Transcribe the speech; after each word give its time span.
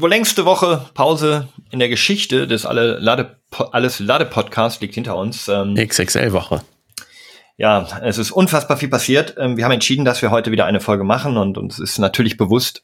Die 0.00 0.02
wohl 0.02 0.08
längste 0.08 0.46
Woche 0.46 0.86
Pause 0.94 1.48
in 1.70 1.78
der 1.78 1.90
Geschichte 1.90 2.48
des 2.48 2.64
Alle 2.64 2.98
Lade, 3.00 3.36
Alles 3.72 3.98
Lade 3.98 4.24
Podcast 4.24 4.80
liegt 4.80 4.94
hinter 4.94 5.14
uns. 5.14 5.46
Ähm, 5.46 5.74
XXL-Woche. 5.74 6.62
Ja, 7.58 7.86
es 8.02 8.16
ist 8.16 8.30
unfassbar 8.30 8.78
viel 8.78 8.88
passiert. 8.88 9.34
Ähm, 9.36 9.58
wir 9.58 9.64
haben 9.66 9.72
entschieden, 9.72 10.06
dass 10.06 10.22
wir 10.22 10.30
heute 10.30 10.52
wieder 10.52 10.64
eine 10.64 10.80
Folge 10.80 11.04
machen 11.04 11.36
und 11.36 11.58
uns 11.58 11.78
ist 11.78 11.98
natürlich 11.98 12.38
bewusst, 12.38 12.82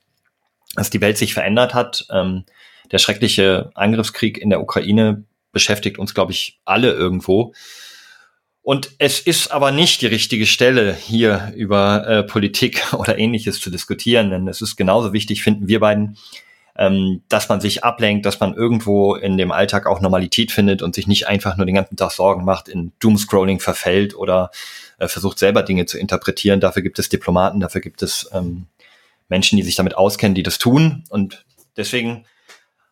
dass 0.74 0.90
die 0.90 1.00
Welt 1.00 1.16
sich 1.16 1.32
verändert 1.32 1.72
hat. 1.72 2.04
Ähm, 2.10 2.44
der 2.92 2.98
schreckliche 2.98 3.70
Angriffskrieg 3.72 4.36
in 4.36 4.50
der 4.50 4.60
Ukraine 4.60 5.24
beschäftigt 5.52 5.98
uns, 5.98 6.12
glaube 6.12 6.32
ich, 6.32 6.60
alle 6.66 6.92
irgendwo. 6.92 7.54
Und 8.60 8.90
es 8.98 9.20
ist 9.20 9.52
aber 9.52 9.72
nicht 9.72 10.02
die 10.02 10.06
richtige 10.06 10.44
Stelle, 10.44 10.92
hier 10.92 11.50
über 11.56 12.06
äh, 12.06 12.22
Politik 12.24 12.92
oder 12.92 13.16
ähnliches 13.16 13.58
zu 13.58 13.70
diskutieren, 13.70 14.28
denn 14.28 14.48
es 14.48 14.60
ist 14.60 14.76
genauso 14.76 15.14
wichtig, 15.14 15.42
finden 15.42 15.66
wir 15.66 15.80
beiden, 15.80 16.18
ähm, 16.78 17.22
dass 17.28 17.48
man 17.48 17.60
sich 17.60 17.84
ablenkt, 17.84 18.26
dass 18.26 18.40
man 18.40 18.54
irgendwo 18.54 19.14
in 19.14 19.36
dem 19.38 19.52
Alltag 19.52 19.86
auch 19.86 20.00
Normalität 20.00 20.52
findet 20.52 20.82
und 20.82 20.94
sich 20.94 21.06
nicht 21.06 21.26
einfach 21.26 21.56
nur 21.56 21.66
den 21.66 21.74
ganzen 21.74 21.96
Tag 21.96 22.12
Sorgen 22.12 22.44
macht, 22.44 22.68
in 22.68 22.92
Doomscrolling 23.00 23.60
verfällt 23.60 24.16
oder 24.16 24.50
äh, 24.98 25.08
versucht 25.08 25.38
selber 25.38 25.62
Dinge 25.62 25.86
zu 25.86 25.98
interpretieren. 25.98 26.60
Dafür 26.60 26.82
gibt 26.82 26.98
es 26.98 27.08
Diplomaten, 27.08 27.60
dafür 27.60 27.80
gibt 27.80 28.02
es 28.02 28.28
ähm, 28.32 28.66
Menschen, 29.28 29.56
die 29.56 29.62
sich 29.62 29.74
damit 29.74 29.96
auskennen, 29.96 30.34
die 30.34 30.42
das 30.42 30.58
tun. 30.58 31.04
Und 31.08 31.44
deswegen 31.76 32.24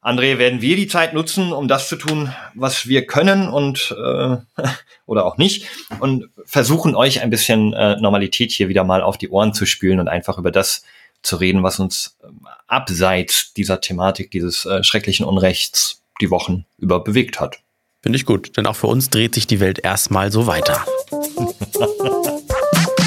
André, 0.04 0.36
werden 0.36 0.60
wir 0.60 0.76
die 0.76 0.86
Zeit 0.86 1.14
nutzen, 1.14 1.54
um 1.54 1.66
das 1.66 1.88
zu 1.88 1.96
tun, 1.96 2.30
was 2.54 2.86
wir 2.86 3.06
können 3.06 3.48
und 3.48 3.96
äh, 3.98 4.36
oder 5.06 5.24
auch 5.24 5.38
nicht 5.38 5.66
und 5.98 6.28
versuchen 6.44 6.94
euch 6.94 7.22
ein 7.22 7.30
bisschen 7.30 7.72
äh, 7.72 7.96
Normalität 7.96 8.52
hier 8.52 8.68
wieder 8.68 8.84
mal 8.84 9.00
auf 9.00 9.16
die 9.16 9.30
Ohren 9.30 9.54
zu 9.54 9.64
spülen 9.64 10.00
und 10.00 10.08
einfach 10.08 10.36
über 10.36 10.50
das 10.50 10.84
zu 11.24 11.36
reden, 11.36 11.62
was 11.62 11.80
uns 11.80 12.16
äh, 12.22 12.26
abseits 12.68 13.52
dieser 13.54 13.80
Thematik, 13.80 14.30
dieses 14.30 14.64
äh, 14.66 14.84
schrecklichen 14.84 15.26
Unrechts 15.26 16.02
die 16.20 16.30
Wochen 16.30 16.64
über 16.78 17.02
bewegt 17.02 17.40
hat. 17.40 17.58
Finde 18.02 18.16
ich 18.16 18.26
gut, 18.26 18.56
denn 18.56 18.66
auch 18.66 18.76
für 18.76 18.86
uns 18.86 19.10
dreht 19.10 19.34
sich 19.34 19.46
die 19.46 19.60
Welt 19.60 19.80
erstmal 19.82 20.30
so 20.30 20.46
weiter. 20.46 20.84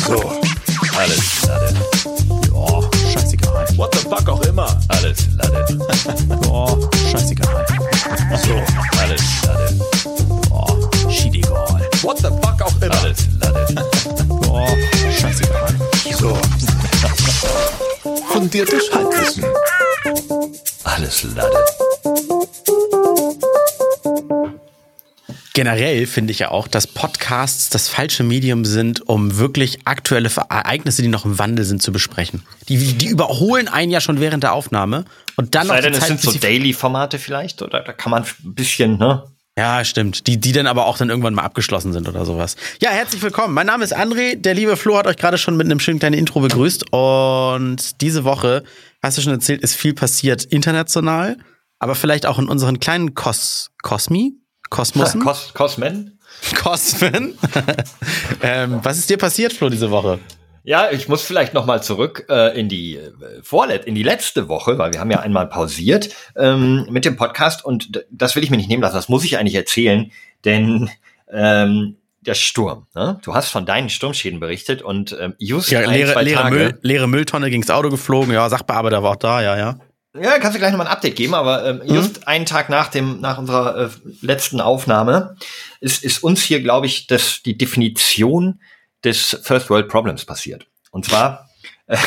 so, 0.07 0.39
alles 0.97 1.41
klar. 1.41 1.57
What 3.77 3.93
the 3.93 3.99
fuck 4.09 4.27
auch 4.27 4.41
immer. 4.41 4.75
Alles 4.87 5.27
Lade. 5.35 5.77
Boah, 6.41 6.89
scheißegal. 7.11 7.65
So, 8.43 8.55
alles 8.99 9.21
Lade. 9.45 9.75
Boah, 10.49 11.11
schiedegal. 11.11 11.87
What 12.01 12.17
the 12.17 12.29
fuck 12.41 12.59
auch 12.63 12.81
immer. 12.81 12.95
Alles 12.95 13.27
Lade. 13.39 13.75
Boah, 14.41 14.67
scheißegal. 15.19 15.75
So. 16.19 16.66
Fundiertes 18.29 18.91
Halbwissen. 18.93 19.45
Alles 20.83 21.23
Lade. 21.35 21.63
generell 25.57 26.05
finde 26.05 26.29
ich 26.29 26.37
ja 26.37 26.51
auch, 26.51 26.67
dass 26.67 26.85
Podcasts 26.85 27.71
das 27.71 27.89
falsche 27.89 28.23
Medium 28.23 28.63
sind, 28.63 29.09
um 29.09 29.39
wirklich 29.39 29.79
aktuelle 29.85 30.29
Ereignisse, 30.49 31.01
die 31.01 31.07
noch 31.07 31.25
im 31.25 31.39
Wandel 31.39 31.65
sind, 31.65 31.81
zu 31.81 31.91
besprechen. 31.91 32.43
Die, 32.69 32.93
die 32.93 33.07
überholen 33.07 33.67
einen 33.67 33.91
ja 33.91 33.99
schon 33.99 34.19
während 34.19 34.43
der 34.43 34.53
Aufnahme 34.53 35.05
und 35.35 35.55
dann 35.55 35.65
noch. 35.65 35.79
Denn, 35.79 35.95
es 35.95 36.05
sind 36.05 36.21
so 36.21 36.31
Daily-Formate 36.31 37.17
vielleicht 37.17 37.63
oder 37.63 37.81
da 37.81 37.91
kann 37.91 38.11
man 38.11 38.21
ein 38.21 38.53
bisschen, 38.53 38.99
ne? 38.99 39.23
Ja, 39.57 39.83
stimmt. 39.83 40.27
Die, 40.27 40.39
die 40.39 40.51
dann 40.51 40.67
aber 40.67 40.85
auch 40.85 40.99
dann 40.99 41.09
irgendwann 41.09 41.33
mal 41.33 41.41
abgeschlossen 41.41 41.91
sind 41.91 42.07
oder 42.07 42.25
sowas. 42.25 42.55
Ja, 42.79 42.91
herzlich 42.91 43.23
willkommen. 43.23 43.55
Mein 43.55 43.65
Name 43.65 43.83
ist 43.83 43.97
André. 43.97 44.35
Der 44.35 44.53
liebe 44.53 44.77
Flo 44.77 44.95
hat 44.99 45.07
euch 45.07 45.17
gerade 45.17 45.39
schon 45.39 45.57
mit 45.57 45.65
einem 45.65 45.79
schönen 45.79 45.97
kleinen 45.97 46.13
Intro 46.13 46.41
begrüßt. 46.41 46.93
Und 46.93 47.99
diese 48.01 48.23
Woche, 48.23 48.63
hast 49.01 49.17
du 49.17 49.23
schon 49.23 49.33
erzählt, 49.33 49.61
ist 49.61 49.73
viel 49.73 49.95
passiert 49.95 50.45
international, 50.45 51.37
aber 51.79 51.95
vielleicht 51.95 52.27
auch 52.27 52.37
in 52.37 52.47
unseren 52.47 52.79
kleinen 52.79 53.15
Kos 53.15 53.71
Kosmi, 53.81 54.33
Kosmosen? 54.69 55.21
Kos 55.21 55.51
Kosmen? 55.55 56.19
Kosmen? 56.55 57.35
ähm, 58.43 58.79
was 58.83 58.99
ist 58.99 59.09
dir 59.09 59.17
passiert, 59.17 59.53
Flo, 59.53 59.69
diese 59.69 59.89
Woche? 59.89 60.19
Ja, 60.67 60.91
ich 60.91 61.07
muss 61.07 61.21
vielleicht 61.21 61.53
noch 61.53 61.65
mal 61.65 61.81
zurück 61.81 62.25
äh, 62.27 62.59
in 62.59 62.67
die 62.67 62.97
äh, 62.97 63.13
vorlet 63.41 63.85
in 63.85 63.95
die 63.95 64.03
letzte 64.03 64.49
Woche, 64.49 64.77
weil 64.77 64.91
wir 64.91 64.99
haben 64.99 65.09
ja 65.09 65.21
einmal 65.21 65.47
pausiert 65.47 66.09
ähm, 66.35 66.85
mit 66.89 67.05
dem 67.05 67.15
Podcast 67.15 67.63
und 67.63 68.03
das 68.11 68.35
will 68.35 68.43
ich 68.43 68.49
mir 68.49 68.57
nicht 68.57 68.67
nehmen 68.67 68.81
lassen. 68.81 68.97
Das 68.97 69.07
muss 69.07 69.23
ich 69.23 69.37
eigentlich 69.37 69.55
erzählen, 69.55 70.11
denn 70.43 70.89
ähm, 71.31 71.95
der 72.19 72.33
Sturm. 72.33 72.85
Ne? 72.93 73.17
Du 73.23 73.33
hast 73.33 73.49
von 73.49 73.65
deinen 73.65 73.89
Sturmschäden 73.89 74.41
berichtet 74.41 74.81
und 74.81 75.15
ähm, 75.17 75.35
just 75.37 75.71
ja, 75.71 75.89
leere, 75.89 76.21
leere, 76.21 76.49
Müll, 76.49 76.77
leere 76.81 77.07
Mülltonne 77.07 77.49
gegens 77.49 77.69
Auto 77.69 77.89
geflogen. 77.89 78.33
Ja, 78.33 78.49
Sachbearbeiter 78.49 79.01
war 79.01 79.11
auch 79.11 79.15
da. 79.15 79.41
Ja, 79.41 79.57
ja. 79.57 79.79
Ja, 80.21 80.37
kannst 80.37 80.55
du 80.55 80.59
gleich 80.59 80.71
nochmal 80.71 80.87
ein 80.87 80.93
Update 80.93 81.15
geben, 81.15 81.33
aber 81.33 81.65
ähm, 81.65 81.81
mhm. 81.85 81.95
just 81.95 82.27
einen 82.27 82.45
Tag 82.45 82.67
nach 82.67 82.89
dem, 82.89 83.21
nach 83.21 83.37
unserer 83.37 83.85
äh, 83.85 83.89
letzten 84.19 84.59
Aufnahme 84.59 85.37
ist, 85.79 86.03
ist 86.03 86.21
uns 86.21 86.41
hier, 86.41 86.61
glaube 86.61 86.87
ich, 86.87 87.07
das, 87.07 87.41
die 87.41 87.57
Definition 87.57 88.59
des 89.03 89.39
First 89.43 89.69
World 89.69 89.87
Problems 89.87 90.25
passiert. 90.25 90.67
Und 90.91 91.05
zwar, 91.05 91.49
äh, 91.87 91.97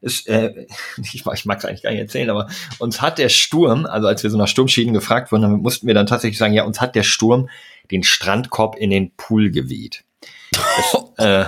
ist, 0.00 0.28
äh, 0.28 0.66
ich, 1.02 1.24
ich 1.26 1.44
mag 1.44 1.58
es 1.58 1.64
eigentlich 1.64 1.82
gar 1.82 1.90
nicht 1.90 2.00
erzählen, 2.00 2.30
aber 2.30 2.48
uns 2.78 3.00
hat 3.00 3.18
der 3.18 3.28
Sturm, 3.28 3.86
also 3.86 4.06
als 4.06 4.22
wir 4.22 4.30
so 4.30 4.38
nach 4.38 4.48
Sturmschäden 4.48 4.92
gefragt 4.92 5.32
wurden, 5.32 5.42
dann 5.42 5.52
mussten 5.60 5.86
wir 5.86 5.94
dann 5.94 6.06
tatsächlich 6.06 6.38
sagen, 6.38 6.54
ja, 6.54 6.64
uns 6.64 6.80
hat 6.80 6.94
der 6.94 7.02
Sturm 7.02 7.48
den 7.90 8.02
Strandkorb 8.02 8.76
in 8.76 8.90
den 8.90 9.12
Pool 9.16 9.50
geweht. 9.50 10.04
Das, 10.52 11.04
äh, 11.18 11.44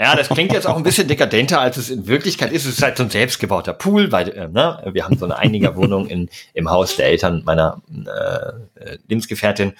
ja, 0.00 0.14
das 0.14 0.28
klingt 0.28 0.52
jetzt 0.52 0.66
auch 0.66 0.76
ein 0.76 0.84
bisschen 0.84 1.08
dekadenter, 1.08 1.60
als 1.60 1.76
es 1.76 1.90
in 1.90 2.06
Wirklichkeit 2.06 2.52
ist. 2.52 2.66
Es 2.66 2.74
ist 2.74 2.82
halt 2.82 2.96
so 2.96 3.02
ein 3.02 3.10
selbstgebauter 3.10 3.72
Pool, 3.72 4.12
weil 4.12 4.28
äh, 4.28 4.48
ne, 4.48 4.80
wir 4.92 5.04
haben 5.04 5.18
so 5.18 5.24
eine 5.24 5.36
Einigerwohnung 5.36 6.06
in, 6.06 6.30
im 6.54 6.70
Haus 6.70 6.96
der 6.96 7.06
Eltern 7.06 7.42
meiner 7.44 7.82
äh, 8.06 8.98
Lebensgefährtin. 9.08 9.74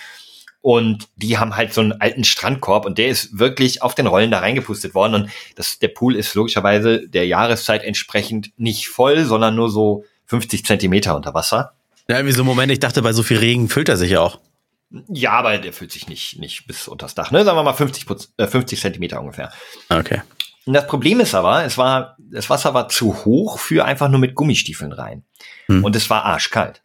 Und 0.60 1.08
die 1.16 1.38
haben 1.38 1.56
halt 1.56 1.72
so 1.72 1.80
einen 1.80 1.92
alten 1.92 2.24
Strandkorb 2.24 2.84
und 2.84 2.98
der 2.98 3.08
ist 3.08 3.38
wirklich 3.38 3.82
auf 3.82 3.94
den 3.94 4.06
Rollen 4.06 4.30
da 4.30 4.41
reingepustet 4.41 4.94
worden. 4.94 5.14
Und 5.14 5.30
das, 5.54 5.78
der 5.78 5.88
Pool 5.88 6.16
ist 6.16 6.34
logischerweise 6.34 7.08
der 7.08 7.26
Jahreszeit 7.26 7.84
entsprechend 7.84 8.50
nicht 8.56 8.88
voll, 8.88 9.24
sondern 9.24 9.54
nur 9.54 9.70
so 9.70 10.04
50 10.26 10.64
Zentimeter 10.64 11.14
unter 11.16 11.32
Wasser. 11.32 11.72
Ja, 12.08 12.24
wie 12.24 12.32
so 12.32 12.42
ein 12.42 12.46
Moment, 12.46 12.72
ich 12.72 12.80
dachte, 12.80 13.02
bei 13.02 13.12
so 13.12 13.22
viel 13.22 13.38
Regen 13.38 13.69
füllt 13.69 13.88
er 13.88 13.96
sich 13.96 14.10
ja 14.10 14.20
auch. 14.20 14.41
Ja, 15.08 15.32
aber 15.32 15.58
der 15.58 15.72
fühlt 15.72 15.92
sich 15.92 16.08
nicht, 16.08 16.38
nicht 16.38 16.66
bis 16.66 16.88
unters 16.88 17.14
Dach, 17.14 17.30
ne? 17.30 17.44
Sagen 17.44 17.58
wir 17.58 17.62
mal 17.62 17.75
50, 17.75 18.06
äh, 18.38 18.46
50 18.46 18.80
Zentimeter 18.80 19.20
ungefähr. 19.20 19.52
Okay. 19.90 20.22
Und 20.64 20.75
das 20.75 20.86
Problem 20.86 21.20
ist 21.20 21.34
aber, 21.34 21.64
es 21.64 21.76
war, 21.76 22.16
das 22.19 22.48
Wasser 22.50 22.75
war 22.75 22.88
zu 22.88 23.25
hoch 23.25 23.58
für 23.58 23.84
einfach 23.84 24.08
nur 24.08 24.20
mit 24.20 24.34
Gummistiefeln 24.34 24.92
rein. 24.92 25.25
Hm. 25.66 25.84
Und 25.84 25.96
es 25.96 26.08
war 26.10 26.25
arschkalt. 26.25 26.82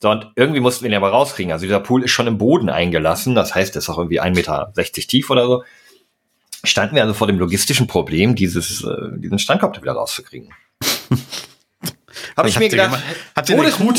So, 0.00 0.10
und 0.10 0.30
irgendwie 0.36 0.60
mussten 0.60 0.84
wir 0.84 0.90
ihn 0.90 0.96
aber 0.96 1.10
rauskriegen. 1.10 1.52
Also 1.52 1.64
dieser 1.64 1.80
Pool 1.80 2.04
ist 2.04 2.10
schon 2.10 2.26
im 2.26 2.38
Boden 2.38 2.68
eingelassen. 2.68 3.34
Das 3.34 3.54
heißt, 3.54 3.74
er 3.76 3.78
ist 3.78 3.88
auch 3.88 3.98
irgendwie 3.98 4.20
1,60 4.20 4.34
Meter 4.34 4.72
tief 4.92 5.30
oder 5.30 5.46
so. 5.46 5.64
Standen 6.64 6.96
wir 6.96 7.02
also 7.02 7.14
vor 7.14 7.26
dem 7.26 7.38
logistischen 7.38 7.86
Problem, 7.86 8.34
dieses, 8.34 8.82
äh, 8.82 9.18
diesen 9.18 9.38
Strandkorb 9.38 9.74
da 9.74 9.82
wieder 9.82 9.92
rauszukriegen. 9.92 10.50
Habe 12.36 12.48
ich 12.48 12.58
mir 12.58 12.68
gedacht, 12.68 13.02
habt 13.34 13.48
ihr 13.48 13.58
eine 13.58 13.70
Kuh, 13.70 13.94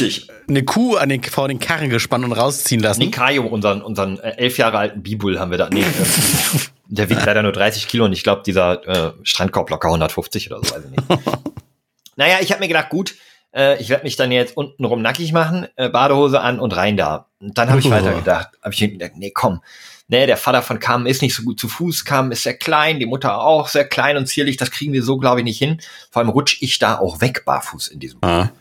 eine 0.48 0.64
Kuh 0.64 0.96
an 0.98 1.10
den, 1.10 1.24
vor 1.24 1.48
den 1.48 1.60
Karren 1.60 1.90
gespannt 1.90 2.26
und 2.26 2.34
rausziehen 2.34 2.82
lassen? 2.82 3.00
Nikayo, 3.00 3.46
unseren, 3.46 3.82
unseren 3.82 4.20
äh, 4.20 4.38
elf 4.38 4.58
Jahre 4.58 4.78
alten 4.78 5.02
Bibul 5.02 5.40
haben 5.40 5.52
wir 5.52 5.58
da. 5.58 5.70
Nee, 5.70 5.82
äh, 5.82 5.86
der 6.88 7.10
wiegt 7.10 7.26
leider 7.26 7.42
nur 7.42 7.52
30 7.52 7.88
Kilo 7.88 8.06
und 8.06 8.14
ich 8.14 8.24
glaube, 8.24 8.44
dieser 8.46 8.88
äh, 8.88 9.14
Strandkorb 9.24 9.70
locker 9.70 9.88
150 9.88 10.52
oder 10.52 10.62
so, 10.64 10.76
weiß 10.76 10.84
ich 10.86 10.92
nicht. 10.92 11.04
naja, 12.16 12.38
ich 12.42 12.52
habe 12.52 12.62
mir 12.62 12.68
gedacht, 12.68 12.90
gut, 12.90 13.16
äh, 13.58 13.82
ich 13.82 13.90
werde 13.90 14.04
mich 14.04 14.16
dann 14.16 14.32
jetzt 14.32 14.56
untenrum 14.56 15.02
nackig 15.02 15.34
machen, 15.34 15.68
äh, 15.76 15.90
Badehose 15.90 16.40
an 16.40 16.60
und 16.60 16.76
rein 16.76 16.96
da. 16.96 17.28
Und 17.40 17.58
dann 17.58 17.70
habe 17.70 17.80
ich 17.80 17.90
weiter 17.90 18.14
gedacht, 18.14 18.50
habe 18.62 18.74
ich 18.74 18.80
gedacht, 18.80 19.14
nee, 19.16 19.32
komm, 19.32 19.62
nee, 20.08 20.28
der 20.28 20.38
Vater 20.38 20.62
von 20.62 20.80
Kam 20.80 21.08
ist 21.08 21.22
nicht 21.22 21.36
so 21.36 21.44
gut 21.44 21.60
zu 21.60 21.68
Fuß, 21.68 22.06
Kam 22.06 22.32
ist 22.32 22.44
sehr 22.44 22.56
klein, 22.56 23.00
die 23.00 23.08
Mutter 23.08 23.42
auch 23.42 23.68
sehr 23.68 23.86
klein 23.86 24.16
und 24.16 24.28
zierlich, 24.28 24.58
das 24.58 24.72
kriegen 24.72 24.94
wir 24.94 25.04
so, 25.04 25.18
glaube 25.18 25.40
ich, 25.40 25.44
nicht 25.44 25.58
hin. 25.58 25.82
Vor 26.12 26.22
allem 26.22 26.30
rutsch 26.30 26.62
ich 26.62 26.78
da 26.78 27.00
auch 27.00 27.20
weg 27.20 27.46
barfuß 27.46 27.88
in 27.88 28.00
diesem. 28.00 28.20
Ah. 28.24 28.52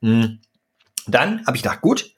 Mhm. 0.00 0.38
Dann 1.08 1.44
habe 1.46 1.56
ich 1.56 1.62
gedacht, 1.62 1.80
gut, 1.80 2.12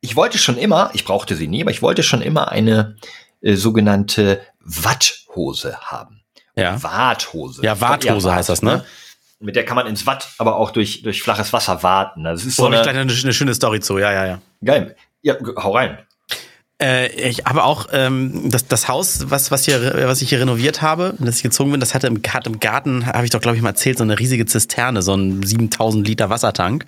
ich 0.00 0.14
wollte 0.14 0.38
schon 0.38 0.58
immer, 0.58 0.90
ich 0.94 1.04
brauchte 1.04 1.34
sie 1.34 1.48
nie, 1.48 1.62
aber 1.62 1.72
ich 1.72 1.82
wollte 1.82 2.04
schon 2.04 2.22
immer 2.22 2.52
eine 2.52 2.96
äh, 3.40 3.54
sogenannte 3.54 4.40
Watthose 4.60 5.78
haben. 5.80 6.22
Ja. 6.54 6.80
Warthose. 6.82 7.62
Ja, 7.62 7.80
Warthose 7.80 8.32
heißt 8.32 8.48
das, 8.48 8.62
ne? 8.62 8.84
Mit 9.38 9.54
der 9.54 9.64
kann 9.64 9.76
man 9.76 9.86
ins 9.86 10.06
Watt, 10.06 10.30
aber 10.38 10.56
auch 10.56 10.70
durch, 10.70 11.02
durch 11.02 11.22
flaches 11.22 11.52
Wasser 11.52 11.82
warten. 11.82 12.24
Das 12.24 12.44
ist 12.44 12.56
so 12.56 12.64
oh, 12.64 12.66
eine, 12.66 12.80
eine, 12.80 13.00
eine 13.00 13.32
schöne 13.32 13.54
Story 13.54 13.80
zu, 13.80 13.98
ja, 13.98 14.12
ja, 14.12 14.26
ja. 14.26 14.40
Geil. 14.64 14.96
Ja, 15.22 15.36
hau 15.56 15.74
rein. 15.74 15.98
Äh, 16.80 17.08
ich 17.28 17.46
habe 17.46 17.64
auch 17.64 17.86
ähm, 17.92 18.50
das, 18.50 18.66
das 18.66 18.86
Haus, 18.86 19.30
was, 19.30 19.50
was, 19.50 19.64
hier, 19.64 19.94
was 20.06 20.20
ich 20.20 20.28
hier 20.28 20.40
renoviert 20.40 20.82
habe, 20.82 21.14
dass 21.18 21.36
ich 21.38 21.42
gezogen 21.42 21.70
bin, 21.70 21.80
das 21.80 21.94
hatte 21.94 22.06
im, 22.06 22.16
im 22.16 22.60
Garten, 22.60 23.06
habe 23.06 23.24
ich 23.24 23.30
doch, 23.30 23.40
glaube 23.40 23.56
ich, 23.56 23.62
mal 23.62 23.70
erzählt, 23.70 23.96
so 23.96 24.04
eine 24.04 24.18
riesige 24.18 24.44
Zisterne, 24.44 25.00
so 25.00 25.14
ein 25.14 25.42
7000 25.42 26.06
Liter 26.06 26.28
Wassertank. 26.28 26.86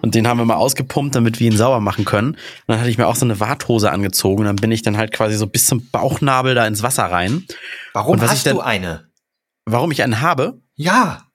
Und 0.00 0.14
den 0.14 0.26
haben 0.26 0.38
wir 0.38 0.46
mal 0.46 0.54
ausgepumpt, 0.54 1.14
damit 1.14 1.40
wir 1.40 1.50
ihn 1.50 1.56
sauber 1.58 1.80
machen 1.80 2.06
können. 2.06 2.30
Und 2.30 2.38
dann 2.68 2.80
hatte 2.80 2.88
ich 2.88 2.96
mir 2.96 3.06
auch 3.06 3.16
so 3.16 3.26
eine 3.26 3.38
Warthose 3.38 3.90
angezogen. 3.92 4.40
Und 4.40 4.46
dann 4.46 4.56
bin 4.56 4.72
ich 4.72 4.82
dann 4.82 4.96
halt 4.96 5.12
quasi 5.12 5.36
so 5.36 5.46
bis 5.46 5.66
zum 5.66 5.90
Bauchnabel 5.90 6.54
da 6.54 6.66
ins 6.66 6.82
Wasser 6.82 7.04
rein. 7.04 7.44
Warum 7.92 8.18
hast 8.22 8.46
dann, 8.46 8.56
du 8.56 8.60
eine? 8.62 9.08
Warum 9.66 9.90
ich 9.90 10.02
einen 10.02 10.22
habe? 10.22 10.62
Ja. 10.74 11.27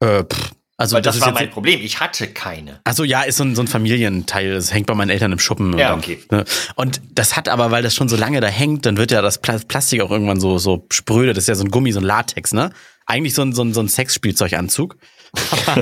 Äh, 0.00 0.24
pff, 0.24 0.52
Also 0.76 0.94
Weil 0.96 1.02
das, 1.02 1.16
ist 1.16 1.22
war 1.22 1.32
mein 1.32 1.50
Problem. 1.50 1.80
Ich 1.82 1.98
hatte 2.00 2.28
keine. 2.28 2.80
Also 2.84 3.02
ja, 3.04 3.22
ist 3.22 3.36
so 3.38 3.44
ein, 3.44 3.54
so 3.56 3.62
ein 3.62 3.66
Familienteil. 3.68 4.52
Das 4.54 4.72
hängt 4.72 4.86
bei 4.86 4.94
meinen 4.94 5.10
Eltern 5.10 5.32
im 5.32 5.38
Schuppen. 5.38 5.72
und 5.74 5.78
Ja, 5.80 5.90
dann, 5.90 5.98
okay. 5.98 6.18
Ne? 6.30 6.44
Und 6.76 7.00
das 7.14 7.36
hat 7.36 7.48
aber, 7.48 7.70
weil 7.70 7.82
das 7.82 7.94
schon 7.94 8.08
so 8.08 8.16
lange 8.16 8.40
da 8.40 8.46
hängt, 8.48 8.86
dann 8.86 8.96
wird 8.96 9.10
ja 9.10 9.20
das 9.22 9.38
Pla- 9.38 9.58
Plastik 9.66 10.00
auch 10.02 10.10
irgendwann 10.10 10.40
so, 10.40 10.58
so 10.58 10.86
spröde. 10.92 11.32
Das 11.34 11.44
ist 11.44 11.48
ja 11.48 11.54
so 11.56 11.64
ein 11.64 11.70
Gummi, 11.70 11.90
so 11.92 12.00
ein 12.00 12.04
Latex, 12.04 12.52
ne? 12.52 12.70
Eigentlich 13.06 13.34
so 13.34 13.42
ein, 13.42 13.52
so 13.54 13.62
ein, 13.62 13.72
so 13.74 13.80
ein 13.80 13.88
Sexspielzeuganzug. 13.88 14.96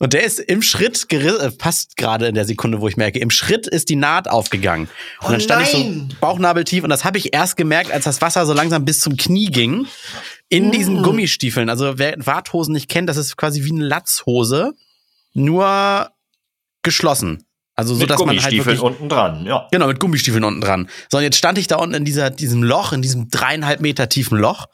und 0.00 0.12
der 0.12 0.22
ist 0.24 0.38
im 0.38 0.60
Schritt, 0.62 1.06
geri- 1.08 1.38
äh, 1.38 1.50
passt 1.50 1.96
gerade 1.96 2.26
in 2.26 2.34
der 2.34 2.44
Sekunde, 2.44 2.80
wo 2.80 2.88
ich 2.88 2.96
merke, 2.96 3.18
im 3.18 3.30
Schritt 3.30 3.66
ist 3.66 3.88
die 3.88 3.96
Naht 3.96 4.28
aufgegangen. 4.28 4.88
Und 5.20 5.28
Oh 5.28 5.30
dann 5.32 5.40
stand 5.40 5.66
ich 5.66 5.72
nein! 5.72 6.08
so 6.10 6.16
bauchnabeltief 6.20 6.84
und 6.84 6.90
das 6.90 7.04
habe 7.04 7.16
ich 7.18 7.32
erst 7.34 7.56
gemerkt, 7.56 7.90
als 7.90 8.04
das 8.04 8.20
Wasser 8.20 8.44
so 8.44 8.52
langsam 8.52 8.84
bis 8.84 9.00
zum 9.00 9.16
Knie 9.16 9.46
ging. 9.46 9.86
In 10.52 10.68
Mm. 10.68 10.72
diesen 10.72 11.02
Gummistiefeln. 11.02 11.68
Also 11.70 11.98
wer 11.98 12.14
Warthosen 12.18 12.72
nicht 12.74 12.88
kennt, 12.88 13.08
das 13.08 13.16
ist 13.16 13.36
quasi 13.36 13.64
wie 13.64 13.72
eine 13.72 13.84
Latzhose, 13.84 14.72
nur 15.34 16.10
geschlossen. 16.82 17.44
Also 17.74 17.94
so, 17.94 18.00
Mit 18.00 18.10
dass 18.10 18.18
man 18.18 18.28
halt 18.28 18.38
Gummistiefeln 18.40 18.76
wirklich, 18.78 18.82
unten 18.82 19.08
dran, 19.08 19.46
ja. 19.46 19.66
genau, 19.70 19.86
mit 19.86 19.98
Gummistiefeln 19.98 20.44
unten 20.44 20.60
dran. 20.60 20.90
So, 21.10 21.16
und 21.16 21.24
jetzt 21.24 21.36
stand 21.38 21.56
ich 21.56 21.68
da 21.68 21.76
unten 21.76 21.94
in 21.94 22.04
dieser, 22.04 22.28
diesem 22.28 22.62
Loch, 22.62 22.92
in 22.92 23.00
diesem 23.00 23.30
dreieinhalb 23.30 23.80
Meter 23.80 24.10
tiefen 24.10 24.36
Loch 24.36 24.66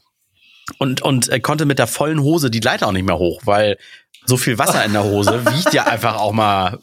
und, 0.78 1.00
und 1.02 1.28
äh, 1.28 1.38
konnte 1.38 1.64
mit 1.64 1.78
der 1.78 1.86
vollen 1.86 2.20
Hose 2.20 2.50
die 2.50 2.58
Leiter 2.60 2.88
auch 2.88 2.92
nicht 2.92 3.06
mehr 3.06 3.18
hoch, 3.18 3.42
weil 3.44 3.78
so 4.26 4.36
viel 4.36 4.58
Wasser 4.58 4.84
in 4.84 4.92
der 4.94 5.04
Hose 5.04 5.44
wiegt 5.54 5.72
ja 5.74 5.84
einfach 5.84 6.16
auch 6.16 6.32
mal 6.32 6.80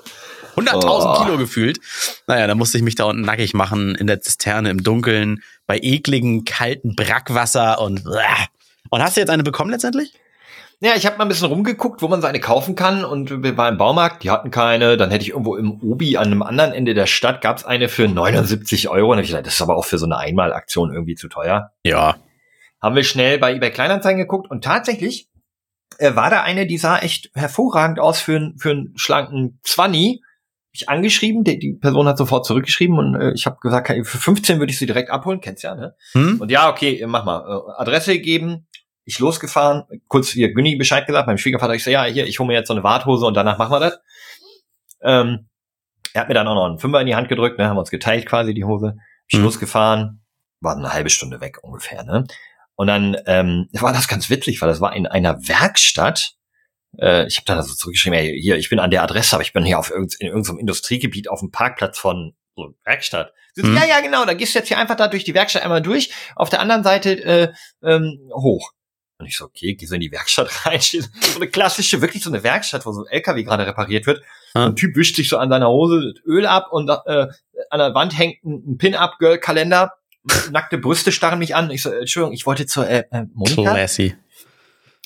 100.000 0.56 0.83
Oh. 0.86 1.21
Kilo 1.24 1.38
gefühlt. 1.38 1.80
Naja, 2.27 2.48
da 2.48 2.56
musste 2.56 2.77
ich 2.77 2.83
mich 2.86 2.95
da 2.95 3.03
unten 3.03 3.24
nackig 3.24 3.53
machen, 3.53 3.94
in 3.95 4.07
der 4.07 4.21
Zisterne, 4.21 4.69
im 4.69 4.83
Dunkeln, 4.83 5.44
bei 5.68 5.77
ekligen, 5.81 6.45
kalten 6.45 6.95
Brackwasser 6.95 7.81
und, 7.81 8.06
und 8.95 9.03
hast 9.03 9.15
du 9.18 9.21
jetzt 9.21 9.30
eine 9.30 9.44
bekommen 9.44 9.69
letztendlich? 9.71 10.13
Ja, 10.81 10.92
ich 10.95 11.06
habe 11.06 11.18
mal 11.18 11.24
ein 11.25 11.30
bisschen 11.30 11.47
rumgeguckt, 11.47 12.01
wo 12.01 12.07
man 12.09 12.19
so 12.21 12.27
eine 12.27 12.39
kaufen 12.42 12.75
kann 12.75 13.06
und 13.06 13.44
wir 13.44 13.56
waren 13.57 13.74
im 13.74 13.77
Baumarkt, 13.77 14.24
die 14.24 14.30
hatten 14.30 14.51
keine. 14.51 14.97
Dann 14.97 15.09
hätte 15.09 15.24
ich 15.24 15.30
irgendwo 15.30 15.56
im 15.56 15.81
Obi 15.81 16.18
an 16.18 16.25
einem 16.25 16.42
anderen 16.44 16.74
Ende 16.74 16.94
der 16.94 17.06
Stadt 17.06 17.42
gab's 17.42 17.63
eine 17.63 17.88
für 17.88 18.07
79 18.09 18.89
Euro. 18.89 19.12
Und 19.12 19.18
hab 19.18 19.24
ich 19.24 19.30
gedacht, 19.30 19.45
das 19.45 19.53
ist 19.53 19.62
aber 19.62 19.77
auch 19.77 19.86
für 19.86 19.97
so 19.97 20.06
eine 20.06 20.18
Einmalaktion 20.18 20.94
irgendwie 20.94 21.15
zu 21.15 21.30
teuer. 21.30 21.71
Ja. 21.83 22.18
Haben 22.81 22.95
wir 22.95 23.03
schnell 23.06 23.38
bei 23.39 23.53
eBay 23.56 23.71
Kleinanzeigen 23.71 24.19
geguckt 24.19 24.51
und 24.51 24.63
tatsächlich 24.65 25.30
äh, 25.98 26.13
war 26.15 26.30
da 26.30 26.41
eine, 26.41 26.68
die 26.68 26.77
sah 26.77 27.00
echt 27.00 27.31
hervorragend 27.36 28.00
aus 28.01 28.19
für, 28.19 28.36
einen- 28.36 28.57
für 28.59 28.71
einen 28.71 28.91
schlanken 28.98 29.59
Zwanni. 29.63 30.19
Hab 30.21 30.69
Ich 30.74 30.89
angeschrieben, 30.89 31.45
die, 31.45 31.57
die 31.57 31.74
Person 31.74 32.06
hat 32.06 32.18
sofort 32.18 32.45
zurückgeschrieben 32.45 32.98
und 33.00 33.15
äh, 33.15 33.31
ich 33.33 33.45
habe 33.45 33.56
gesagt, 33.62 33.88
für 34.06 34.18
15 34.18 34.59
würde 34.59 34.71
ich 34.71 34.77
sie 34.77 34.88
direkt 34.88 35.09
abholen, 35.09 35.39
kennst 35.39 35.63
ja, 35.63 35.74
ne? 35.74 35.95
Hm? 36.12 36.41
Und 36.41 36.51
ja, 36.51 36.69
okay, 36.69 37.01
mach 37.07 37.24
mal. 37.24 37.39
Äh, 37.48 37.81
Adresse 37.81 38.12
gegeben, 38.12 38.68
ich 39.05 39.19
losgefahren, 39.19 39.83
kurz 40.07 40.29
hier 40.29 40.53
Günni 40.53 40.75
Bescheid 40.75 41.05
gesagt, 41.05 41.27
meinem 41.27 41.37
Schwiegervater, 41.37 41.73
ich 41.75 41.83
so, 41.83 41.91
ja, 41.91 42.03
hier, 42.05 42.25
ich 42.25 42.39
hole 42.39 42.47
mir 42.47 42.53
jetzt 42.53 42.67
so 42.67 42.73
eine 42.73 42.83
Warthose 42.83 43.25
und 43.25 43.35
danach 43.35 43.57
machen 43.57 43.71
wir 43.71 43.79
das. 43.79 43.99
Ähm, 45.01 45.47
er 46.13 46.21
hat 46.21 46.27
mir 46.27 46.33
dann 46.33 46.47
auch 46.47 46.55
noch 46.55 46.65
einen 46.65 46.79
Fünfer 46.79 47.01
in 47.01 47.07
die 47.07 47.15
Hand 47.15 47.29
gedrückt, 47.29 47.57
ne, 47.59 47.67
haben 47.67 47.75
wir 47.75 47.81
uns 47.81 47.91
geteilt 47.91 48.25
quasi 48.25 48.53
die 48.53 48.63
Hose. 48.63 48.95
Ich 49.27 49.37
Mhm. 49.37 49.43
losgefahren, 49.43 50.25
war 50.61 50.75
eine 50.75 50.93
halbe 50.93 51.09
Stunde 51.09 51.41
weg 51.41 51.59
ungefähr, 51.61 52.03
ne? 52.03 52.25
Und 52.75 52.87
dann 52.87 53.15
ähm, 53.25 53.69
war 53.73 53.93
das 53.93 54.07
ganz 54.07 54.29
witzig, 54.29 54.61
weil 54.61 54.69
das 54.69 54.81
war 54.81 54.95
in 54.95 55.07
einer 55.07 55.47
Werkstatt. 55.47 56.33
Äh, 56.97 57.27
ich 57.27 57.37
habe 57.37 57.45
dann 57.45 57.57
also 57.57 57.73
zurückgeschrieben, 57.73 58.17
ey, 58.17 58.39
hier, 58.39 58.57
ich 58.57 58.69
bin 58.69 58.79
an 58.79 58.91
der 58.91 59.03
Adresse, 59.03 59.35
aber 59.35 59.43
ich 59.43 59.53
bin 59.53 59.63
hier 59.65 59.77
auf 59.79 59.91
irgend, 59.91 60.15
in 60.19 60.27
irgendeinem 60.27 60.59
Industriegebiet 60.59 61.29
auf 61.29 61.41
dem 61.41 61.51
Parkplatz 61.51 61.99
von 61.99 62.33
so 62.55 62.63
einer 62.63 62.73
Werkstatt. 62.85 63.33
So, 63.53 63.67
Mhm. 63.67 63.75
Ja, 63.75 63.85
ja, 63.85 63.99
genau, 64.01 64.25
da 64.25 64.33
gehst 64.33 64.55
du 64.55 64.59
jetzt 64.59 64.69
hier 64.69 64.77
einfach 64.77 64.95
da 64.95 65.07
durch 65.07 65.23
die 65.25 65.33
Werkstatt 65.33 65.63
einmal 65.63 65.81
durch, 65.81 66.11
auf 66.35 66.49
der 66.49 66.59
anderen 66.61 66.83
Seite 66.83 67.23
äh, 67.23 67.53
ähm, 67.83 68.29
hoch. 68.33 68.71
Und 69.25 69.30
ich 69.30 69.38
so, 69.38 69.45
okay, 69.45 69.74
geh 69.74 69.88
so 69.88 69.95
in 69.95 70.01
die 70.01 70.12
Werkstatt 70.12 70.50
rein, 70.68 70.80
so 70.80 71.00
eine 71.38 71.48
klassische, 71.48 72.00
wirklich 72.00 72.24
so 72.24 72.30
eine 72.30 72.44
Werkstatt, 72.44 72.86
wo 72.86 72.92
so 72.92 73.06
ein 73.06 73.12
LKW 73.12 73.44
gerade 73.44 73.66
repariert 73.66 74.06
wird. 74.06 74.22
Ah. 74.54 74.68
Ein 74.68 74.75
Typ 74.75 74.95
wischt 74.95 75.16
sich 75.16 75.30
so 75.30 75.39
an 75.39 75.50
seiner 75.50 75.68
Hose 75.68 76.13
Öl 76.27 76.45
ab 76.45 76.68
und 76.72 76.89
äh, 76.89 77.27
an 77.72 77.80
der 77.80 77.95
Wand 77.95 78.16
hängt 78.16 78.44
ein, 78.45 78.63
ein 78.68 78.77
Pin-Up-Girl-Kalender. 78.77 79.94
Nackte 80.51 80.77
Brüste 80.77 81.12
starren 81.12 81.39
mich 81.39 81.56
an. 81.56 81.72
Ich 81.72 81.81
so, 81.81 81.89
Entschuldigung, 81.89 82.33
ich 82.33 82.45
wollte 82.45 82.68
zur 82.68 82.88
äh, 82.88 83.06
äh, 83.10 83.24
Monika. 83.33 83.74
Classy. 83.74 84.16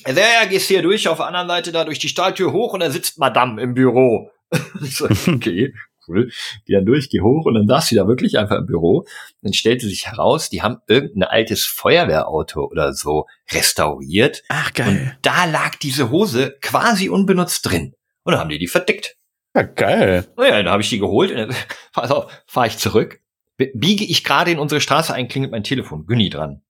Ja, 0.06 0.12
ja, 0.12 0.44
gehst 0.46 0.68
hier 0.68 0.82
durch, 0.82 1.08
auf 1.08 1.16
der 1.16 1.26
anderen 1.26 1.48
Seite 1.48 1.72
da 1.72 1.84
durch 1.84 1.98
die 1.98 2.08
Stahltür 2.08 2.52
hoch 2.52 2.74
und 2.74 2.80
da 2.80 2.90
sitzt 2.90 3.18
Madame 3.18 3.60
im 3.62 3.72
Büro. 3.72 4.30
ich 4.82 4.96
so, 4.96 5.08
okay, 5.28 5.72
cool. 6.10 6.30
Geh 6.66 6.74
dann 6.74 6.84
durch, 6.84 7.08
geh 7.08 7.20
hoch 7.20 7.46
und 7.46 7.54
dann 7.54 7.66
saß 7.66 7.86
sie 7.86 7.94
da 7.96 8.06
wirklich 8.06 8.38
einfach 8.38 8.58
im 8.58 8.66
Büro. 8.66 9.06
Dann 9.42 9.52
stellte 9.52 9.86
sich 9.86 10.06
heraus, 10.06 10.50
die 10.50 10.62
haben 10.62 10.78
irgendein 10.88 11.22
altes 11.24 11.64
Feuerwehrauto 11.66 12.64
oder 12.66 12.92
so 12.92 13.26
restauriert. 13.50 14.42
Ach, 14.48 14.68
Und 14.68 14.74
geil. 14.74 15.18
da 15.22 15.44
lag 15.46 15.76
diese 15.76 16.10
Hose 16.10 16.56
quasi 16.60 17.08
unbenutzt 17.08 17.64
drin. 17.70 17.94
Und 18.24 18.32
dann 18.32 18.40
haben 18.40 18.50
die 18.50 18.58
die 18.58 18.66
verdickt. 18.68 19.16
Ja, 19.54 19.62
geil. 19.62 20.26
Naja, 20.36 20.62
dann 20.62 20.72
habe 20.72 20.82
ich 20.82 20.90
die 20.90 20.98
geholt 20.98 21.30
und 21.30 21.36
dann, 21.38 21.54
pass 21.92 22.10
auf, 22.10 22.30
fahre 22.46 22.66
ich 22.66 22.78
zurück. 22.78 23.20
Biege 23.56 24.04
ich 24.04 24.24
gerade 24.24 24.50
in 24.50 24.58
unsere 24.58 24.80
Straße 24.80 25.12
ein, 25.12 25.28
klingelt 25.28 25.52
mein 25.52 25.64
Telefon. 25.64 26.06
Günni 26.06 26.30
dran. 26.30 26.62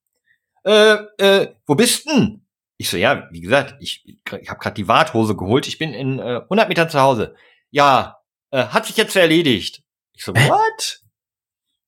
Äh, 0.64 0.96
äh, 1.18 1.48
wo 1.66 1.74
bist 1.74 2.06
denn? 2.08 2.44
Ich 2.78 2.88
so, 2.88 2.96
ja, 2.96 3.28
wie 3.30 3.42
gesagt, 3.42 3.76
ich, 3.80 4.04
ich 4.06 4.48
habe 4.48 4.58
gerade 4.58 4.74
die 4.74 4.88
Warthose 4.88 5.36
geholt. 5.36 5.68
Ich 5.68 5.78
bin 5.78 5.92
in 5.92 6.18
äh, 6.18 6.40
100 6.44 6.68
Metern 6.68 6.88
zu 6.88 7.00
Hause. 7.00 7.34
Ja, 7.70 8.19
äh, 8.50 8.66
hat 8.66 8.86
sich 8.86 8.96
jetzt 8.96 9.16
erledigt. 9.16 9.82
Ich 10.14 10.24
so, 10.24 10.34
what? 10.34 11.00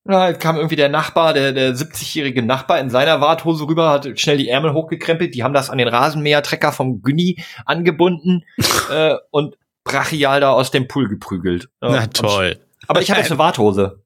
Na, 0.04 0.28
jetzt 0.28 0.40
kam 0.40 0.56
irgendwie 0.56 0.76
der 0.76 0.88
Nachbar, 0.88 1.32
der, 1.32 1.52
der 1.52 1.74
70-jährige 1.74 2.42
Nachbar 2.42 2.80
in 2.80 2.90
seiner 2.90 3.20
Warthose 3.20 3.68
rüber, 3.68 3.90
hat 3.90 4.18
schnell 4.18 4.36
die 4.36 4.48
Ärmel 4.48 4.72
hochgekrempelt. 4.72 5.34
Die 5.34 5.44
haben 5.44 5.54
das 5.54 5.70
an 5.70 5.78
den 5.78 5.86
Rasenmähertrecker 5.86 6.72
vom 6.72 7.02
Günni 7.02 7.42
angebunden 7.66 8.44
äh, 8.90 9.14
und 9.30 9.56
brachial 9.84 10.40
da 10.40 10.52
aus 10.52 10.70
dem 10.70 10.88
Pool 10.88 11.08
geprügelt. 11.08 11.68
Ja, 11.80 11.90
Na 11.90 12.06
toll. 12.08 12.58
Aber 12.88 13.00
ich 13.00 13.10
habe 13.10 13.20
jetzt 13.20 13.30
eine 13.30 13.38
Warthose. 13.38 14.02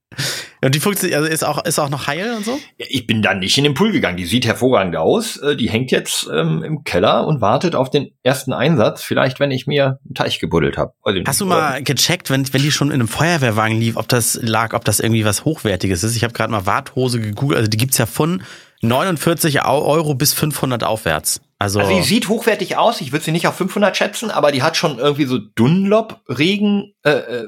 Und 0.62 0.74
die 0.74 0.80
funktioniert, 0.80 1.18
also 1.18 1.30
ist 1.30 1.44
auch, 1.44 1.64
ist 1.64 1.78
auch 1.78 1.90
noch 1.90 2.06
heil 2.06 2.34
und 2.36 2.44
so? 2.44 2.58
Ich 2.78 3.06
bin 3.06 3.22
dann 3.22 3.40
nicht 3.40 3.56
in 3.58 3.64
den 3.64 3.74
Pool 3.74 3.92
gegangen. 3.92 4.16
Die 4.16 4.24
sieht 4.24 4.46
hervorragend 4.46 4.96
aus. 4.96 5.36
Äh, 5.36 5.56
Die 5.56 5.68
hängt 5.70 5.90
jetzt 5.90 6.28
ähm, 6.32 6.62
im 6.62 6.82
Keller 6.84 7.26
und 7.26 7.40
wartet 7.40 7.74
auf 7.74 7.90
den 7.90 8.10
ersten 8.22 8.52
Einsatz. 8.52 9.02
Vielleicht, 9.02 9.38
wenn 9.40 9.50
ich 9.50 9.66
mir 9.66 9.98
einen 10.04 10.14
Teich 10.14 10.38
gebuddelt 10.38 10.76
habe. 10.78 10.92
Hast 11.26 11.40
du 11.40 11.46
mal 11.46 11.82
gecheckt, 11.82 12.30
wenn, 12.30 12.52
wenn 12.52 12.62
die 12.62 12.72
schon 12.72 12.88
in 12.88 12.94
einem 12.94 13.08
Feuerwehrwagen 13.08 13.78
lief, 13.78 13.96
ob 13.96 14.08
das 14.08 14.38
lag, 14.42 14.72
ob 14.74 14.84
das 14.84 15.00
irgendwie 15.00 15.24
was 15.24 15.44
Hochwertiges 15.44 16.02
ist? 16.04 16.16
Ich 16.16 16.24
habe 16.24 16.32
gerade 16.32 16.50
mal 16.50 16.64
Warthose 16.66 17.20
gegoogelt, 17.20 17.58
also 17.58 17.68
die 17.70 17.76
gibt's 17.76 17.98
ja 17.98 18.06
von 18.06 18.42
49 18.82 19.62
Au- 19.62 19.84
Euro 19.84 20.14
bis 20.14 20.32
500 20.32 20.84
aufwärts. 20.84 21.40
Also, 21.58 21.80
Also 21.80 21.92
die 21.96 22.02
sieht 22.02 22.28
hochwertig 22.28 22.76
aus. 22.76 23.00
Ich 23.00 23.12
würde 23.12 23.24
sie 23.24 23.32
nicht 23.32 23.46
auf 23.46 23.56
500 23.56 23.96
schätzen, 23.96 24.30
aber 24.30 24.52
die 24.52 24.62
hat 24.62 24.76
schon 24.76 24.98
irgendwie 24.98 25.24
so 25.24 25.38
Dunlop-Regen 25.38 26.92
äh, 27.04 27.10
äh, 27.10 27.46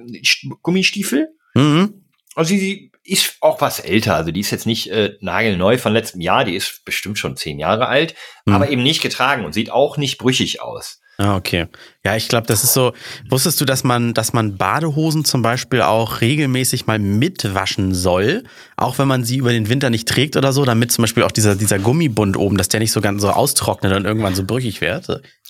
Gummistiefel. 0.62 1.28
mhm. 1.54 2.04
Also 2.34 2.50
sie 2.54 2.92
ist 3.10 3.36
auch 3.40 3.60
was 3.60 3.80
älter. 3.80 4.14
Also 4.14 4.30
die 4.30 4.40
ist 4.40 4.50
jetzt 4.50 4.66
nicht 4.66 4.90
äh, 4.90 5.16
nagelneu 5.20 5.78
von 5.78 5.92
letztem 5.92 6.20
Jahr. 6.20 6.44
Die 6.44 6.54
ist 6.54 6.82
bestimmt 6.84 7.18
schon 7.18 7.36
zehn 7.36 7.58
Jahre 7.58 7.86
alt, 7.88 8.14
Mhm. 8.44 8.54
aber 8.54 8.68
eben 8.70 8.82
nicht 8.82 9.02
getragen 9.02 9.44
und 9.44 9.52
sieht 9.52 9.70
auch 9.70 9.96
nicht 9.96 10.18
brüchig 10.18 10.60
aus. 10.62 11.00
Ah, 11.20 11.34
okay. 11.36 11.66
Ja, 12.04 12.14
ich 12.14 12.28
glaube, 12.28 12.46
das 12.46 12.62
ist 12.62 12.74
so. 12.74 12.92
Wusstest 13.28 13.60
du, 13.60 13.64
dass 13.64 13.82
man, 13.82 14.14
dass 14.14 14.32
man 14.32 14.56
Badehosen 14.56 15.24
zum 15.24 15.42
Beispiel 15.42 15.82
auch 15.82 16.20
regelmäßig 16.20 16.86
mal 16.86 17.00
mitwaschen 17.00 17.92
soll, 17.92 18.44
auch 18.76 18.98
wenn 18.98 19.08
man 19.08 19.24
sie 19.24 19.36
über 19.38 19.50
den 19.50 19.68
Winter 19.68 19.90
nicht 19.90 20.06
trägt 20.08 20.36
oder 20.36 20.52
so, 20.52 20.64
damit 20.64 20.92
zum 20.92 21.02
Beispiel 21.02 21.24
auch 21.24 21.32
dieser 21.32 21.56
dieser 21.56 21.80
Gummibund 21.80 22.36
oben, 22.36 22.56
dass 22.56 22.68
der 22.68 22.78
nicht 22.78 22.92
so 22.92 23.00
ganz 23.00 23.20
so 23.20 23.30
austrocknet 23.30 23.92
und 23.96 24.04
irgendwann 24.04 24.36
so 24.36 24.44
brüchig 24.44 24.80
wird. 24.80 25.08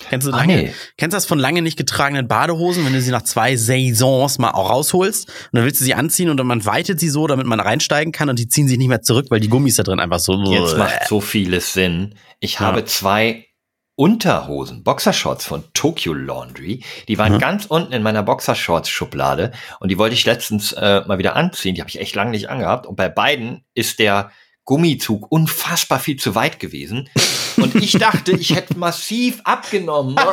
Kennst 0.09 0.25
du 0.27 0.31
Ah, 0.31 0.37
lange? 0.37 0.55
nee. 0.55 0.73
Kennst 0.97 1.13
du 1.13 1.17
das 1.17 1.27
von 1.27 1.37
lange 1.37 1.61
nicht 1.61 1.77
getragenen 1.77 2.27
Badehosen, 2.27 2.83
wenn 2.83 2.93
du 2.93 3.01
sie 3.01 3.11
nach 3.11 3.21
zwei 3.21 3.55
Saisons 3.55 4.39
mal 4.39 4.49
auch 4.51 4.71
rausholst 4.71 5.27
und 5.27 5.35
dann 5.53 5.65
willst 5.65 5.79
du 5.81 5.85
sie 5.85 5.93
anziehen 5.93 6.29
und 6.31 6.37
dann 6.37 6.47
man 6.47 6.65
weitet 6.65 6.99
sie 6.99 7.09
so, 7.09 7.27
damit 7.27 7.45
man 7.45 7.59
reinsteigen 7.59 8.11
kann 8.11 8.27
und 8.27 8.39
die 8.39 8.47
ziehen 8.47 8.67
sich 8.67 8.79
nicht 8.79 8.87
mehr 8.89 9.03
zurück, 9.03 9.27
weil 9.29 9.39
die 9.39 9.49
Gummis 9.49 9.75
da 9.75 9.83
drin 9.83 9.99
einfach 9.99 10.19
so. 10.19 10.33
Jetzt 10.51 10.77
macht 10.79 11.07
so 11.07 11.21
vieles 11.21 11.73
Sinn. 11.73 12.15
Ich 12.39 12.55
Ja. 12.55 12.61
habe 12.61 12.85
zwei 12.85 13.45
Unterhosen, 13.99 14.81
Boxershorts 14.85 15.43
von 15.43 15.65
Tokyo 15.73 16.13
Laundry. 16.13 16.85
Die 17.09 17.17
waren 17.17 17.33
Mhm. 17.33 17.39
ganz 17.39 17.65
unten 17.65 17.91
in 17.91 18.01
meiner 18.01 18.23
Boxershorts-Schublade 18.23 19.51
und 19.81 19.89
die 19.91 19.97
wollte 19.97 20.13
ich 20.15 20.25
letztens 20.25 20.71
äh, 20.71 21.01
mal 21.05 21.17
wieder 21.17 21.35
anziehen. 21.35 21.75
Die 21.75 21.81
habe 21.81 21.89
ich 21.89 21.99
echt 21.99 22.15
lange 22.15 22.31
nicht 22.31 22.49
angehabt. 22.49 22.85
Und 22.87 22.95
bei 22.95 23.09
beiden 23.09 23.65
ist 23.73 23.99
der 23.99 24.31
Gummizug 24.69 25.31
unfassbar 25.31 25.97
viel 25.97 26.17
zu 26.17 26.35
weit 26.35 26.59
gewesen. 26.59 27.09
Und 27.57 27.73
ich 27.73 27.93
dachte, 27.93 28.33
ich 28.33 28.55
hätte 28.55 28.77
massiv 28.77 29.41
abgenommen. 29.43 30.15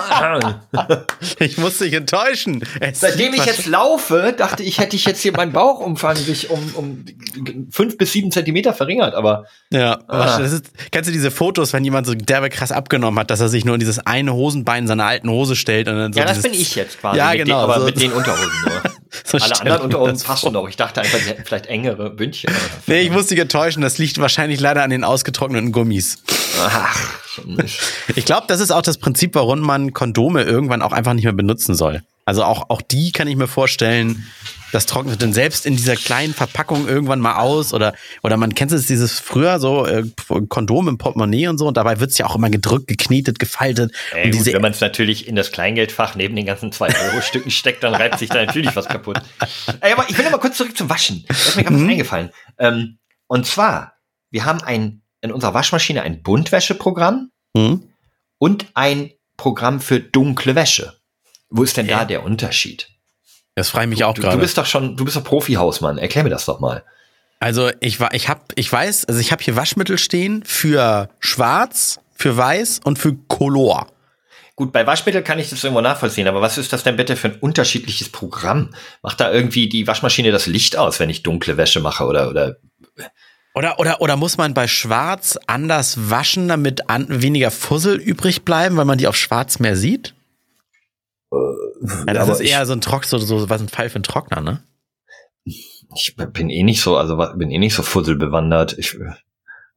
Ich 1.39 1.57
muss 1.57 1.79
dich 1.79 1.95
enttäuschen. 1.95 2.63
Es 2.81 3.01
Seitdem 3.01 3.33
ich 3.33 3.45
jetzt 3.47 3.67
laufe, 3.67 4.35
dachte 4.37 4.63
ich, 4.63 4.79
hätte 4.79 4.95
ich 4.95 5.07
jetzt 5.07 5.21
hier 5.23 5.33
meinen 5.33 5.53
Bauchumfang 5.53 6.17
sich 6.17 6.51
um, 6.51 6.61
um 6.75 7.05
fünf 7.71 7.97
bis 7.97 8.13
sieben 8.13 8.31
Zentimeter 8.31 8.75
verringert. 8.75 9.15
Aber 9.15 9.45
Ja, 9.73 10.01
Ah. 10.09 10.39
das 10.39 10.53
ist, 10.53 10.67
kennst 10.93 11.09
du 11.09 11.13
diese 11.13 11.31
Fotos, 11.31 11.73
wenn 11.73 11.83
jemand 11.85 12.07
so 12.07 12.15
derbe 12.15 12.51
krass 12.51 12.73
abgenommen 12.73 13.19
hat, 13.19 13.31
dass 13.31 13.41
er 13.41 13.49
sich 13.49 13.65
nur 13.65 13.75
in 13.75 13.81
dieses 13.81 13.99
eine 14.01 14.35
Hosenbein 14.35 14.87
seiner 14.87 15.07
alten 15.07 15.31
Hose 15.31 15.57
stellt 15.57 15.89
und 15.89 15.97
dann 15.97 16.13
so 16.13 16.21
ja, 16.21 16.27
das 16.27 16.43
bin 16.43 16.53
ich 16.53 16.75
jetzt 16.75 17.01
quasi. 17.01 17.17
Ja, 17.19 17.33
genau, 17.35 17.45
Den, 17.45 17.71
aber 17.71 17.81
so- 17.81 17.87
mit 17.87 18.01
den 18.01 18.13
Unterhosen 18.19 18.53
nur. 18.67 18.83
So 19.25 19.39
Alle 19.39 19.61
anderen 19.61 19.81
Unterhosen 19.83 20.27
passen 20.27 20.53
noch. 20.53 20.69
Ich 20.69 20.77
dachte 20.77 21.01
einfach, 21.01 21.19
die 21.19 21.25
hätten 21.31 21.45
vielleicht 21.45 21.67
engere 21.67 22.11
Bündchen. 22.11 22.53
Nee, 22.87 23.01
ich 23.01 23.11
muss 23.11 23.29
dich 23.29 23.39
enttäuschen, 23.39 23.81
das 23.81 23.97
liegt 23.97 24.19
wahrscheinlich 24.27 24.59
leider 24.59 24.83
an 24.83 24.91
den 24.91 25.05
ausgetrockneten 25.05 25.71
Gummis. 25.71 26.19
Ach, 26.61 26.99
Ich 28.17 28.25
glaube, 28.25 28.47
das 28.49 28.59
ist 28.59 28.73
auch 28.73 28.83
das 28.83 28.99
Prinzip, 28.99 29.37
warum 29.37 29.61
man 29.61 29.93
Kondome 29.93 30.43
irgendwann 30.43 30.83
auch 30.83 30.91
einfach 30.93 31.13
nicht 31.15 31.23
mehr 31.25 31.33
benutzen 31.33 31.77
soll. 31.77 32.03
Also 32.25 32.43
auch, 32.43 32.71
auch 32.71 32.83
die 32.83 33.13
kann 33.13 33.29
ich 33.29 33.37
mir 33.37 33.47
vorstellen, 33.47 34.27
das 34.73 34.87
trocknet 34.87 35.23
dann 35.23 35.33
selbst 35.33 35.65
in 35.65 35.77
dieser 35.77 35.95
kleinen 35.95 36.35
Verpackung 36.35 36.89
irgendwann 36.89 37.21
mal 37.21 37.37
aus 37.37 37.73
oder, 37.73 37.95
oder 38.25 38.37
man 38.37 38.53
kennt 38.57 38.73
es 38.73 38.87
dieses 38.87 39.21
früher 39.21 39.61
so 39.61 39.87
äh, 39.87 40.03
Kondom 40.49 40.89
im 40.89 40.99
Portemonnaie 40.99 41.47
und 41.47 41.59
so 41.59 41.69
und 41.69 41.77
dabei 41.77 42.01
wird 42.01 42.11
es 42.11 42.19
ja 42.19 42.27
auch 42.27 42.35
immer 42.35 42.51
gedrückt, 42.51 42.89
geknetet, 42.89 43.39
gefaltet. 43.39 43.93
Ey, 44.13 44.33
gut, 44.33 44.45
wenn 44.47 44.61
man 44.61 44.73
es 44.73 44.81
natürlich 44.81 45.29
in 45.29 45.37
das 45.37 45.53
Kleingeldfach 45.53 46.17
neben 46.17 46.35
den 46.35 46.47
ganzen 46.47 46.73
2-Euro-Stücken 46.73 47.53
steckt, 47.53 47.85
dann 47.85 47.95
reibt 47.95 48.19
sich 48.19 48.29
da 48.29 48.45
natürlich 48.45 48.75
was 48.75 48.87
kaputt. 48.89 49.21
Ey, 49.83 49.93
aber 49.93 50.07
ich 50.09 50.19
will 50.19 50.25
noch 50.25 50.33
mal 50.33 50.39
kurz 50.39 50.57
zurück 50.57 50.77
zum 50.77 50.91
Waschen. 50.91 51.25
Da 51.29 51.35
ist 51.35 51.55
mir 51.57 51.63
gerade 51.63 51.77
Mhm. 51.77 51.89
eingefallen. 51.91 52.31
Ähm, 52.59 52.99
und 53.29 53.47
zwar, 53.47 53.93
wir 54.37 54.45
haben 54.45 54.61
ein, 54.63 55.01
in 55.23 55.33
unserer 55.33 55.55
Waschmaschine 55.55 56.03
ein 56.03 56.23
Buntwäscheprogramm 56.23 57.31
hm? 57.57 57.89
und 58.37 58.67
ein 58.75 59.13
Programm 59.39 59.81
für 59.81 59.99
dunkle 59.99 60.55
Wäsche. 60.55 60.93
Wo 61.49 61.63
ist 61.63 61.79
denn 61.79 61.87
Ja. 61.87 62.01
da 62.01 62.05
der 62.05 62.23
Unterschied? 62.23 62.91
Das 63.55 63.71
frage 63.71 63.87
ich 63.87 63.89
mich 63.91 64.05
auch 64.05 64.13
Du, 64.13 64.21
du 64.21 64.27
gerade. 64.29 64.39
bist 64.39 64.59
doch 64.59 64.67
schon, 64.67 64.95
du 64.99 65.07
bist 65.07 65.17
doch 65.17 65.25
Profi-Hausmann. 65.25 65.97
Erklär 65.97 66.23
mir 66.23 66.29
das 66.29 66.45
doch 66.45 66.61
mal. 66.61 66.85
Also 67.41 67.71
ich 67.81 67.99
war, 67.99 68.13
ich 68.13 68.29
hab, 68.29 68.53
ich 68.57 68.71
weiß, 68.71 69.07
also 69.07 69.19
ich 69.19 69.33
habe 69.33 69.43
hier 69.43 69.57
Waschmittel 69.57 69.97
stehen 69.97 70.45
für 70.45 71.09
Schwarz, 71.19 71.99
für 72.15 72.37
Weiß 72.37 72.81
und 72.85 72.99
für 72.99 73.15
Color. 73.29 73.87
Gut, 74.55 74.71
bei 74.71 74.87
Waschmittel 74.87 75.23
kann 75.23 75.39
ich 75.39 75.49
das 75.49 75.65
irgendwo 75.65 75.81
nachvollziehen, 75.81 76.29
aber 76.29 76.43
was 76.43 76.59
ist 76.59 76.75
das 76.75 76.83
denn 76.83 76.97
bitte 76.97 77.17
für 77.17 77.29
ein 77.29 77.39
unterschiedliches 77.41 78.11
Programm? 78.11 78.75
Macht 79.03 79.19
da 79.19 79.33
irgendwie 79.33 79.71
die 79.71 79.87
Waschmaschine 79.87 80.31
das 80.31 80.45
Licht 80.47 80.77
aus, 80.77 81.01
wenn 81.01 81.09
ich 81.09 81.23
dunkle 81.23 81.57
Wäsche 81.57 81.81
mache 81.81 82.05
oder, 82.05 82.29
oder 82.29 82.57
Oder, 83.57 83.81
oder, 83.81 84.01
oder 84.03 84.17
muss 84.17 84.37
man 84.37 84.53
bei 84.55 84.69
Schwarz 84.69 85.39
anders 85.47 86.11
waschen, 86.11 86.47
damit 86.47 86.91
an, 86.91 87.07
weniger 87.09 87.51
Fussel 87.51 87.97
übrig 87.97 88.45
bleiben, 88.45 88.77
weil 88.77 88.85
man 88.85 88.99
die 88.99 89.09
auf 89.09 89.17
Schwarz 89.17 89.59
mehr 89.59 89.77
sieht? 89.77 90.15
Ja, 92.07 92.13
das 92.13 92.29
ist 92.29 92.41
eher 92.41 92.65
so 92.67 92.75
ein 92.75 92.81
Trock, 92.81 93.05
so, 93.05 93.19
so 93.19 93.49
was 93.49 93.61
ein 93.61 93.69
Fall 93.69 93.89
für 93.89 93.97
einen 93.97 94.05
Trockner, 94.05 94.41
ne? 94.41 94.63
ich 95.95 96.17
bin 96.17 96.51
eh 96.51 96.63
nicht 96.63 96.81
so, 96.83 96.97
also 96.97 97.17
bin 97.37 97.51
eh 97.51 97.59
nicht 97.59 97.75
so 97.75 97.83
fusselbewandert. 97.83 98.77
Ich 98.79 98.95
äh, 98.95 99.13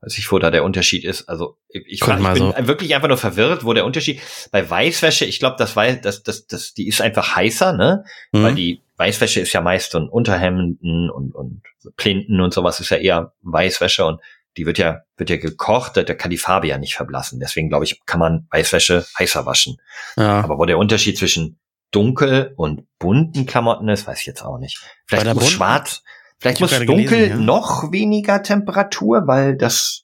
weiß 0.02 0.18
nicht, 0.18 0.32
wo 0.32 0.40
da 0.40 0.52
der 0.52 0.64
Unterschied 0.64 1.04
ist. 1.04 1.30
Also 1.30 1.58
ich, 1.70 1.84
ich, 1.88 2.00
frag, 2.04 2.20
ich 2.20 2.28
bin 2.28 2.54
so. 2.58 2.68
wirklich 2.68 2.96
einfach 2.96 3.08
nur 3.08 3.18
verwirrt, 3.18 3.64
wo 3.64 3.74
der 3.74 3.86
Unterschied 3.86 4.20
bei 4.52 4.68
Weißwäsche. 4.68 5.26
Ich 5.26 5.40
glaube, 5.40 5.56
das 5.58 5.76
weiß, 5.76 6.02
das, 6.02 6.24
das, 6.24 6.48
das, 6.48 6.74
die 6.74 6.88
ist 6.88 7.02
einfach 7.02 7.36
heißer, 7.36 7.74
ne? 7.74 8.04
Weil 8.32 8.52
Mhm. 8.52 8.56
die 8.56 8.82
Weißwäsche 9.00 9.40
ist 9.40 9.54
ja 9.54 9.62
meist 9.62 9.92
so 9.92 9.98
ein 9.98 10.10
Unterhemden 10.10 11.10
und 11.10 11.34
und 11.34 11.64
Plinten 11.96 12.42
und 12.42 12.54
sowas 12.54 12.80
ist 12.80 12.90
ja 12.92 12.98
eher 12.98 13.34
Weißwäsche 13.42 14.06
und 14.06 14.22
die 14.58 14.66
wird 14.66 14.78
ja 14.78 15.02
wird 15.16 15.30
ja 15.30 15.38
gekocht, 15.38 15.96
da 15.96 16.04
kann 16.04 16.30
die 16.32 16.38
Farbe 16.38 16.68
ja 16.68 16.78
nicht 16.78 16.96
verblassen. 16.96 17.40
Deswegen 17.40 17.70
glaube 17.70 17.86
ich, 17.86 18.02
kann 18.06 18.20
man 18.20 18.48
Weißwäsche 18.52 19.06
heißer 19.18 19.46
waschen. 19.46 19.78
Ja. 20.18 20.42
Aber 20.42 20.58
wo 20.58 20.66
der 20.66 20.78
Unterschied 20.78 21.18
zwischen 21.18 21.60
dunkel 21.92 22.54
und 22.58 22.84
bunten 23.00 23.46
Klamotten 23.46 23.88
ist, 23.90 24.06
weiß 24.06 24.20
ich 24.20 24.26
jetzt 24.26 24.44
auch 24.44 24.60
nicht. 24.60 24.80
Vielleicht 25.06 25.26
muss 25.28 25.36
bunten- 25.36 25.50
schwarz, 25.50 26.04
vielleicht 26.40 26.58
Ich 26.58 26.62
muss 26.62 26.72
dunkel 26.72 27.06
gelesen, 27.06 27.30
ja. 27.40 27.46
noch 27.46 27.92
weniger 27.92 28.44
Temperatur, 28.44 29.24
weil 29.28 29.56
das, 29.56 30.04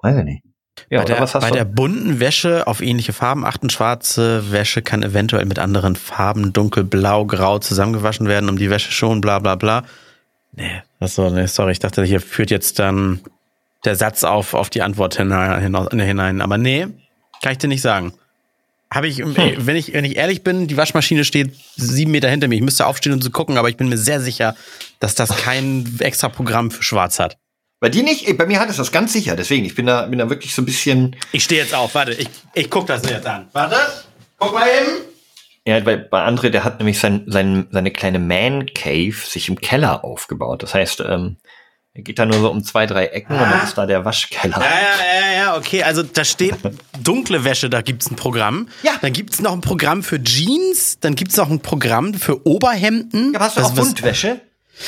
weiß 0.00 0.16
ich 0.18 0.24
nicht. 0.24 0.42
Ja, 0.90 1.00
bei 1.00 1.04
der, 1.04 1.20
was 1.20 1.34
hast 1.34 1.42
bei 1.42 1.50
der 1.50 1.64
bunten 1.64 2.18
Wäsche 2.20 2.66
auf 2.66 2.80
ähnliche 2.80 3.12
Farben 3.12 3.44
achten. 3.44 3.70
Schwarze 3.70 4.52
Wäsche 4.52 4.82
kann 4.82 5.02
eventuell 5.02 5.44
mit 5.44 5.58
anderen 5.58 5.96
Farben, 5.96 6.52
dunkel, 6.52 6.84
blau, 6.84 7.26
grau 7.26 7.58
zusammengewaschen 7.58 8.26
werden, 8.26 8.48
um 8.48 8.56
die 8.56 8.70
Wäsche 8.70 8.92
schon, 8.92 9.20
bla 9.20 9.38
bla 9.38 9.54
bla. 9.54 9.84
Nee, 10.54 10.82
das 11.00 11.14
so, 11.14 11.30
nee, 11.30 11.46
sorry, 11.46 11.72
ich 11.72 11.78
dachte, 11.78 12.04
hier 12.04 12.20
führt 12.20 12.50
jetzt 12.50 12.78
dann 12.78 13.20
der 13.84 13.96
Satz 13.96 14.22
auf, 14.24 14.54
auf 14.54 14.70
die 14.70 14.82
Antwort 14.82 15.16
hinein. 15.16 16.40
Aber 16.40 16.58
nee, 16.58 16.86
kann 17.42 17.52
ich 17.52 17.58
dir 17.58 17.68
nicht 17.68 17.82
sagen. 17.82 18.12
Habe 18.92 19.08
ich, 19.08 19.18
Hm. 19.18 19.34
wenn 19.36 19.76
ich, 19.76 19.94
wenn 19.94 20.04
ich 20.04 20.16
ehrlich 20.16 20.42
bin, 20.44 20.68
die 20.68 20.76
Waschmaschine 20.76 21.24
steht 21.24 21.54
sieben 21.76 22.10
Meter 22.10 22.28
hinter 22.28 22.48
mir. 22.48 22.56
Ich 22.56 22.62
müsste 22.62 22.86
aufstehen 22.86 23.12
und 23.12 23.22
zu 23.22 23.30
gucken, 23.30 23.56
aber 23.56 23.70
ich 23.70 23.78
bin 23.78 23.88
mir 23.88 23.96
sehr 23.96 24.20
sicher, 24.20 24.54
dass 25.00 25.14
das 25.14 25.34
kein 25.36 25.96
extra 26.00 26.28
Programm 26.28 26.70
für 26.70 26.82
Schwarz 26.82 27.18
hat. 27.18 27.38
Bei 27.82 27.88
dir 27.88 28.04
nicht? 28.04 28.38
Bei 28.38 28.46
mir 28.46 28.60
hat 28.60 28.70
es 28.70 28.76
das 28.76 28.92
ganz 28.92 29.12
sicher. 29.12 29.34
Deswegen, 29.34 29.64
ich 29.64 29.74
bin 29.74 29.86
da, 29.86 30.02
bin 30.06 30.20
da 30.20 30.30
wirklich 30.30 30.54
so 30.54 30.62
ein 30.62 30.66
bisschen. 30.66 31.16
Ich 31.32 31.42
stehe 31.42 31.60
jetzt 31.60 31.74
auf, 31.74 31.96
warte, 31.96 32.12
ich, 32.12 32.28
ich 32.54 32.70
guck 32.70 32.86
das 32.86 33.02
jetzt 33.10 33.26
an. 33.26 33.48
Warte, 33.52 33.76
guck 34.38 34.54
mal 34.54 34.68
eben. 34.68 35.02
Ja, 35.66 35.80
bei, 35.80 35.96
bei 35.96 36.24
André, 36.24 36.50
der 36.50 36.62
hat 36.62 36.78
nämlich 36.78 37.00
sein, 37.00 37.24
sein, 37.26 37.66
seine 37.72 37.90
kleine 37.90 38.20
Man 38.20 38.66
Cave 38.72 39.16
sich 39.26 39.48
im 39.48 39.60
Keller 39.60 40.04
aufgebaut. 40.04 40.62
Das 40.62 40.74
heißt, 40.74 41.00
ähm, 41.00 41.38
er 41.92 42.02
geht 42.02 42.20
da 42.20 42.24
nur 42.24 42.38
so 42.38 42.52
um 42.52 42.62
zwei, 42.62 42.86
drei 42.86 43.06
Ecken 43.06 43.34
und 43.34 43.50
dann 43.50 43.64
ist 43.64 43.76
da 43.76 43.84
der 43.84 44.04
Waschkeller. 44.04 44.58
Ja, 44.60 44.64
ja, 44.64 45.20
ja, 45.20 45.36
ja, 45.36 45.56
okay. 45.56 45.82
Also 45.82 46.04
da 46.04 46.24
steht 46.24 46.54
dunkle 47.02 47.42
Wäsche, 47.42 47.68
da 47.68 47.82
gibt's 47.82 48.08
ein 48.08 48.14
Programm. 48.14 48.68
Ja. 48.84 48.92
Dann 49.02 49.12
gibt's 49.12 49.40
noch 49.40 49.52
ein 49.52 49.60
Programm 49.60 50.04
für 50.04 50.22
Jeans, 50.22 51.00
dann 51.00 51.16
gibt's 51.16 51.36
noch 51.36 51.50
ein 51.50 51.58
Programm 51.58 52.14
für 52.14 52.46
Oberhemden. 52.46 53.32
Ja, 53.32 53.40
aber 53.40 53.46
hast 53.46 53.56
du 53.56 53.60
Also 53.62 53.72
auch 53.72 53.76
Buntwäsche? 53.76 54.40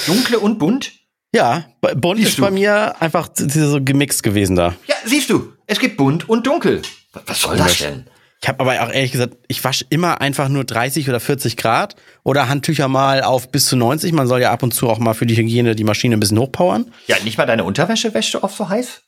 Dunkle 0.06 0.38
und 0.38 0.60
bunt? 0.60 0.92
Ja, 1.34 1.64
bunt 1.96 2.18
Siehst 2.18 2.28
ist 2.30 2.38
du. 2.38 2.42
bei 2.42 2.52
mir 2.52 2.94
einfach 3.02 3.28
so 3.34 3.80
gemixt 3.82 4.22
gewesen 4.22 4.54
da. 4.54 4.74
Ja, 4.86 4.94
siehst 5.04 5.30
du, 5.30 5.52
es 5.66 5.80
gibt 5.80 5.96
bunt 5.96 6.28
und 6.28 6.46
dunkel. 6.46 6.80
Was, 7.12 7.22
was 7.26 7.40
soll 7.42 7.56
das 7.56 7.78
denn? 7.78 8.06
Ich 8.40 8.48
habe 8.48 8.60
aber 8.60 8.72
auch 8.82 8.92
ehrlich 8.92 9.10
gesagt, 9.10 9.34
ich 9.48 9.64
wasche 9.64 9.84
immer 9.90 10.20
einfach 10.20 10.48
nur 10.48 10.64
30 10.64 11.08
oder 11.08 11.18
40 11.18 11.56
Grad 11.56 11.96
oder 12.22 12.48
Handtücher 12.48 12.88
mal 12.88 13.22
auf 13.22 13.50
bis 13.50 13.64
zu 13.66 13.74
90. 13.76 14.12
Man 14.12 14.26
soll 14.28 14.42
ja 14.42 14.52
ab 14.52 14.62
und 14.62 14.72
zu 14.74 14.88
auch 14.88 14.98
mal 14.98 15.14
für 15.14 15.26
die 15.26 15.36
Hygiene 15.36 15.74
die 15.74 15.82
Maschine 15.82 16.16
ein 16.16 16.20
bisschen 16.20 16.38
hochpowern. 16.38 16.92
Ja, 17.06 17.16
nicht 17.24 17.36
mal 17.38 17.46
deine 17.46 17.64
Unterwäsche 17.64 18.14
wäschst 18.14 18.34
du 18.34 18.42
oft 18.42 18.56
so 18.56 18.68
heiß? 18.68 19.00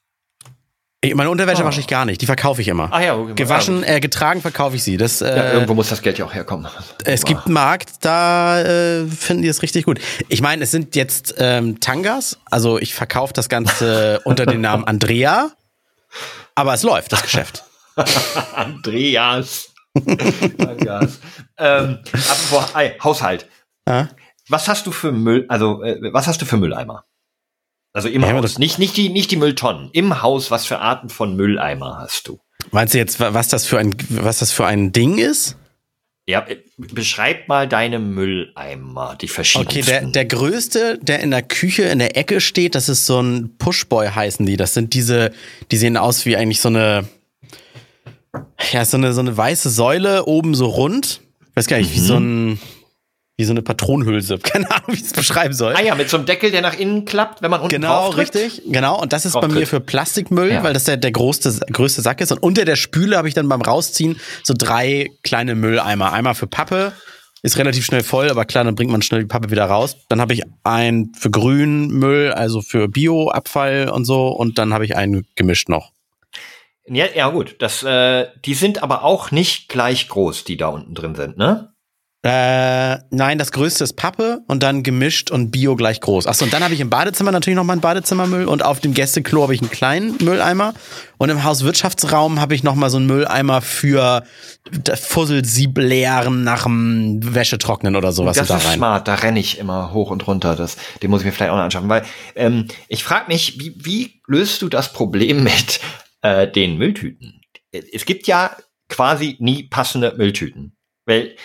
Meine 1.15 1.31
Unterwäsche 1.31 1.62
Oh. 1.62 1.67
wasche 1.67 1.79
ich 1.81 1.87
gar 1.87 2.05
nicht, 2.05 2.21
die 2.21 2.26
verkaufe 2.26 2.61
ich 2.62 2.69
immer. 2.69 2.93
Ah 2.93 3.00
ja, 3.03 3.17
okay. 3.17 3.35
Gewaschen, 3.37 3.85
äh, 3.85 4.00
getragen 4.00 4.41
verkaufe 4.41 4.75
ich 4.76 4.83
sie. 4.83 4.97
Das, 4.97 5.21
äh, 5.21 5.37
Ja, 5.37 5.53
irgendwo 5.53 5.75
muss 5.75 5.88
das 5.88 6.03
Geld 6.03 6.19
ja 6.19 6.25
auch 6.25 6.35
herkommen. 6.35 6.67
Es 7.05 7.25
gibt 7.25 7.45
einen 7.45 7.55
Markt, 7.55 7.91
da 8.05 8.61
äh, 8.62 9.07
finden 9.07 9.43
die 9.43 9.49
es 9.49 9.62
richtig 9.62 9.85
gut. 9.85 10.00
Ich 10.29 10.41
meine, 10.41 10.65
es 10.65 10.73
sind 10.73 10.97
jetzt 10.97 11.35
ähm, 11.38 11.79
Tangas, 11.81 12.38
also 12.50 12.79
ich 12.79 12.95
verkaufe 12.95 13.33
das 13.35 13.49
Ganze 13.49 14.21
unter 14.25 14.47
dem 14.47 14.61
Namen 14.61 14.85
Andrea, 14.85 15.50
aber 16.57 16.75
es 16.75 16.83
läuft, 16.83 17.12
das 17.12 17.23
Geschäft. 17.23 17.62
Andreas. 18.55 19.69
Andreas. 19.95 21.21
ähm, 21.59 21.99
apropos 22.12 22.75
Haushalt. 23.05 23.47
Ja? 23.88 24.09
Was 24.49 24.67
hast 24.69 24.87
du 24.87 24.93
für 24.93 25.12
Müll, 25.12 25.45
also 25.49 25.83
äh, 25.83 25.99
was 26.12 26.26
hast 26.26 26.41
du 26.43 26.47
für 26.47 26.57
Mülleimer? 26.57 27.05
Also 27.97 28.09
im 28.09 28.21
Ja, 28.23 28.33
Haus, 28.35 28.43
das- 28.43 28.59
nicht, 28.59 28.79
nicht, 28.79 28.95
die, 28.99 29.09
nicht 29.09 29.31
die 29.31 29.37
Mülltonnen. 29.37 29.88
Im 29.93 30.21
Haus, 30.23 30.50
was 30.50 30.67
für 30.67 30.81
Arten 30.81 31.09
von 31.09 31.35
Mülleimer 31.35 31.97
hast 31.99 32.29
du? 32.29 32.38
Meinst 32.71 32.93
du 32.93 32.99
jetzt, 32.99 33.19
wa- 33.21 33.33
was 33.33 33.49
das 33.49 33.65
für 33.65 33.79
ein, 33.79 33.95
was 34.11 34.41
das 34.41 34.53
für 34.53 34.67
ein 34.67 34.93
Ding 34.93 35.17
ist? 35.17 35.57
Ja, 36.29 36.41
äh, 36.47 36.59
beschreib 36.76 37.49
mal 37.49 37.67
deine 37.67 37.99
Mülleimer, 37.99 39.17
die 39.19 39.25
Okay, 39.26 39.33
verschiedensten. 39.35 39.87
der, 39.87 40.03
der 40.11 40.25
größte, 40.26 40.99
der 41.00 41.21
in 41.21 41.31
der 41.31 41.41
Küche 41.41 41.85
in 41.85 41.99
der 41.99 42.19
Ecke 42.19 42.43
steht, 42.43 42.75
das 42.75 42.91
ist 42.91 43.07
so 43.07 43.19
ein 43.23 43.57
Pushboy 43.57 44.09
heißen 44.09 44.45
die. 44.45 44.59
Das 44.59 44.75
sind 44.75 44.93
diese, 44.93 45.33
die 45.71 45.79
sehen 45.79 45.97
aus 45.97 46.26
wie 46.26 46.37
eigentlich 46.37 46.61
so 46.61 46.69
eine, 46.69 47.09
ja, 48.73 48.85
so 48.85 48.99
eine, 48.99 49.12
so 49.15 49.21
eine 49.21 49.35
weiße 49.37 49.71
Säule 49.71 50.26
oben 50.26 50.55
so 50.55 50.67
rund. 50.67 51.23
Ich 51.50 51.57
weiß 51.57 51.67
gar 51.69 51.79
nicht, 51.79 51.95
wie 51.95 52.00
so 52.00 52.17
ein, 52.17 52.61
wie 53.38 53.45
so 53.45 53.52
eine 53.52 53.62
Patronenhülse. 53.62 54.38
Keine 54.43 54.71
Ahnung, 54.71 54.85
wie 54.88 54.95
ich 54.95 55.02
es 55.02 55.12
beschreiben 55.12 55.55
soll. 55.55 55.75
ah 55.76 55.83
ja, 55.83 55.95
mit 55.95 56.09
so 56.09 56.16
einem 56.16 56.26
Deckel, 56.26 56.50
der 56.50 56.62
nach 56.62 56.75
innen 56.78 57.05
klappt, 57.05 57.43
wenn 57.43 57.50
man 57.50 57.61
unten 57.61 57.75
Genau, 57.75 58.09
richtig. 58.11 58.62
Genau. 58.66 59.00
Und 59.00 59.12
das 59.12 59.26
ist 59.26 59.35
bei 59.35 59.49
mir 59.49 59.66
für 59.66 59.81
Plastikmüll, 59.81 60.50
Ja. 60.52 60.62
weil 60.62 60.73
das 60.73 60.85
der, 60.85 60.97
der 60.97 61.12
größte, 61.12 61.55
größte 61.71 62.00
Sack 62.02 62.21
ist. 62.21 62.33
Und 62.33 62.38
unter 62.43 62.64
der 62.64 62.76
Spüle 62.76 63.16
habe 63.16 63.28
ich 63.28 63.35
dann 63.35 63.49
beim 63.49 63.61
Rausziehen 63.62 64.19
so 64.43 64.55
drei 64.57 65.11
kleine 65.23 65.55
Mülleimer. 65.55 66.12
Einmal 66.12 66.35
für 66.35 66.47
Pappe, 66.47 66.93
ist 67.43 67.59
relativ 67.59 67.85
schnell 67.85 68.02
voll, 68.02 68.28
aber 68.31 68.45
klar, 68.45 68.64
dann 68.64 68.75
bringt 68.75 68.90
man 68.90 69.02
schnell 69.02 69.21
die 69.21 69.26
Pappe 69.26 69.50
wieder 69.50 69.66
raus. 69.66 69.97
Dann 70.09 70.21
habe 70.21 70.33
ich 70.33 70.43
einen 70.64 71.12
für 71.14 71.31
Grünmüll, 71.31 72.33
also 72.33 72.61
für 72.62 72.88
Bioabfall 72.88 73.90
und 73.90 74.05
so. 74.05 74.28
Und 74.28 74.59
dann 74.59 74.73
habe 74.73 74.85
ich 74.85 74.97
einen 74.97 75.26
gemischt 75.37 75.69
noch. 75.69 75.93
Ja, 76.88 77.05
ja 77.14 77.28
gut, 77.28 77.57
das, 77.59 77.83
äh, 77.83 78.26
die 78.45 78.55
sind 78.55 78.83
aber 78.83 79.05
auch 79.05 79.31
nicht 79.31 79.69
gleich 79.69 80.09
groß, 80.09 80.45
die 80.45 80.57
da 80.57 80.69
unten 80.69 80.95
drin 80.95 81.14
sind, 81.14 81.37
ne? 81.37 81.73
Äh, 82.28 82.99
nein, 83.11 83.38
das 83.38 83.52
größte 83.52 83.85
ist 83.85 83.92
Pappe 83.92 84.40
und 84.49 84.64
dann 84.64 84.83
gemischt 84.83 85.30
und 85.30 85.52
Bio 85.52 85.76
gleich 85.76 86.00
groß. 86.00 86.26
Achso, 86.26 86.45
und 86.45 86.52
dann 86.52 86.64
habe 86.64 86.75
ich 86.75 86.80
im 86.80 86.90
Badezimmer 86.90 87.30
natürlich 87.30 87.54
noch 87.54 87.62
meinen 87.62 87.80
Badezimmermüll 87.80 88.47
und 88.47 88.64
auf 88.64 88.80
dem 88.80 88.95
Gästeklo 88.95 89.42
habe 89.42 89.54
ich 89.54 89.61
einen 89.61 89.71
kleinen 89.71 90.16
Mülleimer 90.21 90.75
und 91.18 91.30
im 91.30 91.45
Hauswirtschaftsraum 91.45 92.40
habe 92.40 92.56
ich 92.56 92.64
noch 92.64 92.75
mal 92.75 92.90
so 92.90 92.97
einen 92.97 93.06
Mülleimer 93.06 93.61
für 93.61 94.25
Fusselsieb 94.92 95.78
leeren 95.78 96.42
nach 96.42 96.64
dem 96.64 97.21
Wäschetrocknen 97.23 97.95
oder 97.95 98.11
sowas 98.11 98.37
das 98.37 98.49
da 98.49 98.56
ist 98.56 98.66
rein. 98.66 98.78
smart, 98.78 99.06
da 99.06 99.14
renne 99.14 99.38
ich 99.38 99.61
immer 99.61 99.92
hoch 99.92 100.11
und 100.11 100.26
runter. 100.26 100.56
Das, 100.56 100.76
den 101.02 101.11
muss 101.11 101.21
ich 101.21 101.26
mir 101.26 101.33
vielleicht 101.33 101.52
auch 101.52 101.56
noch 101.56 101.62
anschaffen, 101.62 101.88
weil 101.88 102.04
ähm, 102.35 102.66
ich 102.88 103.04
frage 103.04 103.26
mich, 103.28 103.61
wie, 103.61 103.76
wie 103.78 104.21
löst 104.26 104.62
du 104.62 104.68
das 104.68 104.92
Problem 104.92 105.45
mit 105.45 105.78
äh, 106.23 106.50
den 106.50 106.76
Mülltüten? 106.76 107.40
Es 107.71 108.04
gibt 108.04 108.26
ja 108.26 108.56
quasi 108.88 109.37
nie 109.38 109.68
passende 109.68 110.14
Mülltüten, 110.16 110.76
weil 111.04 111.37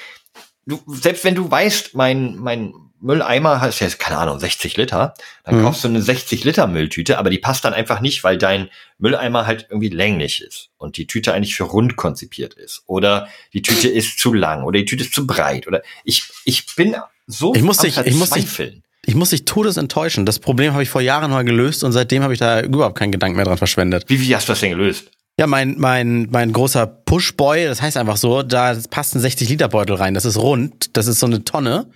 du 0.65 0.81
selbst 0.87 1.23
wenn 1.23 1.35
du 1.35 1.49
weißt, 1.49 1.95
mein 1.95 2.35
mein 2.37 2.73
Mülleimer 3.03 3.61
hast 3.61 3.79
jetzt, 3.79 3.97
keine 3.97 4.19
Ahnung, 4.19 4.39
60 4.39 4.77
Liter, 4.77 5.15
dann 5.43 5.57
Mhm. 5.59 5.63
kaufst 5.63 5.83
du 5.83 5.87
eine 5.87 6.03
60 6.03 6.43
Liter 6.43 6.67
Mülltüte, 6.67 7.17
aber 7.17 7.31
die 7.31 7.39
passt 7.39 7.65
dann 7.65 7.73
einfach 7.73 7.99
nicht, 7.99 8.23
weil 8.23 8.37
dein 8.37 8.69
Mülleimer 8.99 9.47
halt 9.47 9.65
irgendwie 9.71 9.89
länglich 9.89 10.39
ist 10.41 10.69
und 10.77 10.97
die 10.97 11.07
Tüte 11.07 11.33
eigentlich 11.33 11.55
für 11.55 11.63
rund 11.63 11.95
konzipiert 11.95 12.53
ist. 12.53 12.83
Oder 12.85 13.27
die 13.53 13.63
Tüte 13.63 13.87
ist 13.89 14.19
zu 14.19 14.33
lang 14.33 14.63
oder 14.63 14.77
die 14.77 14.85
Tüte 14.85 15.03
ist 15.03 15.15
zu 15.15 15.25
breit. 15.25 15.65
Oder 15.67 15.81
ich, 16.03 16.25
ich 16.45 16.75
bin 16.75 16.95
so 17.25 17.55
Ich 17.55 17.63
muss 17.63 17.79
dich- 17.79 17.97
ich 17.97 18.13
muss 18.15 18.29
dich-. 18.29 18.81
Ich 19.03 19.15
muss 19.15 19.31
dich 19.31 19.45
todesenttäuschen. 19.45 20.27
Das 20.27 20.37
Problem 20.37 20.73
habe 20.73 20.83
ich 20.83 20.89
vor 20.89 21.01
Jahren 21.01 21.31
mal 21.31 21.43
gelöst 21.43 21.83
und 21.83 21.91
seitdem 21.93 22.21
habe 22.21 22.33
ich 22.33 22.39
da 22.39 22.61
überhaupt 22.61 22.95
keinen 22.99 23.11
Gedanken 23.11 23.35
mehr 23.35 23.45
dran 23.45 23.57
verschwendet. 23.57 24.05
Wie, 24.09 24.21
wie 24.21 24.35
hast 24.35 24.47
du 24.47 24.51
das 24.51 24.59
denn 24.59 24.69
gelöst? 24.69 25.09
Ja, 25.39 25.47
mein, 25.47 25.75
mein, 25.79 26.27
mein 26.31 26.51
großer 26.53 26.85
Pushboy, 26.85 27.65
das 27.65 27.81
heißt 27.81 27.97
einfach 27.97 28.17
so, 28.17 28.43
da 28.43 28.75
passt 28.89 29.15
ein 29.15 29.21
60-Liter-Beutel 29.21 29.95
rein. 29.95 30.13
Das 30.13 30.25
ist 30.25 30.37
rund, 30.37 30.95
das 30.97 31.07
ist 31.07 31.19
so 31.19 31.25
eine 31.25 31.43
Tonne. 31.43 31.87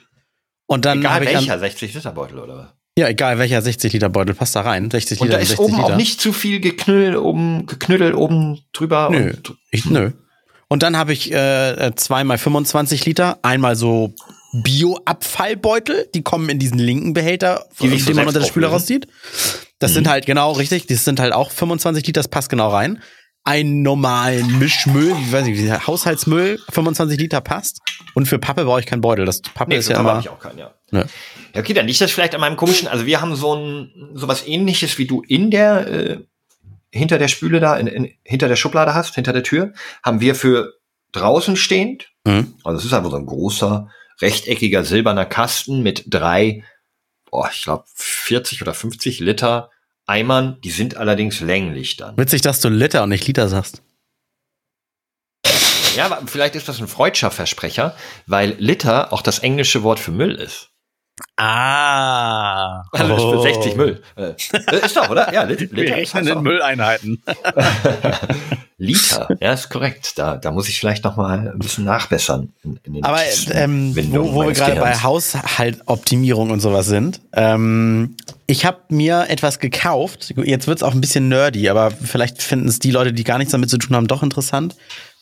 Und 0.67 0.85
dann 0.85 0.99
Egal 0.99 1.13
habe 1.13 1.25
ich 1.25 1.33
welcher, 1.33 1.47
dann, 1.47 1.59
60 1.59 1.93
Liter 1.93 2.11
Beutel 2.11 2.39
oder 2.39 2.57
was? 2.57 2.67
ja, 2.97 3.07
egal 3.09 3.37
welcher 3.37 3.59
60-Liter-Beutel 3.59 4.33
passt 4.35 4.55
da 4.55 4.61
rein. 4.61 4.89
60 4.89 5.19
Und 5.19 5.27
Liter, 5.27 5.37
da 5.37 5.43
ist 5.43 5.49
60 5.49 5.65
oben 5.65 5.75
Liter. 5.75 5.85
auch 5.85 5.95
nicht 5.97 6.21
zu 6.21 6.33
viel 6.33 6.59
geknüttelt 6.59 7.17
oben, 7.17 7.65
geknüttelt 7.67 8.15
oben 8.15 8.61
drüber. 8.73 9.09
Nö. 9.11 9.33
Und, 9.33 9.53
Ich, 9.69 9.85
nö. 9.85 10.11
Und 10.67 10.81
dann 10.81 10.97
habe 10.97 11.13
ich 11.13 11.31
äh, 11.31 11.91
zweimal 11.95 12.37
25 12.39 13.05
Liter, 13.05 13.37
einmal 13.43 13.75
so 13.75 14.15
Bio-Abfallbeutel, 14.63 16.09
die 16.13 16.23
kommen 16.23 16.49
in 16.49 16.59
diesen 16.59 16.79
linken 16.79 17.13
Behälter, 17.13 17.65
Die 17.81 17.89
so 17.99 18.05
den 18.07 18.15
man 18.15 18.27
unter 18.27 18.39
der 18.39 18.47
Spüle 18.47 18.67
rauszieht. 18.67 19.07
Das 19.79 19.93
sind 19.93 20.07
halt 20.07 20.25
genau 20.25 20.53
richtig, 20.53 20.87
das 20.87 21.03
sind 21.03 21.19
halt 21.19 21.33
auch 21.33 21.51
25 21.51 22.07
Liter, 22.07 22.19
das 22.19 22.29
passt 22.29 22.49
genau 22.49 22.69
rein. 22.69 23.01
Einen 23.45 23.83
normalen 23.83 24.59
Mischmüll, 24.59 25.15
wie 25.17 25.31
weiß 25.31 25.45
ich, 25.47 25.57
wie 25.57 25.71
Haushaltsmüll, 25.71 26.59
25 26.71 27.19
Liter 27.19 27.41
passt. 27.41 27.79
Und 28.15 28.27
für 28.27 28.39
Pappe 28.39 28.65
brauche 28.65 28.79
ich 28.79 28.87
keinen 28.87 29.01
Beutel. 29.01 29.25
Das 29.25 29.41
Pappe 29.41 29.69
nee, 29.69 29.77
ist 29.77 29.87
ja 29.87 29.97
habe 29.97 30.09
immer. 30.09 30.19
ich 30.19 30.29
auch 30.29 30.39
keinen, 30.39 30.57
ja. 30.57 30.73
Nö. 30.91 31.03
Ja, 31.53 31.61
okay, 31.61 31.73
dann 31.73 31.87
liegt 31.87 32.01
das 32.01 32.11
vielleicht 32.11 32.33
an 32.33 32.41
meinem 32.41 32.57
komischen, 32.57 32.87
also 32.87 33.05
wir 33.05 33.21
haben 33.21 33.35
so 33.35 33.55
ein, 33.55 34.11
sowas 34.13 34.45
ähnliches 34.47 34.97
wie 34.97 35.05
du 35.05 35.21
in 35.21 35.51
der, 35.51 35.87
äh, 35.87 36.19
hinter 36.91 37.17
der 37.17 37.27
Spüle 37.27 37.59
da, 37.59 37.77
in, 37.77 37.87
in, 37.87 38.11
hinter 38.23 38.47
der 38.47 38.55
Schublade 38.55 38.93
hast, 38.93 39.15
hinter 39.15 39.33
der 39.33 39.43
Tür, 39.43 39.73
haben 40.03 40.21
wir 40.21 40.35
für 40.35 40.73
draußen 41.11 41.55
stehend. 41.55 42.09
Mhm. 42.25 42.55
Also 42.63 42.79
es 42.79 42.85
ist 42.85 42.93
einfach 42.93 43.11
so 43.11 43.17
ein 43.17 43.25
großer, 43.25 43.89
rechteckiger, 44.21 44.83
silberner 44.83 45.25
Kasten 45.25 45.83
mit 45.83 46.05
drei, 46.07 46.63
boah, 47.29 47.49
ich 47.53 47.63
glaube 47.63 47.85
40 47.95 48.61
oder 48.61 48.73
50 48.73 49.19
Liter 49.19 49.69
Eimern, 50.05 50.59
die 50.63 50.71
sind 50.71 50.97
allerdings 50.97 51.39
länglich 51.39 51.97
dann. 51.97 52.17
Witzig, 52.17 52.41
dass 52.41 52.59
du 52.61 52.69
Liter 52.69 53.03
und 53.03 53.09
nicht 53.09 53.25
Liter 53.27 53.47
sagst. 53.47 53.81
Ja, 55.95 56.05
aber 56.05 56.27
vielleicht 56.27 56.55
ist 56.55 56.67
das 56.67 56.79
ein 56.79 56.87
freudscher 56.87 57.31
Versprecher, 57.31 57.95
weil 58.27 58.55
Liter 58.59 59.13
auch 59.13 59.21
das 59.21 59.39
englische 59.39 59.81
Wort 59.83 59.99
für 59.99 60.11
Müll 60.11 60.35
ist. 60.35 60.74
Ah. 61.37 62.83
Also 62.91 63.31
für 63.31 63.41
60 63.41 63.75
Müll. 63.75 64.01
Äh, 64.15 64.33
ist 64.83 64.97
doch, 64.97 65.09
oder? 65.09 65.33
Ja, 65.33 65.43
Lit 65.45 65.71
Wir 65.71 65.83
Liter. 65.83 65.95
rechnen 65.95 66.27
in. 66.27 66.41
Mülleinheiten. 66.41 67.23
Liter, 68.77 69.29
ja, 69.39 69.53
ist 69.53 69.69
korrekt. 69.69 70.17
Da, 70.17 70.35
da 70.35 70.51
muss 70.51 70.67
ich 70.67 70.77
vielleicht 70.77 71.05
noch 71.05 71.15
mal 71.15 71.51
ein 71.53 71.59
bisschen 71.59 71.85
nachbessern. 71.85 72.51
In, 72.63 72.79
in 72.83 72.93
den 72.95 73.05
Aber 73.05 73.19
ähm, 73.51 73.95
wo, 74.11 74.33
wo 74.33 74.43
wir 74.43 74.51
gerade 74.51 74.79
bei. 74.81 74.93
Haushaltoptimierung 74.93 76.49
und 76.49 76.59
sowas 76.59 76.85
sind, 76.87 77.21
ähm, 77.31 78.17
ich 78.47 78.65
habe 78.65 78.79
mir 78.89 79.25
etwas 79.29 79.59
gekauft. 79.59 80.33
Jetzt 80.43 80.67
wird's 80.67 80.83
auch 80.83 80.93
ein 80.93 81.01
bisschen 81.01 81.29
nerdy, 81.29 81.69
aber 81.69 81.89
vielleicht 81.91 82.41
finden 82.41 82.67
es 82.67 82.79
die 82.79 82.91
Leute, 82.91 83.13
die 83.13 83.23
gar 83.23 83.37
nichts 83.37 83.53
damit 83.53 83.69
zu 83.69 83.77
tun 83.77 83.95
haben, 83.95 84.07
doch 84.07 84.23
interessant. 84.23 84.75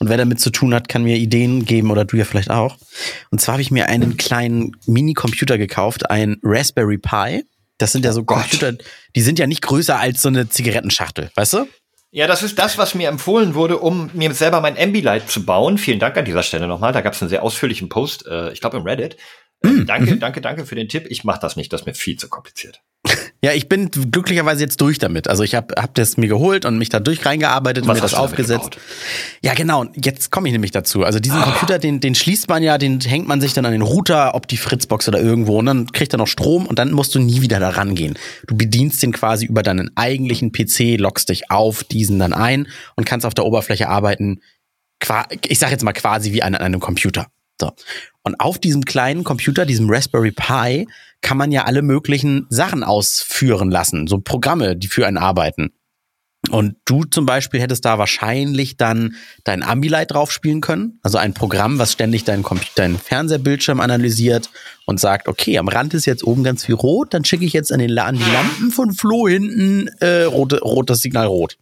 Und 0.04 0.10
wer 0.10 0.18
damit 0.18 0.42
zu 0.42 0.50
tun 0.50 0.74
hat, 0.74 0.90
kann 0.90 1.04
mir 1.04 1.16
Ideen 1.16 1.64
geben 1.64 1.90
oder 1.90 2.04
du 2.04 2.18
ja 2.18 2.26
vielleicht 2.26 2.52
auch. 2.52 2.76
Und 3.32 3.40
zwar 3.40 3.54
habe 3.54 3.62
ich 3.62 3.72
mir 3.72 3.88
einen 3.88 4.18
kleinen 4.18 4.76
Mini-Computer 4.86 5.58
gekauft, 5.58 6.10
ein 6.10 6.42
Raspberry 6.44 6.98
Pi. 6.98 7.46
Das 7.78 7.94
sind 7.94 8.04
ja 8.04 8.12
so 8.12 8.20
Oh 8.20 8.26
Gott. 8.26 8.42
Computer, 8.42 8.74
die 9.16 9.22
sind 9.22 9.40
ja 9.40 9.48
nicht 9.48 9.62
größer 9.62 9.98
als 9.98 10.22
so 10.22 10.28
eine 10.28 10.50
Zigarettenschachtel, 10.50 11.32
weißt 11.36 11.54
du? 11.54 11.68
Ja, 12.12 12.28
das 12.28 12.44
ist 12.44 12.60
das, 12.60 12.78
was 12.78 12.96
mir 12.96 13.08
empfohlen 13.08 13.56
wurde, 13.56 13.78
um 13.78 14.10
mir 14.14 14.34
selber 14.34 14.60
mein 14.60 14.78
Ambilight 14.78 15.30
zu 15.30 15.46
bauen. 15.46 15.78
Vielen 15.78 16.00
Dank 16.00 16.18
an 16.18 16.26
dieser 16.26 16.44
Stelle 16.44 16.68
nochmal. 16.68 16.92
Da 16.92 17.00
gab 17.00 17.14
es 17.14 17.22
einen 17.22 17.30
sehr 17.30 17.42
ausführlichen 17.42 17.88
Post, 17.88 18.28
äh, 18.28 18.52
ich 18.52 18.60
glaube 18.60 18.76
im 18.76 18.84
Reddit. 18.84 19.16
Äh, 19.64 19.70
Hm, 19.70 19.86
danke, 19.86 20.16
mhm. 20.16 20.20
danke, 20.20 20.42
danke 20.42 20.66
für 20.66 20.76
den 20.76 20.90
Tipp. 20.90 21.06
Ich 21.08 21.24
mache 21.24 21.40
das 21.40 21.56
nicht, 21.56 21.72
das 21.72 21.82
ist 21.82 21.88
mir 21.88 21.94
viel 21.94 22.18
zu 22.18 22.28
kompliziert. 22.28 22.82
Ja, 23.44 23.52
ich 23.52 23.68
bin 23.68 23.92
glücklicherweise 23.92 24.62
jetzt 24.64 24.80
durch 24.80 25.00
damit. 25.00 25.28
Also 25.28 25.44
ich 25.44 25.54
habe 25.56 25.76
hab 25.78 25.94
das 25.96 26.16
mir 26.16 26.30
geholt 26.30 26.64
und 26.64 26.78
mich 26.78 26.88
da 26.88 27.02
durch 27.02 27.26
reingearbeitet 27.26 27.84
und 27.84 27.90
Was 27.90 27.98
mir 27.98 28.02
das 28.02 28.14
aufgesetzt. 28.14 28.78
Ja, 29.42 29.54
genau. 29.54 29.82
Und 29.82 30.06
Jetzt 30.06 30.32
komme 30.32 30.48
ich 30.48 30.54
nämlich 30.54 30.72
dazu. 30.72 31.04
Also 31.04 31.18
Ah. 31.18 31.20
diesen 31.20 31.42
Computer, 31.42 31.78
den, 31.78 32.00
den 32.00 32.16
schließt 32.16 32.48
man 32.48 32.64
ja, 32.64 32.78
den 32.78 33.02
hängt 33.02 33.28
man 33.28 33.42
sich 33.42 33.52
dann 33.52 33.66
an 33.66 33.74
den 33.74 33.82
Router, 33.82 34.34
ob 34.36 34.48
die 34.48 34.56
Fritzbox 34.56 35.10
oder 35.10 35.20
irgendwo, 35.20 35.60
und 35.60 35.66
dann 35.66 35.92
kriegt 35.92 36.14
er 36.14 36.18
noch 36.20 36.28
Strom 36.28 36.66
und 36.66 36.80
dann 36.80 36.94
musst 36.94 37.14
du 37.16 37.20
nie 37.20 37.42
wieder 37.42 37.60
da 37.60 37.70
rangehen. 37.72 38.18
Du 38.48 38.56
bedienst 38.56 39.04
den 39.04 39.12
quasi 39.12 39.46
über 39.46 39.62
deinen 39.62 39.92
eigentlichen 39.96 40.54
PC, 40.54 40.96
loggst 40.98 41.28
dich 41.28 41.52
auf 41.52 41.84
diesen 41.84 42.20
dann 42.20 42.32
ein 42.32 42.70
und 42.96 43.06
kannst 43.06 43.26
auf 43.26 43.34
der 43.34 43.44
Oberfläche 43.46 43.90
arbeiten. 43.90 44.40
Ich 45.48 45.60
sage 45.60 45.74
jetzt 45.74 45.84
mal 45.84 45.92
quasi 45.92 46.32
wie 46.32 46.44
an 46.44 46.56
einem 46.56 46.80
Computer. 46.80 47.28
So. 47.60 47.72
Und 48.24 48.40
auf 48.40 48.58
diesem 48.58 48.86
kleinen 48.86 49.26
Computer, 49.26 49.66
diesem 49.66 49.90
Raspberry 49.90 50.32
Pi, 50.32 50.88
kann 51.24 51.38
man 51.38 51.52
ja 51.52 51.64
alle 51.64 51.82
möglichen 51.82 52.46
Sachen 52.50 52.84
ausführen 52.84 53.72
lassen, 53.72 54.06
so 54.06 54.20
Programme, 54.20 54.76
die 54.76 54.88
für 54.88 55.08
einen 55.08 55.18
arbeiten. 55.18 55.72
Und 56.50 56.76
du 56.84 57.06
zum 57.06 57.26
Beispiel 57.26 57.62
hättest 57.62 57.86
da 57.86 57.98
wahrscheinlich 57.98 58.76
dann 58.76 59.16
dein 59.46 59.64
Ambilight 59.64 60.12
drauf 60.12 60.30
spielen 60.30 60.60
können. 60.60 61.00
Also 61.02 61.18
ein 61.18 61.34
Programm, 61.34 61.80
was 61.80 61.94
ständig 61.94 62.26
deinen 62.26 62.44
Computer, 62.44 62.74
deinen 62.76 63.00
Fernsehbildschirm 63.00 63.80
analysiert 63.80 64.50
und 64.86 65.00
sagt, 65.00 65.30
okay, 65.30 65.58
am 65.58 65.70
Rand 65.70 65.94
ist 65.94 66.06
jetzt 66.06 66.26
oben 66.26 66.44
ganz 66.44 66.66
viel 66.66 66.76
rot, 66.76 67.14
dann 67.14 67.24
schicke 67.24 67.46
ich 67.46 67.54
jetzt 67.54 67.72
an, 67.72 67.80
den, 67.80 67.98
an 67.98 68.18
die 68.18 68.32
Lampen 68.32 68.72
von 68.72 68.92
Flo 68.92 69.30
hinten 69.30 69.88
äh, 70.02 70.24
rote, 70.24 70.60
rotes 70.60 71.00
Signal 71.00 71.28
rot. 71.28 71.58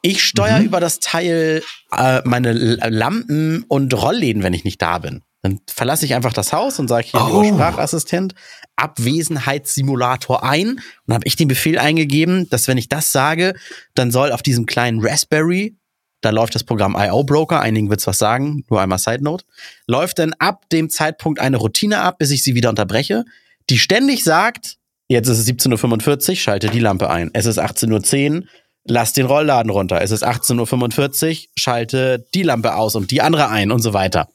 Ich 0.00 0.24
steuere 0.24 0.62
über 0.62 0.80
das 0.80 0.98
Teil 1.00 1.62
äh, 1.92 2.22
meine 2.24 2.52
Lampen 2.52 3.64
und 3.68 3.92
Rollläden, 3.92 4.42
wenn 4.42 4.54
ich 4.54 4.64
nicht 4.64 4.80
da 4.80 4.98
bin. 4.98 5.22
Dann 5.46 5.60
verlasse 5.68 6.04
ich 6.04 6.14
einfach 6.14 6.32
das 6.32 6.52
Haus 6.52 6.80
und 6.80 6.88
sage 6.88 7.06
hier 7.06 7.20
Oh. 7.20 7.44
Sprachassistent 7.44 8.34
Abwesenheitssimulator 8.74 10.42
ein 10.42 10.80
und 11.06 11.14
habe 11.14 11.24
ich 11.24 11.36
den 11.36 11.46
Befehl 11.46 11.78
eingegeben, 11.78 12.50
dass 12.50 12.66
wenn 12.66 12.78
ich 12.78 12.88
das 12.88 13.12
sage, 13.12 13.54
dann 13.94 14.10
soll 14.10 14.32
auf 14.32 14.42
diesem 14.42 14.66
kleinen 14.66 15.00
Raspberry, 15.00 15.76
da 16.20 16.30
läuft 16.30 16.56
das 16.56 16.64
Programm 16.64 16.96
IO 16.98 17.22
Broker, 17.22 17.60
einigen 17.60 17.88
wird's 17.90 18.08
was 18.08 18.18
sagen, 18.18 18.64
nur 18.68 18.80
einmal 18.80 18.98
Side 18.98 19.22
Note, 19.22 19.44
läuft 19.86 20.18
dann 20.18 20.32
ab 20.34 20.68
dem 20.70 20.90
Zeitpunkt 20.90 21.38
eine 21.38 21.58
Routine 21.58 22.00
ab, 22.00 22.18
bis 22.18 22.32
ich 22.32 22.42
sie 22.42 22.56
wieder 22.56 22.70
unterbreche, 22.70 23.24
die 23.70 23.78
ständig 23.78 24.24
sagt, 24.24 24.78
jetzt 25.06 25.28
ist 25.28 25.38
es 25.38 25.46
17.45 25.46 26.30
Uhr, 26.30 26.36
schalte 26.36 26.70
die 26.70 26.80
Lampe 26.80 27.08
ein. 27.08 27.30
Es 27.34 27.46
ist 27.46 27.60
18.10 27.60 28.40
Uhr, 28.40 28.46
lass 28.84 29.12
den 29.12 29.26
Rollladen 29.26 29.70
runter. 29.70 30.02
Es 30.02 30.10
ist 30.10 30.26
18.45 30.26 31.30
Uhr, 31.30 31.48
schalte 31.56 32.26
die 32.34 32.42
Lampe 32.42 32.74
aus 32.74 32.96
und 32.96 33.12
die 33.12 33.22
andere 33.22 33.48
ein 33.48 33.70
und 33.70 33.80
so 33.80 33.92
weiter. 33.92 34.28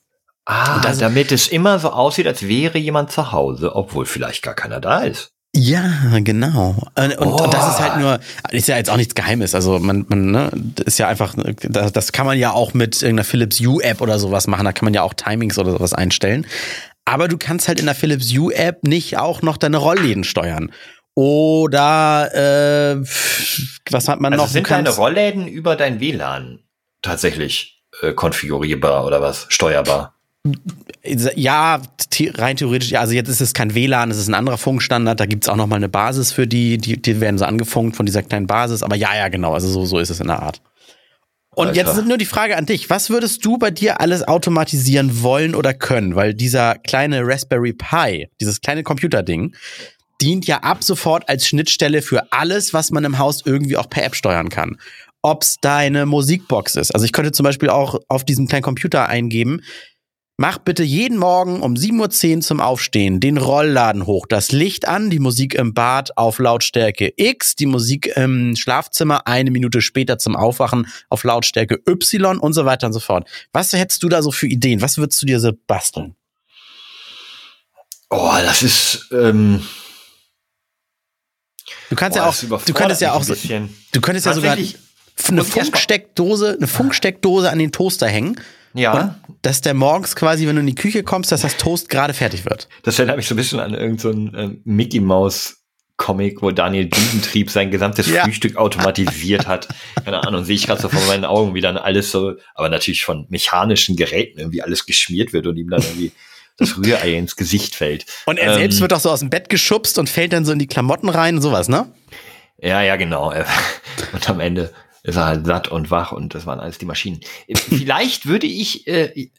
Ah, 0.45 0.79
das- 0.81 0.97
damit 0.97 1.31
es 1.31 1.47
immer 1.47 1.79
so 1.79 1.89
aussieht, 1.91 2.27
als 2.27 2.47
wäre 2.47 2.77
jemand 2.77 3.11
zu 3.11 3.31
Hause, 3.31 3.75
obwohl 3.75 4.05
vielleicht 4.05 4.41
gar 4.41 4.55
keiner 4.55 4.79
da 4.79 4.99
ist. 5.01 5.31
Ja, 5.53 5.91
genau. 6.19 6.81
Und, 6.95 7.17
Oh. 7.19 7.43
und 7.43 7.53
das 7.53 7.73
ist 7.73 7.79
halt 7.81 7.97
nur, 7.99 8.19
ist 8.51 8.69
ja 8.69 8.77
jetzt 8.77 8.89
auch 8.89 8.95
nichts 8.95 9.15
Geheimes. 9.15 9.53
Also 9.53 9.79
man, 9.79 10.05
man 10.07 10.31
ne, 10.31 10.49
das 10.53 10.87
ist 10.87 10.97
ja 10.97 11.09
einfach, 11.09 11.35
das, 11.35 11.91
das 11.91 12.11
kann 12.13 12.25
man 12.25 12.37
ja 12.37 12.51
auch 12.53 12.73
mit 12.73 13.01
irgendeiner 13.01 13.25
Philips 13.25 13.59
Hue 13.59 13.83
App 13.83 13.99
oder 13.99 14.17
sowas 14.17 14.47
machen. 14.47 14.63
Da 14.63 14.71
kann 14.71 14.85
man 14.85 14.93
ja 14.93 15.01
auch 15.03 15.13
Timings 15.13 15.59
oder 15.59 15.71
sowas 15.73 15.93
einstellen. 15.93 16.47
Aber 17.03 17.27
du 17.27 17.37
kannst 17.37 17.67
halt 17.67 17.79
in 17.81 17.85
der 17.85 17.95
Philips 17.95 18.31
Hue 18.33 18.55
App 18.55 18.83
nicht 18.87 19.17
auch 19.17 19.41
noch 19.41 19.57
deine 19.57 19.75
Rollläden 19.77 20.23
steuern. 20.23 20.71
Oder 21.15 22.29
äh, 22.33 23.03
was 23.91 24.07
hat 24.07 24.21
man 24.21 24.31
Also 24.31 24.45
noch? 24.45 24.51
Sind 24.51 24.69
deine 24.71 24.89
Rollläden 24.89 25.47
über 25.47 25.75
dein 25.75 25.99
WLAN 25.99 26.59
tatsächlich 27.01 27.83
äh, 28.01 28.13
konfigurierbar 28.13 29.05
oder 29.05 29.21
was? 29.21 29.47
Steuerbar? 29.49 30.15
Ja, 31.03 31.81
rein 32.19 32.57
theoretisch, 32.57 32.93
also 32.93 33.13
jetzt 33.13 33.29
ist 33.29 33.41
es 33.41 33.53
kein 33.53 33.75
WLAN, 33.75 34.09
es 34.09 34.17
ist 34.17 34.27
ein 34.27 34.33
anderer 34.33 34.57
Funkstandard, 34.57 35.19
da 35.19 35.25
gibt's 35.25 35.47
auch 35.47 35.55
nochmal 35.55 35.77
eine 35.77 35.89
Basis 35.89 36.31
für 36.31 36.47
die, 36.47 36.77
die, 36.77 36.99
die 36.99 37.21
werden 37.21 37.37
so 37.37 37.45
angefunkt 37.45 37.95
von 37.95 38.05
dieser 38.05 38.23
kleinen 38.23 38.47
Basis, 38.47 38.81
aber 38.81 38.95
ja, 38.95 39.15
ja, 39.15 39.29
genau, 39.29 39.53
also 39.53 39.67
so, 39.67 39.85
so 39.85 39.99
ist 39.99 40.09
es 40.09 40.19
in 40.19 40.27
der 40.27 40.41
Art. 40.41 40.61
Und 41.53 41.67
Alter. 41.67 41.79
jetzt 41.79 41.95
sind 41.95 42.07
nur 42.07 42.17
die 42.17 42.25
Frage 42.25 42.55
an 42.55 42.65
dich, 42.65 42.89
was 42.89 43.09
würdest 43.09 43.43
du 43.45 43.57
bei 43.57 43.71
dir 43.71 43.99
alles 43.99 44.25
automatisieren 44.25 45.21
wollen 45.21 45.53
oder 45.53 45.73
können? 45.73 46.15
Weil 46.15 46.33
dieser 46.33 46.75
kleine 46.75 47.21
Raspberry 47.23 47.73
Pi, 47.73 48.29
dieses 48.39 48.61
kleine 48.61 48.83
Computerding, 48.83 49.53
dient 50.21 50.47
ja 50.47 50.59
ab 50.59 50.83
sofort 50.83 51.27
als 51.27 51.47
Schnittstelle 51.47 52.01
für 52.01 52.31
alles, 52.31 52.73
was 52.73 52.91
man 52.91 53.03
im 53.03 53.17
Haus 53.17 53.41
irgendwie 53.45 53.75
auch 53.75 53.89
per 53.89 54.05
App 54.05 54.15
steuern 54.15 54.49
kann. 54.49 54.77
Ob's 55.23 55.57
deine 55.61 56.05
Musikbox 56.05 56.75
ist. 56.77 56.95
Also 56.95 57.05
ich 57.05 57.11
könnte 57.11 57.31
zum 57.31 57.43
Beispiel 57.43 57.69
auch 57.69 57.99
auf 58.07 58.23
diesem 58.23 58.47
kleinen 58.47 58.63
Computer 58.63 59.07
eingeben, 59.07 59.61
Mach 60.41 60.57
bitte 60.57 60.81
jeden 60.81 61.19
Morgen 61.19 61.61
um 61.61 61.75
7.10 61.75 62.37
Uhr 62.37 62.41
zum 62.41 62.61
Aufstehen 62.61 63.19
den 63.19 63.37
Rollladen 63.37 64.07
hoch, 64.07 64.25
das 64.25 64.51
Licht 64.51 64.87
an, 64.87 65.11
die 65.11 65.19
Musik 65.19 65.53
im 65.53 65.75
Bad 65.75 66.17
auf 66.17 66.39
Lautstärke 66.39 67.13
X, 67.15 67.55
die 67.55 67.67
Musik 67.67 68.07
im 68.17 68.55
Schlafzimmer 68.55 69.27
eine 69.27 69.51
Minute 69.51 69.81
später 69.81 70.17
zum 70.17 70.35
Aufwachen 70.35 70.87
auf 71.09 71.23
Lautstärke 71.23 71.79
Y 71.87 72.39
und 72.39 72.53
so 72.53 72.65
weiter 72.65 72.87
und 72.87 72.93
so 72.93 72.99
fort. 72.99 73.29
Was 73.53 73.71
hättest 73.73 74.01
du 74.01 74.09
da 74.09 74.23
so 74.23 74.31
für 74.31 74.47
Ideen? 74.47 74.81
Was 74.81 74.97
würdest 74.97 75.21
du 75.21 75.27
dir 75.27 75.39
so 75.39 75.51
basteln? 75.67 76.15
Oh, 78.09 78.33
das 78.43 78.63
ist, 78.63 79.09
ähm, 79.11 79.61
Du 81.91 81.95
kannst 81.95 82.17
Boah, 82.17 82.23
ja 82.23 82.29
auch, 82.57 82.63
du 82.63 82.73
könntest 82.73 83.01
ja 83.01 83.13
auch 83.13 83.23
du 83.23 84.01
könntest 84.01 84.25
ja 84.25 84.33
sogar 84.33 84.57
eine 84.57 85.43
Funksteckdose, 85.43 86.55
eine 86.57 86.67
Funksteckdose 86.67 87.51
an 87.51 87.59
den 87.59 87.71
Toaster 87.71 88.07
hängen. 88.07 88.41
Ja. 88.73 89.17
Und 89.27 89.37
dass 89.41 89.61
der 89.61 89.73
morgens 89.73 90.15
quasi, 90.15 90.47
wenn 90.47 90.55
du 90.55 90.61
in 90.61 90.67
die 90.67 90.75
Küche 90.75 91.03
kommst, 91.03 91.31
dass 91.31 91.41
das 91.41 91.57
Toast 91.57 91.89
gerade 91.89 92.13
fertig 92.13 92.45
wird. 92.45 92.69
das 92.83 92.99
erinnert 92.99 93.17
mich 93.17 93.27
so 93.27 93.33
ein 93.33 93.37
bisschen 93.37 93.59
an 93.59 93.73
irgendeinen 93.73 94.31
so 94.31 94.37
ähm, 94.37 94.61
Mickey 94.63 94.99
Mouse 94.99 95.57
Comic, 95.97 96.41
wo 96.41 96.49
Daniel 96.51 96.85
Düsentrieb 96.85 97.51
sein 97.51 97.69
gesamtes 97.69 98.07
Ja. 98.09 98.23
Frühstück 98.23 98.55
automatisiert 98.55 99.47
hat. 99.47 99.67
Keine 100.03 100.23
Ahnung, 100.25 100.43
sehe 100.43 100.55
ich 100.55 100.65
gerade 100.65 100.81
so 100.81 100.89
vor 100.89 101.01
meinen 101.07 101.25
Augen, 101.25 101.53
wie 101.53 101.61
dann 101.61 101.77
alles 101.77 102.11
so, 102.11 102.33
aber 102.55 102.69
natürlich 102.69 103.03
von 103.05 103.27
mechanischen 103.29 103.95
Geräten 103.95 104.39
irgendwie 104.39 104.63
alles 104.63 104.85
geschmiert 104.87 105.31
wird 105.31 105.45
und 105.45 105.57
ihm 105.57 105.69
dann 105.69 105.81
irgendwie 105.81 106.11
das 106.57 106.77
Rührei 106.77 107.13
ins 107.17 107.35
Gesicht 107.35 107.75
fällt. 107.75 108.05
Und 108.25 108.39
er 108.39 108.53
Ähm, 108.53 108.59
selbst 108.59 108.81
wird 108.81 108.93
auch 108.93 108.99
so 108.99 109.11
aus 109.11 109.19
dem 109.19 109.29
Bett 109.29 109.49
geschubst 109.49 109.99
und 109.99 110.09
fällt 110.09 110.33
dann 110.33 110.43
so 110.45 110.51
in 110.53 110.59
die 110.59 110.67
Klamotten 110.67 111.09
rein 111.09 111.35
und 111.35 111.41
sowas, 111.41 111.67
ne? 111.69 111.91
Ja, 112.59 112.81
ja, 112.81 112.95
genau. 112.95 113.33
Und 114.13 114.29
am 114.29 114.39
Ende 114.39 114.71
ist 115.03 115.15
er 115.15 115.25
halt 115.25 115.45
satt 115.45 115.67
und 115.69 115.89
wach 115.91 116.11
und 116.11 116.35
das 116.35 116.45
waren 116.45 116.59
alles 116.59 116.77
die 116.77 116.85
Maschinen. 116.85 117.21
Vielleicht 117.55 118.25
würde 118.25 118.47
ich, 118.47 118.85
äh, 118.87 119.29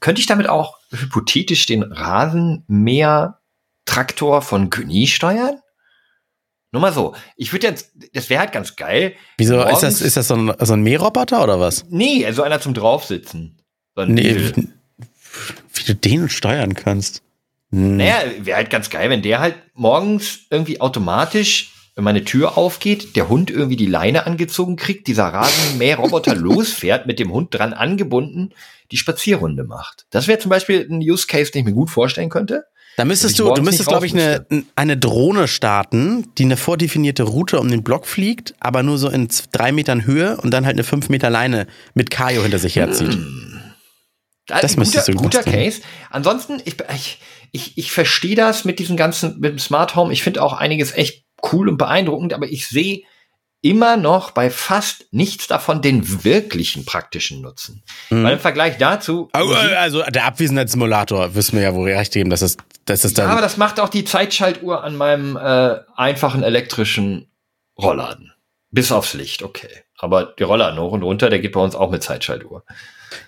könnte 0.00 0.20
ich 0.20 0.26
damit 0.26 0.48
auch 0.48 0.76
hypothetisch 0.90 1.64
den 1.66 1.82
Rasenmäher-Traktor 1.82 4.42
von 4.42 4.70
Güni 4.70 5.06
steuern? 5.06 5.60
Nur 6.70 6.82
mal 6.82 6.92
so. 6.92 7.14
Ich 7.36 7.52
würde 7.52 7.66
jetzt, 7.66 7.92
das 8.12 8.28
wäre 8.28 8.40
halt 8.40 8.52
ganz 8.52 8.76
geil. 8.76 9.14
Wieso 9.38 9.54
ist 9.58 9.64
Morgens- 9.64 9.80
das, 9.80 10.00
ist 10.02 10.16
das 10.18 10.28
so 10.28 10.34
ein, 10.36 10.52
so 10.60 10.74
ein 10.74 10.82
Mähroboter 10.82 11.42
oder 11.42 11.58
was? 11.58 11.86
Nee, 11.88 12.26
also 12.26 12.42
einer 12.42 12.60
zum 12.60 12.74
Draufsitzen. 12.74 13.58
So 13.94 14.02
ein 14.02 14.12
Nee, 14.12 14.36
wie, 14.36 14.68
wie 15.74 15.84
du 15.86 15.94
den 15.94 16.28
steuern 16.28 16.74
kannst. 16.74 17.22
Hm. 17.70 17.96
Naja, 17.96 18.18
wäre 18.40 18.58
halt 18.58 18.70
ganz 18.70 18.90
geil, 18.90 19.08
wenn 19.10 19.22
der 19.22 19.40
halt 19.40 19.56
morgens 19.74 20.40
irgendwie 20.50 20.80
automatisch, 20.80 21.72
wenn 21.98 22.04
meine 22.04 22.22
Tür 22.22 22.56
aufgeht, 22.56 23.16
der 23.16 23.28
Hund 23.28 23.50
irgendwie 23.50 23.74
die 23.74 23.86
Leine 23.86 24.24
angezogen 24.24 24.76
kriegt, 24.76 25.08
dieser 25.08 25.24
Rasenmäherroboter 25.24 26.32
losfährt, 26.36 27.06
mit 27.06 27.18
dem 27.18 27.32
Hund 27.32 27.52
dran 27.52 27.72
angebunden, 27.72 28.50
die 28.92 28.96
Spazierrunde 28.96 29.64
macht. 29.64 30.06
Das 30.10 30.28
wäre 30.28 30.38
zum 30.38 30.48
Beispiel 30.48 30.86
ein 30.88 31.00
Use 31.00 31.26
Case, 31.26 31.50
den 31.50 31.62
ich 31.62 31.66
mir 31.66 31.72
gut 31.72 31.90
vorstellen 31.90 32.30
könnte. 32.30 32.66
Da 32.96 33.04
müsstest 33.04 33.36
du, 33.40 33.52
du 33.52 33.62
müsstest, 33.62 33.88
glaube 33.88 34.06
ich, 34.06 34.12
eine, 34.12 34.46
eine 34.76 34.96
Drohne 34.96 35.48
starten, 35.48 36.28
die 36.38 36.44
eine 36.44 36.56
vordefinierte 36.56 37.24
Route 37.24 37.58
um 37.58 37.68
den 37.68 37.82
Block 37.82 38.06
fliegt, 38.06 38.54
aber 38.60 38.84
nur 38.84 38.96
so 38.96 39.08
in 39.08 39.26
drei 39.50 39.72
Metern 39.72 40.06
Höhe 40.06 40.36
und 40.36 40.52
dann 40.52 40.66
halt 40.66 40.76
eine 40.76 40.84
fünf 40.84 41.08
Meter 41.08 41.30
Leine 41.30 41.66
mit 41.94 42.10
Kajo 42.10 42.42
hinter 42.42 42.60
sich 42.60 42.76
herzieht. 42.76 43.18
Das, 44.46 44.60
Das 44.60 44.70
ist 44.70 44.76
ein 44.76 44.78
müsstest 44.78 45.06
guter, 45.08 45.16
du 45.16 45.22
guter 45.24 45.38
basteln. 45.38 45.64
Case. 45.64 45.80
Ansonsten, 46.10 46.62
ich, 46.64 46.76
ich, 46.94 47.20
ich, 47.50 47.76
ich 47.76 47.90
verstehe 47.90 48.36
das 48.36 48.64
mit 48.64 48.78
diesem 48.78 48.96
ganzen, 48.96 49.40
mit 49.40 49.50
dem 49.50 49.58
Smart 49.58 49.96
Home. 49.96 50.12
Ich 50.12 50.22
finde 50.22 50.42
auch 50.42 50.52
einiges 50.52 50.92
echt 50.94 51.27
cool 51.52 51.68
und 51.68 51.76
beeindruckend, 51.76 52.32
aber 52.34 52.46
ich 52.46 52.68
sehe 52.68 53.02
immer 53.60 53.96
noch 53.96 54.30
bei 54.30 54.50
fast 54.50 55.06
nichts 55.12 55.48
davon 55.48 55.82
den 55.82 56.24
wirklichen 56.24 56.84
praktischen 56.84 57.40
Nutzen. 57.40 57.82
Weil 58.08 58.34
im 58.34 58.38
Vergleich 58.38 58.78
dazu, 58.78 59.30
äh, 59.34 59.74
Also 59.74 60.02
der 60.02 60.26
Abwesenheitssimulator, 60.26 61.34
wissen 61.34 61.56
wir 61.56 61.62
ja 61.64 61.74
wohl 61.74 61.90
recht 61.90 62.12
geben, 62.12 62.30
dass 62.30 62.42
es, 62.42 62.56
dass 62.84 63.04
es 63.04 63.16
ja, 63.16 63.24
aber 63.24 63.34
dann. 63.34 63.42
das 63.42 63.56
macht 63.56 63.80
auch 63.80 63.88
die 63.88 64.04
Zeitschaltuhr 64.04 64.84
an 64.84 64.96
meinem 64.96 65.36
äh, 65.36 65.76
einfachen 65.96 66.44
elektrischen 66.44 67.30
Rollladen. 67.76 68.32
Bis 68.70 68.92
aufs 68.92 69.14
Licht, 69.14 69.42
okay. 69.42 69.82
Aber 69.96 70.24
der 70.24 70.46
Rollladen 70.46 70.78
hoch 70.78 70.92
und 70.92 71.02
runter, 71.02 71.30
der 71.30 71.40
geht 71.40 71.52
bei 71.52 71.60
uns 71.60 71.74
auch 71.74 71.90
mit 71.90 72.02
Zeitschaltuhr. 72.02 72.64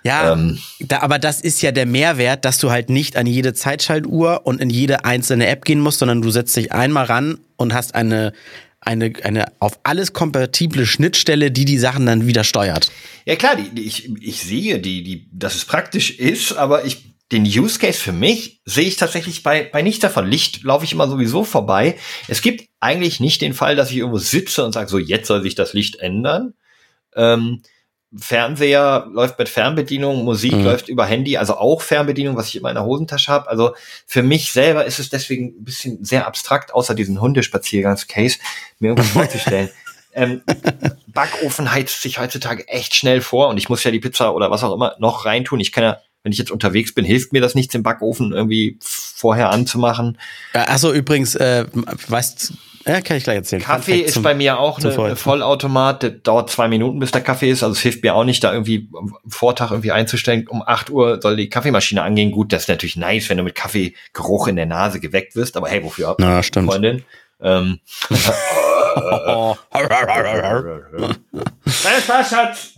Ja, 0.03 0.33
Ähm, 0.33 0.59
da, 0.81 1.01
aber 1.01 1.19
das 1.19 1.41
ist 1.41 1.63
ja 1.63 1.73
der 1.73 1.87
Mehrwert, 1.87 2.45
dass 2.45 2.59
du 2.59 2.71
halt 2.71 2.91
nicht 2.91 3.17
an 3.17 3.27
jede 3.27 3.55
Zeitschaltuhr 3.55 4.43
und 4.45 4.61
in 4.61 4.71
jede 4.71 5.05
einzelne 5.05 5.47
App 5.47 5.65
gehen 5.65 5.81
musst, 5.81 5.99
sondern 5.99 6.23
du 6.23 6.31
setzt 6.31 6.57
dich 6.57 6.73
einmal 6.73 7.05
ran 7.07 7.39
und 7.57 7.75
hast 7.75 7.95
eine, 7.95 8.33
eine, 8.81 9.13
eine 9.23 9.53
auf 9.59 9.79
alles 9.83 10.13
kompatible 10.13 10.87
Schnittstelle, 10.87 11.51
die 11.51 11.65
die 11.65 11.79
Sachen 11.79 12.07
dann 12.07 12.27
wieder 12.27 12.45
steuert. 12.45 12.91
Ja 13.27 13.37
klar, 13.37 13.57
die, 13.57 13.71
die, 13.71 13.83
ich, 13.83 14.11
ich 14.21 14.41
sehe, 14.41 14.79
die, 14.79 15.03
die, 15.03 15.29
dass 15.33 15.55
es 15.55 15.65
praktisch 15.65 16.11
ist, 16.11 16.53
aber 16.53 16.85
ich, 16.85 17.05
den 17.33 17.45
Use 17.45 17.79
Case 17.79 18.01
für 18.01 18.13
mich 18.13 18.61
sehe 18.65 18.87
ich 18.87 18.97
tatsächlich 18.97 19.43
bei, 19.43 19.63
bei 19.63 19.83
nichts 19.83 20.01
davon. 20.01 20.27
Licht 20.27 20.65
laufe 20.65 20.85
ich 20.85 20.93
immer 20.93 21.09
sowieso 21.09 21.45
vorbei. 21.45 21.97
Es 22.27 22.43
gibt 22.43 22.69
eigentlich 22.81 23.21
nicht 23.21 23.41
den 23.41 23.55
Fall, 23.55 23.77
dass 23.77 23.91
ich 23.91 23.99
irgendwo 23.99 24.19
sitze 24.19 24.65
und 24.65 24.73
sage, 24.73 24.89
so 24.91 24.99
jetzt 24.99 25.29
soll 25.29 25.43
sich 25.43 25.55
das 25.55 25.73
Licht 25.73 25.97
ändern. 25.97 26.55
Ähm, 27.15 27.63
Fernseher 28.17 29.07
läuft 29.13 29.39
mit 29.39 29.49
Fernbedienung, 29.49 30.25
Musik 30.25 30.53
Mhm. 30.53 30.65
läuft 30.65 30.89
über 30.89 31.07
Handy, 31.07 31.37
also 31.37 31.57
auch 31.57 31.81
Fernbedienung, 31.81 32.37
was 32.37 32.49
ich 32.49 32.57
immer 32.57 32.69
in 32.69 32.75
der 32.75 32.85
Hosentasche 32.85 33.31
habe. 33.31 33.49
Also 33.49 33.75
für 34.07 34.23
mich 34.23 34.53
selber 34.53 34.85
ist 34.85 34.99
es 34.99 35.11
deswegen 35.11 35.55
ein 35.61 35.65
bisschen 35.65 36.05
sehr 36.05 36.27
abstrakt, 36.27 36.75
außer 36.75 36.95
diesen 36.95 37.21
Hundespaziergangs-Case, 37.21 38.39
mir 38.79 38.89
irgendwas 38.89 39.13
vorzustellen. 39.13 39.71
Ähm, 40.13 40.43
Backofen 41.07 41.73
heizt 41.73 42.03
sich 42.03 42.19
heutzutage 42.19 42.67
echt 42.67 42.97
schnell 42.97 43.21
vor 43.21 43.47
und 43.49 43.59
ich 43.59 43.69
muss 43.69 43.85
ja 43.85 43.93
die 43.93 44.01
Pizza 44.01 44.35
oder 44.35 44.51
was 44.51 44.65
auch 44.65 44.75
immer 44.75 44.97
noch 44.99 45.25
reintun. 45.25 45.61
Ich 45.61 45.71
kann 45.71 45.85
ja, 45.85 45.99
wenn 46.25 46.33
ich 46.33 46.39
jetzt 46.39 46.51
unterwegs 46.51 46.93
bin, 46.93 47.05
hilft 47.05 47.33
mir 47.33 47.41
das 47.41 47.55
nichts, 47.55 47.71
den 47.71 47.85
Backofen 47.85 48.33
irgendwie 48.33 48.77
vorher 48.81 49.51
anzumachen. 49.51 50.19
Achso, 50.53 50.93
übrigens, 50.93 51.37
äh, 51.37 51.65
weißt 52.09 52.55
ja, 52.87 53.01
kann 53.03 53.17
ich 53.19 53.25
gleich 53.25 53.37
erzählen. 53.37 53.63
Kaffee 53.63 53.97
Fact 53.99 54.07
ist 54.09 54.15
zum- 54.15 54.23
bei 54.23 54.35
mir 54.35 54.59
auch 54.59 54.77
zum 54.81 54.85
eine, 54.87 54.91
eine 54.91 54.97
Vorheizen. 54.97 55.17
Vollautomat. 55.23 56.03
Der 56.03 56.11
dauert 56.11 56.51
zwei 56.51 56.69
Minuten, 56.69 56.99
bis 56.99 57.11
der 57.11 57.21
Kaffee 57.21 57.51
ist. 57.51 57.63
Also 57.63 57.73
es 57.75 57.81
hilft 57.81 58.03
mir 58.03 58.15
auch 58.15 58.25
nicht, 58.25 58.43
da 58.43 58.53
irgendwie 58.53 58.89
am 58.97 59.17
Vortag 59.29 59.71
irgendwie 59.71 59.93
einzustellen. 59.93 60.49
Um 60.49 60.63
8 60.67 60.91
Uhr 60.91 61.21
soll 61.21 61.37
die 61.37 61.49
Kaffeemaschine 61.51 62.03
angehen. 62.03 62.31
Gut, 62.31 62.53
das 62.53 62.63
ist 62.63 62.69
natürlich 62.69 62.97
nice, 62.97 63.29
wenn 63.29 63.37
du 63.37 63.43
mit 63.43 63.55
Kaffeegeruch 63.55 64.49
in 64.49 64.57
der 64.57 64.67
Nase 64.67 64.99
geweckt 65.01 65.37
wirst. 65.37 65.57
Aber 65.57 65.69
hey, 65.69 65.83
wofür? 65.85 66.17
Na, 66.19 66.43
stimmt. 66.43 66.71
Freundin. 66.71 67.05
Ähm. 67.43 67.81
Dein 71.85 72.03
Spaß, 72.03 72.31
Schatz. 72.31 72.75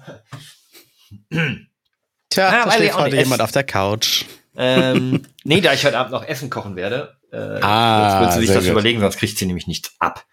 Tja, 1.30 2.52
Ja, 2.52 2.64
da 2.64 2.70
steht 2.72 2.94
heute 2.96 3.16
jemand 3.16 3.40
auf 3.42 3.52
der 3.52 3.64
Couch. 3.64 4.24
ähm, 4.56 5.22
nee, 5.44 5.60
da 5.60 5.72
ich 5.72 5.84
heute 5.84 5.98
Abend 5.98 6.12
noch 6.12 6.24
Essen 6.26 6.50
kochen 6.50 6.76
werde, 6.76 7.16
äh, 7.32 7.36
Ah, 7.62 8.10
sonst 8.10 8.20
wird 8.20 8.32
sie 8.32 8.40
sich 8.46 8.54
das 8.54 8.64
gut. 8.64 8.72
überlegen, 8.72 9.00
sonst 9.00 9.16
kriegt 9.18 9.36
sie 9.38 9.46
nämlich 9.46 9.66
nichts 9.66 9.92
ab. 9.98 10.24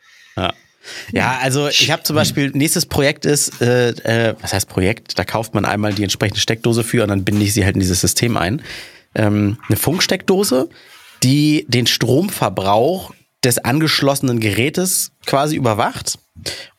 Ja, 1.12 1.38
also 1.42 1.68
ich 1.68 1.92
habe 1.92 2.04
zum 2.04 2.16
Beispiel, 2.16 2.52
nächstes 2.52 2.86
Projekt 2.86 3.26
ist, 3.26 3.62
äh, 3.62 3.90
äh, 3.90 4.36
was 4.42 4.54
heißt 4.54 4.70
Projekt? 4.70 5.20
Da 5.20 5.24
kauft 5.26 5.54
man 5.54 5.66
einmal 5.66 5.94
die 5.94 6.04
entsprechende 6.04 6.40
Steckdose 6.40 6.84
für 6.84 7.04
und 7.04 7.10
dann 7.10 7.26
binde 7.26 7.44
ich 7.44 7.54
sie 7.54 7.66
halt 7.66 7.76
in 7.76 7.82
dieses 7.82 8.02
System 8.02 8.38
ein. 8.38 8.62
Ähm, 9.14 9.58
eine 9.68 9.76
Funksteckdose, 9.78 10.70
die 11.22 11.66
den 11.68 11.86
Stromverbrauch 11.86 13.14
des 13.44 13.58
angeschlossenen 13.60 14.40
Gerätes 14.40 15.12
quasi 15.26 15.56
überwacht. 15.58 16.18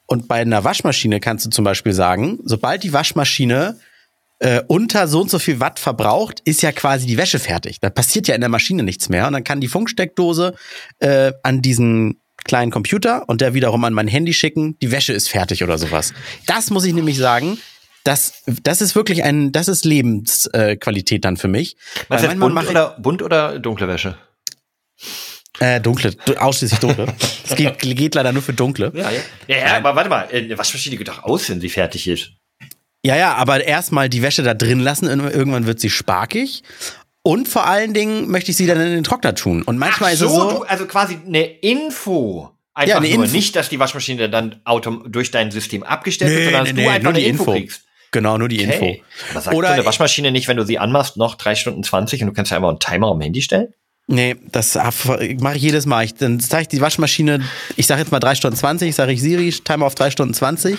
Und 0.07 0.27
bei 0.29 0.41
einer 0.41 0.65
Waschmaschine 0.65 1.21
kannst 1.21 1.47
du 1.47 1.51
zum 1.51 1.65
Beispiel 1.65 1.93
sagen, 1.93 2.39
sobald 2.45 2.83
die 2.83 2.93
Waschmaschine 2.93 3.79
äh, 4.41 4.63
unter 4.67 5.07
so 5.07 5.21
und 5.21 5.31
so 5.31 5.39
viel 5.39 5.61
Watt 5.61 5.79
verbraucht, 5.79 6.41
ist 6.45 6.63
ja 6.63 6.73
quasi 6.73 7.07
die 7.07 7.17
Wäsche 7.17 7.39
fertig. 7.39 7.79
Da 7.81 7.91
passiert 7.91 8.27
ja 8.27 8.35
in 8.35 8.41
der 8.41 8.51
Maschine 8.51 8.83
nichts 8.83 9.09
mehr. 9.09 9.27
Und 9.27 9.35
dann 9.35 9.45
kann 9.45 9.61
die 9.61 9.69
Funksteckdose 9.69 10.55
äh, 10.99 11.33
an 11.43 11.63
diesen 11.63 12.21
kleinen 12.45 12.71
Computer 12.71 13.29
und 13.29 13.43
der 13.43 13.53
wiederum 13.55 13.85
an 13.85 13.93
mein 13.93 14.09
Handy 14.09 14.33
schicken, 14.33 14.79
die 14.81 14.91
Wäsche 14.91 15.13
ist 15.13 15.29
fertig 15.29 15.63
oder 15.63 15.79
sowas. 15.79 16.15
Das 16.47 16.71
muss 16.71 16.85
ich 16.85 16.95
nämlich 16.95 17.19
sagen. 17.19 17.59
Das, 18.03 18.43
das 18.63 18.81
ist 18.81 18.97
wirklich 18.97 19.25
ein, 19.25 19.53
das 19.53 19.69
ist 19.69 19.85
Lebensqualität 19.85 21.19
äh, 21.19 21.21
dann 21.21 21.37
für 21.37 21.49
mich. 21.49 21.77
Was 22.09 22.23
Weil 22.23 22.35
bunt 22.37 22.69
oder, 22.69 22.97
bunt 22.99 23.23
oder 23.23 23.59
dunkle 23.59 23.89
Wäsche? 23.89 24.17
Äh, 25.59 25.83
dunkle, 25.83 26.13
du- 26.13 26.41
ausschließlich 26.41 26.81
dunkle. 26.81 27.15
Es 27.45 27.57
geht, 27.57 27.79
geht 27.79 28.15
leider 28.15 28.33
nur 28.33 28.43
für 28.43 28.55
dunkle. 28.55 28.91
Ja, 28.95 29.11
ja. 29.11 29.21
Ja, 29.49 29.57
ja 29.59 29.77
aber 29.77 29.95
warte 29.97 30.09
mal, 30.09 30.29
eine 30.33 30.57
Waschmaschine 30.57 30.97
geht 30.97 31.09
doch 31.09 31.25
aus, 31.25 31.51
wenn 31.51 31.61
sie 31.61 31.69
fertig 31.69 32.09
ist. 32.09 32.31
Ja, 33.05 33.17
ja, 33.17 33.35
aber 33.35 33.65
erstmal 33.65 34.09
die 34.09 34.23
Wäsche 34.23 34.43
da 34.43 34.53
drin 34.55 34.81
lassen, 34.81 35.07
irgendwann 35.09 35.67
wird 35.67 35.81
sie 35.81 35.91
sparkig. 35.91 36.63
Und 37.23 37.49
vor 37.49 37.67
allen 37.67 37.93
Dingen 37.95 38.31
möchte 38.31 38.51
ich 38.51 38.57
sie 38.57 38.67
dann 38.67 38.81
in 38.81 38.93
den 38.93 39.05
Trockner 39.05 39.35
tun. 39.35 39.63
Und 39.63 39.79
manchmal 39.79 40.11
Ach 40.11 40.15
ist 40.15 40.21
es 40.23 40.31
so, 40.33 40.41
so. 40.41 40.51
du, 40.59 40.63
also 40.65 40.87
quasi 40.87 41.19
eine 41.27 41.43
Info. 41.45 42.51
Einfach 42.75 42.89
Ja, 42.89 42.97
eine 42.99 43.15
nur 43.15 43.25
Info. 43.25 43.37
nicht, 43.37 43.57
dass 43.57 43.69
die 43.69 43.79
Waschmaschine 43.79 44.31
dann 44.31 44.61
autom 44.65 45.05
durch 45.11 45.31
dein 45.31 45.51
System 45.51 45.83
abgestellt 45.83 46.31
wird, 46.31 46.45
sondern 46.45 46.65
dass 46.65 46.75
du 46.75 46.81
einfach 46.91 47.03
nur 47.03 47.11
eine 47.13 47.19
die 47.21 47.27
Info, 47.27 47.43
Info. 47.45 47.53
kriegst. 47.53 47.83
Genau, 48.13 48.39
nur 48.39 48.49
die 48.49 48.67
Okay. 48.67 48.73
Info. 48.91 49.05
Aber 49.33 49.41
sagt 49.41 49.57
Oder- 49.57 49.69
so 49.69 49.75
eine 49.75 49.85
Waschmaschine 49.85 50.31
nicht, 50.33 50.49
wenn 50.49 50.57
du 50.57 50.65
sie 50.65 50.79
anmachst, 50.79 51.17
noch 51.17 51.35
drei 51.37 51.55
Stunden 51.55 51.83
20 51.83 52.23
und 52.23 52.29
du 52.29 52.33
kannst 52.33 52.51
ja 52.51 52.57
einfach 52.57 52.71
einen 52.71 52.81
Timer 52.81 53.09
am 53.09 53.21
Handy 53.21 53.43
stellen? 53.43 53.73
Nee, 54.13 54.37
das 54.51 54.75
mache 54.75 55.57
ich 55.57 55.63
jedes 55.63 55.87
Mal. 55.87 56.05
Ich, 56.05 56.15
dann 56.15 56.41
zeige 56.41 56.63
ich 56.63 56.69
die 56.69 56.81
Waschmaschine, 56.81 57.43
ich 57.77 57.87
sage 57.87 58.01
jetzt 58.01 58.11
mal 58.11 58.19
3 58.19 58.35
Stunden 58.35 58.57
20, 58.57 58.93
sage 58.95 59.13
ich 59.13 59.21
Siri, 59.21 59.51
Timer 59.51 59.87
auf 59.87 59.95
3 59.95 60.11
Stunden 60.11 60.35
20. 60.35 60.79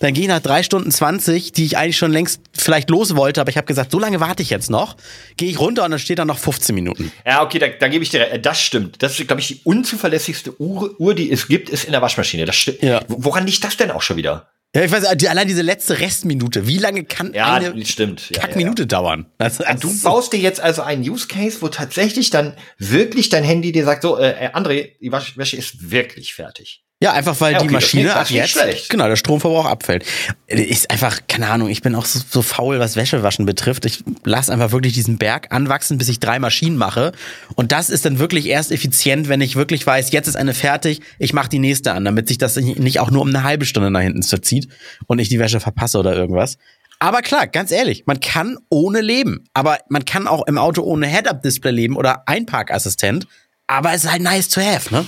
Dann 0.00 0.12
gehe 0.12 0.24
ich 0.24 0.28
nach 0.28 0.40
3 0.40 0.64
Stunden 0.64 0.90
20, 0.90 1.52
die 1.52 1.64
ich 1.66 1.78
eigentlich 1.78 1.96
schon 1.96 2.10
längst 2.10 2.40
vielleicht 2.52 2.90
los 2.90 3.14
wollte, 3.14 3.40
aber 3.40 3.48
ich 3.50 3.56
habe 3.56 3.66
gesagt, 3.68 3.92
so 3.92 3.98
lange 4.00 4.18
warte 4.18 4.42
ich 4.42 4.50
jetzt 4.50 4.70
noch, 4.70 4.96
gehe 5.36 5.48
ich 5.48 5.60
runter 5.60 5.84
und 5.84 5.92
dann 5.92 6.00
steht 6.00 6.18
da 6.18 6.24
noch 6.24 6.38
15 6.38 6.74
Minuten. 6.74 7.12
Ja, 7.24 7.42
okay, 7.44 7.60
da, 7.60 7.68
da 7.68 7.86
gebe 7.88 8.02
ich 8.02 8.10
dir, 8.10 8.38
das 8.38 8.60
stimmt. 8.60 9.02
Das 9.02 9.18
ist, 9.18 9.26
glaube 9.26 9.40
ich, 9.40 9.46
die 9.46 9.60
unzuverlässigste 9.62 10.60
Uhr, 10.60 10.98
Uhr, 11.00 11.14
die 11.14 11.30
es 11.30 11.46
gibt, 11.46 11.70
ist 11.70 11.84
in 11.84 11.92
der 11.92 12.02
Waschmaschine. 12.02 12.44
Das 12.44 12.56
stimmt. 12.56 12.82
Ja. 12.82 13.02
Wo- 13.06 13.24
Woran 13.24 13.46
liegt 13.46 13.62
das 13.62 13.76
denn 13.76 13.92
auch 13.92 14.02
schon 14.02 14.16
wieder? 14.16 14.48
Ja, 14.74 14.82
ich 14.82 14.90
weiß, 14.90 15.16
die- 15.16 15.28
allein 15.28 15.46
diese 15.48 15.62
letzte 15.62 16.00
Restminute, 16.00 16.66
wie 16.66 16.78
lange 16.78 17.04
kann 17.04 17.32
Ja, 17.32 17.54
eine 17.54 17.86
stimmt. 17.86 18.30
Ja, 18.34 18.40
Kackminute 18.42 18.86
dauern? 18.86 19.26
Das, 19.38 19.58
das 19.58 19.80
Du 19.80 19.88
ist- 19.88 20.02
baust 20.02 20.32
dir 20.32 20.40
jetzt 20.40 20.60
also 20.60 20.82
einen 20.82 21.08
Use 21.08 21.28
Case, 21.28 21.58
wo 21.62 21.68
tatsächlich 21.68 22.30
dann 22.30 22.54
wirklich 22.78 23.28
dein 23.28 23.44
Handy 23.44 23.72
dir 23.72 23.84
sagt, 23.84 24.02
so, 24.02 24.18
äh, 24.18 24.50
André, 24.52 24.92
die 25.00 25.12
Wäsche 25.12 25.56
ist 25.56 25.90
wirklich 25.90 26.34
fertig. 26.34 26.83
Ja, 27.04 27.12
einfach 27.12 27.38
weil 27.42 27.52
Ja, 27.52 27.58
die 27.58 27.66
okay, 27.66 27.74
das 27.74 27.82
Maschine 27.82 28.04
das 28.04 28.14
ab 28.14 28.22
ist 28.22 28.30
nicht 28.30 28.56
jetzt, 28.56 28.88
genau, 28.88 29.06
der 29.06 29.16
Stromverbrauch 29.16 29.66
abfällt. 29.66 30.06
Ist 30.46 30.90
einfach, 30.90 31.20
keine 31.28 31.50
Ahnung, 31.50 31.68
ich 31.68 31.82
bin 31.82 31.94
auch 31.94 32.06
so, 32.06 32.18
so 32.26 32.40
faul, 32.40 32.78
was 32.78 32.96
Wäschewaschen 32.96 33.44
betrifft. 33.44 33.84
Ich 33.84 34.02
lasse 34.24 34.50
einfach 34.50 34.72
wirklich 34.72 34.94
diesen 34.94 35.18
Berg 35.18 35.48
anwachsen, 35.50 35.98
bis 35.98 36.08
ich 36.08 36.18
drei 36.18 36.38
Maschinen 36.38 36.78
mache. 36.78 37.12
Und 37.56 37.72
das 37.72 37.90
ist 37.90 38.06
dann 38.06 38.18
wirklich 38.18 38.46
erst 38.46 38.72
effizient, 38.72 39.28
wenn 39.28 39.42
ich 39.42 39.54
wirklich 39.54 39.86
weiß, 39.86 40.12
jetzt 40.12 40.28
ist 40.28 40.36
eine 40.36 40.54
fertig, 40.54 41.02
ich 41.18 41.34
mache 41.34 41.50
die 41.50 41.58
nächste 41.58 41.92
an, 41.92 42.06
damit 42.06 42.26
sich 42.26 42.38
das 42.38 42.56
nicht 42.56 43.00
auch 43.00 43.10
nur 43.10 43.20
um 43.20 43.28
eine 43.28 43.42
halbe 43.42 43.66
Stunde 43.66 43.90
nach 43.90 44.00
hinten 44.00 44.22
verzieht 44.22 44.68
und 45.06 45.18
ich 45.18 45.28
die 45.28 45.38
Wäsche 45.38 45.60
verpasse 45.60 45.98
oder 45.98 46.16
irgendwas. 46.16 46.56
Aber 47.00 47.20
klar, 47.20 47.46
ganz 47.48 47.70
ehrlich, 47.70 48.04
man 48.06 48.20
kann 48.20 48.56
ohne 48.70 49.02
leben. 49.02 49.44
Aber 49.52 49.76
man 49.90 50.06
kann 50.06 50.26
auch 50.26 50.46
im 50.46 50.56
Auto 50.56 50.80
ohne 50.80 51.06
Head-Up-Display 51.06 51.70
leben 51.70 51.96
oder 51.96 52.26
Einparkassistent. 52.26 53.26
Aber 53.66 53.92
es 53.92 54.04
ist 54.04 54.10
halt 54.10 54.22
nice 54.22 54.48
to 54.48 54.62
have, 54.62 54.92
ne? 54.94 55.06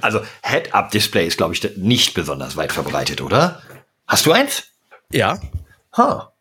Also 0.00 0.20
Head-Up-Display 0.42 1.26
ist, 1.26 1.36
glaube 1.38 1.54
ich, 1.54 1.76
nicht 1.76 2.14
besonders 2.14 2.56
weit 2.56 2.72
verbreitet, 2.72 3.20
oder? 3.20 3.62
Hast 4.06 4.26
du 4.26 4.32
eins? 4.32 4.64
Ja. 5.12 5.38
Ha. 5.96 6.32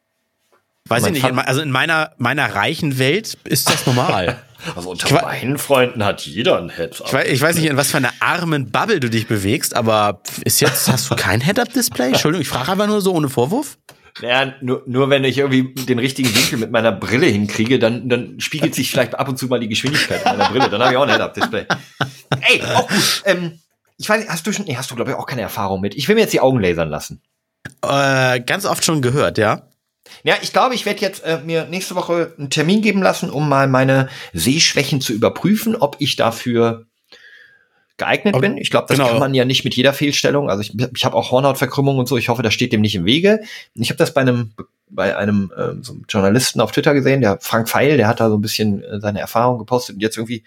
Weiß 0.88 1.04
Mein 1.04 1.15
ich 1.15 1.23
nicht, 1.23 1.32
in, 1.32 1.39
also 1.39 1.62
in 1.62 1.71
meiner, 1.71 2.12
meiner 2.17 2.54
reichen 2.56 2.97
Welt 2.97 3.38
ist 3.43 3.69
das 3.69 3.86
normal. 3.86 4.39
Also 4.76 4.89
unter 4.89 5.06
Ich 5.06 5.13
meinen 5.13 5.60
Freunden 5.60 6.04
hat 6.04 6.21
jeder 6.21 6.58
ein 6.58 6.69
Head-Up. 6.69 7.06
ich, 7.08 7.13
weiß, 7.13 7.28
ich 7.28 7.41
weiß 7.41 7.56
nicht, 7.58 7.67
in 7.67 7.78
was 7.78 7.91
für 7.91 7.97
einer 7.97 8.12
armen 8.19 8.71
Bubble 8.71 9.00
du 9.00 9.08
dich 9.08 9.28
bewegst, 9.28 9.76
aber 9.76 10.21
ist 10.43 10.60
jetzt, 10.62 10.89
hast 10.89 11.12
du 11.12 11.15
kein 11.15 11.41
Head-Up-Display? 11.41 12.08
Entschuldigung, 12.08 12.41
ich 12.41 12.50
frage 12.50 12.71
einfach 12.71 12.88
nur 12.88 13.00
so 13.00 13.13
ohne 13.13 13.30
Vorwurf. 13.30 13.78
Ja, 14.19 14.54
nur, 14.62 14.82
nur 14.88 15.12
wenn 15.12 15.23
ich 15.23 15.38
irgendwie 15.38 15.76
den 15.86 16.00
richtigen 16.00 16.34
Winkel 16.36 16.58
mit 16.58 16.71
meiner 16.71 16.91
Brille 16.91 17.28
hinkriege, 17.28 17.78
dann, 17.78 18.10
dann 18.10 18.39
spiegelt 18.39 18.73
sich 18.73 18.89
vielleicht 18.89 19.13
ab 19.17 19.30
und 19.30 19.38
zu 19.38 19.45
mal 19.45 19.60
die 19.60 19.69
Geschwindigkeit 19.69 20.26
meiner 20.26 20.50
Brille. 20.50 20.69
Dann 20.69 20.82
habe 20.82 20.91
ich 20.91 20.97
auch 20.97 21.04
ein 21.04 21.10
Head-Up-Display. 21.10 21.65
Ey, 22.41 22.61
auch 22.61 22.87
gut. 22.87 23.23
Ähm, 23.25 23.59
ich 23.97 24.07
weiß 24.07 24.19
nicht, 24.19 24.29
hast 24.29 24.45
du 24.45 24.51
schon, 24.51 24.65
nee, 24.65 24.75
hast 24.75 24.91
du 24.91 24.95
glaube 24.95 25.11
ich 25.11 25.17
auch 25.17 25.25
keine 25.25 25.41
Erfahrung 25.41 25.81
mit. 25.81 25.95
Ich 25.95 26.07
will 26.07 26.15
mir 26.15 26.21
jetzt 26.21 26.33
die 26.33 26.39
Augen 26.39 26.59
lasern 26.59 26.89
lassen. 26.89 27.21
Äh, 27.81 28.39
ganz 28.41 28.65
oft 28.65 28.83
schon 28.85 29.01
gehört, 29.01 29.37
ja. 29.37 29.67
Ja, 30.23 30.35
ich 30.41 30.53
glaube, 30.53 30.75
ich 30.75 30.85
werde 30.85 31.01
jetzt 31.01 31.23
äh, 31.25 31.39
mir 31.43 31.65
nächste 31.65 31.95
Woche 31.95 32.33
einen 32.37 32.49
Termin 32.49 32.81
geben 32.81 33.01
lassen, 33.01 33.29
um 33.29 33.49
mal 33.49 33.67
meine 33.67 34.07
Sehschwächen 34.33 35.01
zu 35.01 35.13
überprüfen, 35.13 35.75
ob 35.75 35.97
ich 35.99 36.15
dafür 36.15 36.85
geeignet 37.97 38.35
Ob- 38.35 38.41
bin. 38.41 38.57
Ich 38.57 38.69
glaube, 38.69 38.87
das 38.87 38.97
genau. 38.97 39.09
kann 39.09 39.19
man 39.19 39.33
ja 39.33 39.43
nicht 39.43 39.65
mit 39.65 39.75
jeder 39.75 39.93
Fehlstellung. 39.93 40.49
Also 40.49 40.61
ich, 40.61 40.73
ich 40.95 41.05
habe 41.05 41.15
auch 41.15 41.31
Hornhautverkrümmung 41.31 41.97
und 41.97 42.07
so. 42.07 42.17
Ich 42.17 42.29
hoffe, 42.29 42.43
das 42.43 42.53
steht 42.53 42.71
dem 42.71 42.81
nicht 42.81 42.95
im 42.95 43.05
Wege. 43.05 43.41
Ich 43.73 43.89
habe 43.89 43.97
das 43.97 44.13
bei 44.13 44.21
einem 44.21 44.53
bei 44.89 45.17
einem 45.17 45.51
ähm, 45.57 45.83
so 45.83 45.93
einem 45.93 46.05
Journalisten 46.07 46.61
auf 46.61 46.71
Twitter 46.71 46.93
gesehen, 46.93 47.19
der 47.21 47.39
Frank 47.41 47.67
Feil, 47.67 47.97
der 47.97 48.07
hat 48.07 48.19
da 48.19 48.29
so 48.29 48.37
ein 48.37 48.41
bisschen 48.41 48.81
äh, 48.83 49.01
seine 49.01 49.19
Erfahrung 49.19 49.59
gepostet 49.59 49.95
und 49.95 50.01
jetzt 50.01 50.17
irgendwie, 50.17 50.43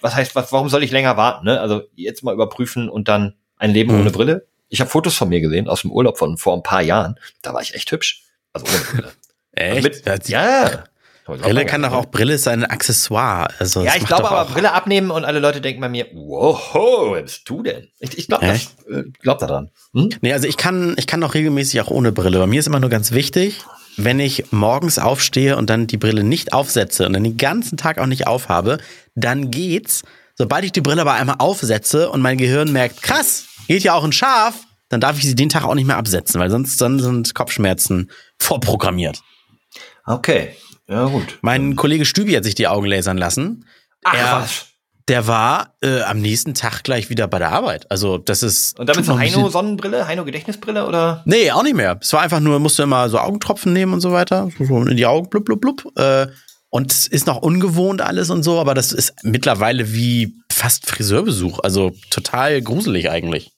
was 0.00 0.14
heißt, 0.14 0.34
was, 0.34 0.52
warum 0.52 0.68
soll 0.68 0.82
ich 0.82 0.90
länger 0.90 1.16
warten? 1.16 1.46
Ne? 1.46 1.60
Also 1.60 1.82
jetzt 1.94 2.22
mal 2.24 2.34
überprüfen 2.34 2.88
und 2.88 3.08
dann 3.08 3.34
ein 3.56 3.70
Leben 3.72 3.92
Mhm. 3.94 4.00
ohne 4.02 4.10
Brille. 4.10 4.46
Ich 4.68 4.80
habe 4.80 4.90
Fotos 4.90 5.14
von 5.14 5.28
mir 5.28 5.40
gesehen 5.40 5.68
aus 5.68 5.82
dem 5.82 5.92
Urlaub 5.92 6.18
von 6.18 6.36
vor 6.38 6.54
ein 6.56 6.62
paar 6.62 6.82
Jahren. 6.82 7.18
Da 7.42 7.54
war 7.54 7.62
ich 7.62 7.74
echt 7.74 7.90
hübsch. 7.92 8.22
Also 8.52 8.66
ohne 8.66 8.78
Brille. 8.84 9.12
Also 9.58 9.74
Echt? 9.76 9.84
mit, 9.84 10.06
Das- 10.06 10.28
ja. 10.28 10.84
Brille 11.24 11.64
kann 11.66 11.80
doch 11.82 11.92
auch, 11.92 12.06
Brille 12.06 12.34
ist 12.34 12.46
ein 12.46 12.64
Accessoire. 12.64 13.48
Also 13.58 13.82
Ja, 13.82 13.94
ich 13.96 14.04
glaube 14.06 14.22
doch 14.24 14.30
aber 14.32 14.52
Brille 14.52 14.72
abnehmen 14.72 15.10
und 15.10 15.24
alle 15.24 15.40
Leute 15.40 15.60
denken 15.62 15.80
bei 15.80 15.88
mir, 15.88 16.06
wow, 16.12 17.12
wer 17.14 17.22
bist 17.22 17.48
du 17.48 17.62
denn? 17.64 17.88
Ich, 17.98 18.16
ich 18.18 18.28
glaube 18.28 18.46
äh, 18.46 18.58
glaub 19.22 19.38
da 19.38 19.46
dran. 19.46 19.70
Hm? 19.94 20.10
Nee, 20.20 20.32
also 20.34 20.46
ich 20.46 20.56
kann, 20.58 20.94
ich 20.98 21.06
kann 21.08 21.24
auch 21.24 21.34
regelmäßig 21.34 21.80
auch 21.80 21.88
ohne 21.90 22.12
Brille. 22.12 22.38
Bei 22.38 22.46
mir 22.46 22.60
ist 22.60 22.66
immer 22.66 22.78
nur 22.80 22.90
ganz 22.90 23.10
wichtig, 23.12 23.64
wenn 23.96 24.20
ich 24.20 24.52
morgens 24.52 24.98
aufstehe 24.98 25.56
und 25.56 25.70
dann 25.70 25.86
die 25.86 25.96
Brille 25.96 26.22
nicht 26.24 26.52
aufsetze 26.52 27.06
und 27.06 27.12
dann 27.12 27.24
den 27.24 27.36
ganzen 27.36 27.76
Tag 27.76 27.98
auch 27.98 28.06
nicht 28.06 28.26
aufhabe, 28.26 28.78
dann 29.14 29.50
geht's. 29.50 30.02
Sobald 30.34 30.64
ich 30.64 30.72
die 30.72 30.80
Brille 30.82 31.00
aber 31.00 31.14
einmal 31.14 31.36
aufsetze 31.38 32.10
und 32.10 32.20
mein 32.20 32.36
Gehirn 32.38 32.70
merkt, 32.72 33.02
krass, 33.02 33.46
geht 33.68 33.82
ja 33.84 33.94
auch 33.94 34.04
ein 34.04 34.12
Schaf, 34.12 34.54
dann 34.90 35.00
darf 35.00 35.16
ich 35.18 35.24
sie 35.24 35.34
den 35.34 35.48
Tag 35.48 35.64
auch 35.64 35.74
nicht 35.74 35.86
mehr 35.86 35.96
absetzen, 35.96 36.38
weil 36.40 36.50
sonst 36.50 36.80
dann 36.80 36.98
sind 37.00 37.34
Kopfschmerzen 37.34 38.10
vorprogrammiert. 38.38 39.22
Okay, 40.04 40.54
ja 40.88 41.06
gut. 41.06 41.38
Mein 41.42 41.74
Kollege 41.74 42.04
Stübi 42.04 42.32
hat 42.34 42.44
sich 42.44 42.54
die 42.54 42.68
Augen 42.68 42.86
lasern 42.86 43.18
lassen. 43.18 43.66
Ach 44.04 44.14
Er- 44.14 44.40
was. 44.42 44.66
Der 45.08 45.28
war 45.28 45.74
äh, 45.82 46.02
am 46.02 46.20
nächsten 46.20 46.54
Tag 46.54 46.82
gleich 46.82 47.10
wieder 47.10 47.28
bei 47.28 47.38
der 47.38 47.52
Arbeit. 47.52 47.88
Also 47.90 48.18
das 48.18 48.42
ist. 48.42 48.78
Und 48.78 48.88
damit 48.88 49.04
so 49.04 49.16
Heino 49.18 49.48
Sonnenbrille, 49.48 50.06
Heino 50.08 50.24
Gedächtnisbrille 50.24 50.86
oder? 50.86 51.22
Nee, 51.26 51.52
auch 51.52 51.62
nicht 51.62 51.76
mehr. 51.76 51.98
Es 52.00 52.12
war 52.12 52.22
einfach 52.22 52.40
nur, 52.40 52.58
musst 52.58 52.78
du 52.78 52.82
immer 52.82 53.08
so 53.08 53.18
Augentropfen 53.18 53.72
nehmen 53.72 53.92
und 53.92 54.00
so 54.00 54.12
weiter. 54.12 54.48
So 54.58 54.82
in 54.82 54.96
die 54.96 55.06
Augen, 55.06 55.28
blub, 55.28 55.44
blub, 55.44 55.60
blub. 55.60 55.96
Äh, 55.96 56.26
und 56.70 56.92
es 56.92 57.06
ist 57.06 57.26
noch 57.26 57.40
ungewohnt 57.40 58.02
alles 58.02 58.30
und 58.30 58.42
so, 58.42 58.58
aber 58.58 58.74
das 58.74 58.92
ist 58.92 59.14
mittlerweile 59.22 59.92
wie 59.92 60.34
fast 60.50 60.86
Friseurbesuch. 60.86 61.60
Also 61.60 61.92
total 62.10 62.60
gruselig 62.60 63.08
eigentlich. 63.08 63.52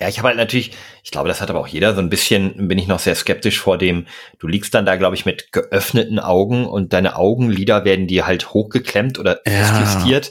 Ja, 0.00 0.08
ich 0.08 0.18
habe 0.18 0.28
halt 0.28 0.38
natürlich, 0.38 0.72
ich 1.04 1.10
glaube, 1.10 1.28
das 1.28 1.42
hat 1.42 1.50
aber 1.50 1.60
auch 1.60 1.66
jeder, 1.66 1.94
so 1.94 2.00
ein 2.00 2.08
bisschen 2.08 2.68
bin 2.68 2.78
ich 2.78 2.86
noch 2.86 3.00
sehr 3.00 3.14
skeptisch 3.14 3.58
vor 3.60 3.76
dem, 3.76 4.06
du 4.38 4.46
liegst 4.46 4.72
dann 4.72 4.86
da, 4.86 4.96
glaube 4.96 5.14
ich, 5.14 5.26
mit 5.26 5.52
geöffneten 5.52 6.18
Augen 6.18 6.64
und 6.64 6.94
deine 6.94 7.16
Augenlider 7.16 7.84
werden 7.84 8.06
dir 8.06 8.26
halt 8.26 8.54
hochgeklemmt 8.54 9.18
oder 9.18 9.40
Ja. 9.46 9.52
festjustiert 9.52 10.30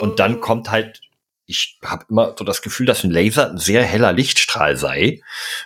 und 0.00 0.18
dann 0.20 0.40
kommt 0.40 0.70
halt, 0.70 1.02
ich 1.44 1.78
habe 1.84 2.06
immer 2.08 2.34
so 2.38 2.44
das 2.44 2.62
Gefühl, 2.62 2.86
dass 2.86 3.04
ein 3.04 3.10
Laser 3.10 3.50
ein 3.50 3.58
sehr 3.58 3.82
heller 3.82 4.12
Lichtstrahl 4.14 4.76
sei, 4.76 5.20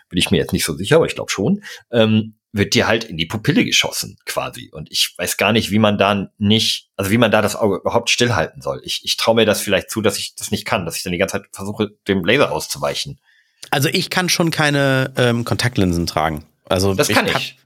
bin 0.08 0.18
ich 0.18 0.32
mir 0.32 0.38
jetzt 0.38 0.52
nicht 0.52 0.64
so 0.64 0.74
sicher, 0.74 0.96
aber 0.96 1.06
ich 1.06 1.14
glaube 1.14 1.30
schon, 1.30 1.62
ähm, 1.92 2.34
wird 2.50 2.74
dir 2.74 2.86
halt 2.86 3.04
in 3.04 3.16
die 3.16 3.26
Pupille 3.26 3.64
geschossen 3.64 4.16
quasi 4.26 4.70
und 4.72 4.90
ich 4.90 5.12
weiß 5.16 5.36
gar 5.36 5.52
nicht, 5.52 5.70
wie 5.70 5.78
man 5.78 5.98
da 5.98 6.30
nicht, 6.38 6.88
also 6.96 7.10
wie 7.10 7.18
man 7.18 7.30
da 7.30 7.42
das 7.42 7.56
Auge 7.56 7.76
überhaupt 7.76 8.10
stillhalten 8.10 8.62
soll. 8.62 8.80
Ich, 8.84 9.02
ich 9.04 9.16
traue 9.16 9.34
mir 9.34 9.44
das 9.44 9.60
vielleicht 9.60 9.90
zu, 9.90 10.00
dass 10.00 10.18
ich 10.18 10.34
das 10.36 10.50
nicht 10.52 10.64
kann, 10.64 10.84
dass 10.84 10.96
ich 10.96 11.02
dann 11.02 11.12
die 11.12 11.18
ganze 11.18 11.34
Zeit 11.38 11.46
versuche, 11.52 11.90
dem 12.08 12.24
Laser 12.24 12.52
auszuweichen. 12.52 13.20
Also 13.70 13.88
ich 13.88 14.10
kann 14.10 14.28
schon 14.28 14.50
keine 14.50 15.12
ähm, 15.16 15.44
Kontaktlinsen 15.44 16.06
tragen. 16.06 16.44
Also 16.68 16.94
Das 16.94 17.08
kann 17.08 17.26
ich. 17.26 17.56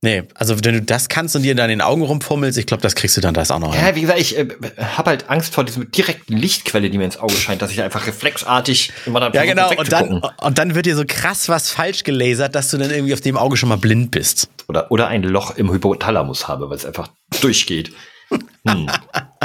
Nee, 0.00 0.22
also 0.36 0.54
wenn 0.64 0.74
du 0.74 0.82
das 0.82 1.08
kannst 1.08 1.34
und 1.34 1.42
dir 1.42 1.56
dann 1.56 1.70
in 1.70 1.80
den 1.80 1.84
Augen 1.84 2.02
rumfummelst, 2.02 2.56
ich 2.56 2.66
glaube, 2.66 2.82
das 2.82 2.94
kriegst 2.94 3.16
du 3.16 3.20
dann 3.20 3.34
das 3.34 3.50
auch 3.50 3.58
noch 3.58 3.74
hin. 3.74 3.84
Ja, 3.84 3.96
wie 3.96 4.02
gesagt, 4.02 4.20
ich 4.20 4.38
äh, 4.38 4.46
habe 4.78 5.10
halt 5.10 5.28
Angst 5.28 5.52
vor 5.52 5.64
diesem 5.64 5.90
direkten 5.90 6.36
Lichtquelle, 6.36 6.88
die 6.88 6.98
mir 6.98 7.04
ins 7.04 7.16
Auge 7.16 7.34
scheint, 7.34 7.62
dass 7.62 7.72
ich 7.72 7.82
einfach 7.82 8.06
reflexartig 8.06 8.92
immer 9.06 9.18
dann 9.18 9.32
Ja, 9.32 9.44
genau. 9.44 9.68
Und 9.76 9.90
dann, 9.90 10.22
und 10.40 10.58
dann 10.58 10.76
wird 10.76 10.86
dir 10.86 10.94
so 10.94 11.02
krass 11.04 11.48
was 11.48 11.70
falsch 11.70 12.04
gelasert, 12.04 12.54
dass 12.54 12.70
du 12.70 12.78
dann 12.78 12.92
irgendwie 12.92 13.12
auf 13.12 13.22
dem 13.22 13.36
Auge 13.36 13.56
schon 13.56 13.68
mal 13.68 13.78
blind 13.78 14.12
bist. 14.12 14.48
Oder, 14.68 14.92
oder 14.92 15.08
ein 15.08 15.24
Loch 15.24 15.56
im 15.56 15.72
Hypothalamus 15.72 16.46
habe, 16.46 16.70
weil 16.70 16.76
es 16.76 16.86
einfach 16.86 17.08
durchgeht. 17.40 17.90
Hm. 18.68 18.88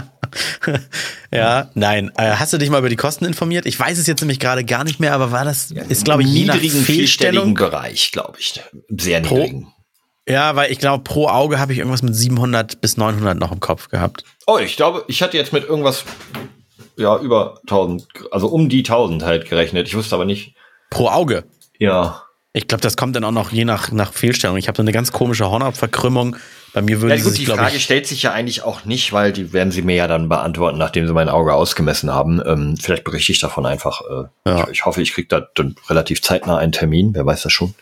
Ja, 1.31 1.71
nein. 1.73 2.11
Äh, 2.17 2.31
hast 2.35 2.53
du 2.53 2.57
dich 2.59 2.69
mal 2.69 2.77
über 2.79 2.89
die 2.89 2.95
Kosten 2.95 3.25
informiert? 3.25 3.65
Ich 3.65 3.79
weiß 3.79 3.97
es 3.97 4.05
jetzt 4.07 4.21
nämlich 4.21 4.39
gerade 4.39 4.63
gar 4.63 4.83
nicht 4.83 4.99
mehr, 4.99 5.13
aber 5.13 5.31
war 5.31 5.43
das, 5.45 5.71
ist 5.71 6.05
glaube 6.05 6.21
ich 6.23 6.27
nach 6.45 6.53
niedrigen, 6.55 6.83
Fehlstellung. 6.83 6.85
vierstelligen 6.85 7.53
Bereich, 7.55 8.11
glaube 8.11 8.37
ich. 8.39 8.61
Sehr 8.89 9.21
Pro- 9.21 9.35
niedrigen. 9.37 9.67
Ja, 10.27 10.55
weil 10.55 10.71
ich 10.71 10.77
glaube, 10.79 11.03
pro 11.03 11.27
Auge 11.27 11.59
habe 11.59 11.73
ich 11.73 11.79
irgendwas 11.79 12.01
mit 12.03 12.15
700 12.15 12.79
bis 12.81 12.97
900 12.97 13.37
noch 13.37 13.51
im 13.51 13.59
Kopf 13.59 13.89
gehabt. 13.89 14.23
Oh, 14.47 14.57
ich 14.57 14.75
glaube, 14.77 15.03
ich 15.07 15.21
hatte 15.21 15.35
jetzt 15.37 15.51
mit 15.53 15.65
irgendwas, 15.67 16.05
ja, 16.97 17.17
über 17.17 17.59
1000, 17.63 18.05
also 18.31 18.47
um 18.47 18.69
die 18.69 18.79
1000 18.79 19.23
halt 19.23 19.49
gerechnet. 19.49 19.87
Ich 19.87 19.95
wusste 19.95 20.15
aber 20.15 20.25
nicht, 20.25 20.55
Pro 20.91 21.09
Auge. 21.09 21.43
ja. 21.79 22.21
Ich 22.55 22.67
glaube, 22.67 22.81
das 22.81 22.95
kommt 22.95 23.15
dann 23.15 23.23
auch 23.23 23.31
noch 23.31 23.51
je 23.51 23.65
nach, 23.65 23.91
nach 23.91 24.13
Fehlstellung. 24.13 24.57
Ich 24.57 24.67
habe 24.67 24.75
so 24.75 24.83
eine 24.83 24.91
ganz 24.91 25.11
komische 25.11 25.49
Hornhautverkrümmung. 25.49 26.35
Bei 26.73 26.81
mir 26.81 27.01
würde 27.01 27.13
Ja, 27.13 27.17
sie 27.19 27.23
gut, 27.23 27.33
sich, 27.33 27.45
die 27.45 27.51
Frage 27.51 27.75
ich, 27.77 27.83
stellt 27.83 28.07
sich 28.07 28.23
ja 28.23 28.31
eigentlich 28.31 28.63
auch 28.63 28.83
nicht, 28.85 29.13
weil 29.13 29.31
die 29.31 29.53
werden 29.53 29.71
sie 29.71 29.83
mir 29.83 29.95
ja 29.95 30.07
dann 30.07 30.27
beantworten, 30.27 30.77
nachdem 30.79 31.05
sie 31.07 31.13
mein 31.13 31.29
Auge 31.29 31.53
ausgemessen 31.53 32.11
haben. 32.11 32.41
Ähm, 32.45 32.75
vielleicht 32.81 33.03
berichte 33.03 33.31
ich 33.31 33.39
davon 33.39 33.65
einfach. 33.65 34.01
Äh, 34.01 34.49
Ja. 34.49 34.63
ich, 34.65 34.71
ich 34.71 34.85
hoffe, 34.85 35.01
ich 35.01 35.13
kriege 35.13 35.27
da 35.27 35.47
dann 35.55 35.75
relativ 35.89 36.21
zeitnah 36.21 36.57
einen 36.57 36.71
Termin. 36.71 37.11
Wer 37.13 37.25
weiß 37.25 37.43
das 37.43 37.53
schon? 37.53 37.75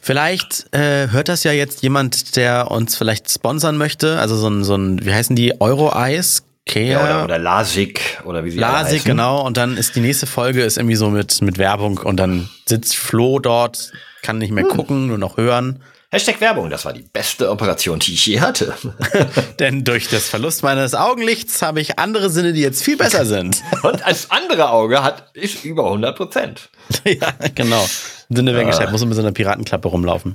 Vielleicht 0.00 0.66
äh, 0.74 1.08
hört 1.10 1.28
das 1.28 1.44
ja 1.44 1.52
jetzt 1.52 1.82
jemand, 1.82 2.36
der 2.36 2.70
uns 2.70 2.96
vielleicht 2.96 3.30
sponsern 3.30 3.76
möchte. 3.76 4.18
Also 4.18 4.36
so 4.36 4.48
ein, 4.48 4.64
so 4.64 4.74
ein 4.76 5.04
wie 5.04 5.12
heißen 5.12 5.36
die? 5.36 5.60
Euro-Eyes? 5.60 6.44
Care? 6.66 6.86
Ja, 6.86 7.02
oder, 7.04 7.24
oder 7.24 7.38
Lasik 7.38 8.20
oder 8.26 8.44
wie 8.44 8.50
sie 8.50 8.62
alle 8.62 8.72
Lasik, 8.74 8.94
heißen. 9.00 9.10
genau. 9.10 9.44
Und 9.46 9.56
dann 9.56 9.76
ist 9.78 9.96
die 9.96 10.00
nächste 10.00 10.26
Folge 10.26 10.62
ist 10.62 10.76
irgendwie 10.76 10.96
so 10.96 11.08
mit, 11.08 11.40
mit 11.40 11.56
Werbung 11.56 11.96
und 11.98 12.18
dann 12.18 12.48
sitzt 12.66 12.94
Flo 12.96 13.38
dort, 13.38 13.90
kann 14.22 14.36
nicht 14.36 14.52
mehr 14.52 14.64
gucken, 14.64 15.06
nur 15.06 15.16
noch 15.16 15.38
hören. 15.38 15.80
Hashtag 16.10 16.40
Werbung, 16.40 16.70
das 16.70 16.86
war 16.86 16.94
die 16.94 17.02
beste 17.02 17.50
Operation, 17.50 17.98
die 17.98 18.14
ich 18.14 18.24
je 18.24 18.40
hatte. 18.40 18.72
Denn 19.58 19.84
durch 19.84 20.08
das 20.08 20.26
Verlust 20.26 20.62
meines 20.62 20.94
Augenlichts 20.94 21.60
habe 21.60 21.82
ich 21.82 21.98
andere 21.98 22.30
Sinne, 22.30 22.54
die 22.54 22.62
jetzt 22.62 22.82
viel 22.82 22.96
besser 22.96 23.26
sind. 23.26 23.62
Und 23.82 24.06
als 24.06 24.30
andere 24.30 24.70
Auge 24.70 25.02
hat, 25.02 25.36
ist 25.36 25.66
über 25.66 25.84
100 25.84 26.16
Prozent. 26.16 26.70
ja, 27.04 27.34
genau. 27.54 27.86
Sinne 28.30 28.56
weggestellt, 28.56 28.90
muss 28.90 29.04
mit 29.04 29.16
so 29.16 29.20
einer 29.20 29.32
Piratenklappe 29.32 29.86
rumlaufen. 29.86 30.34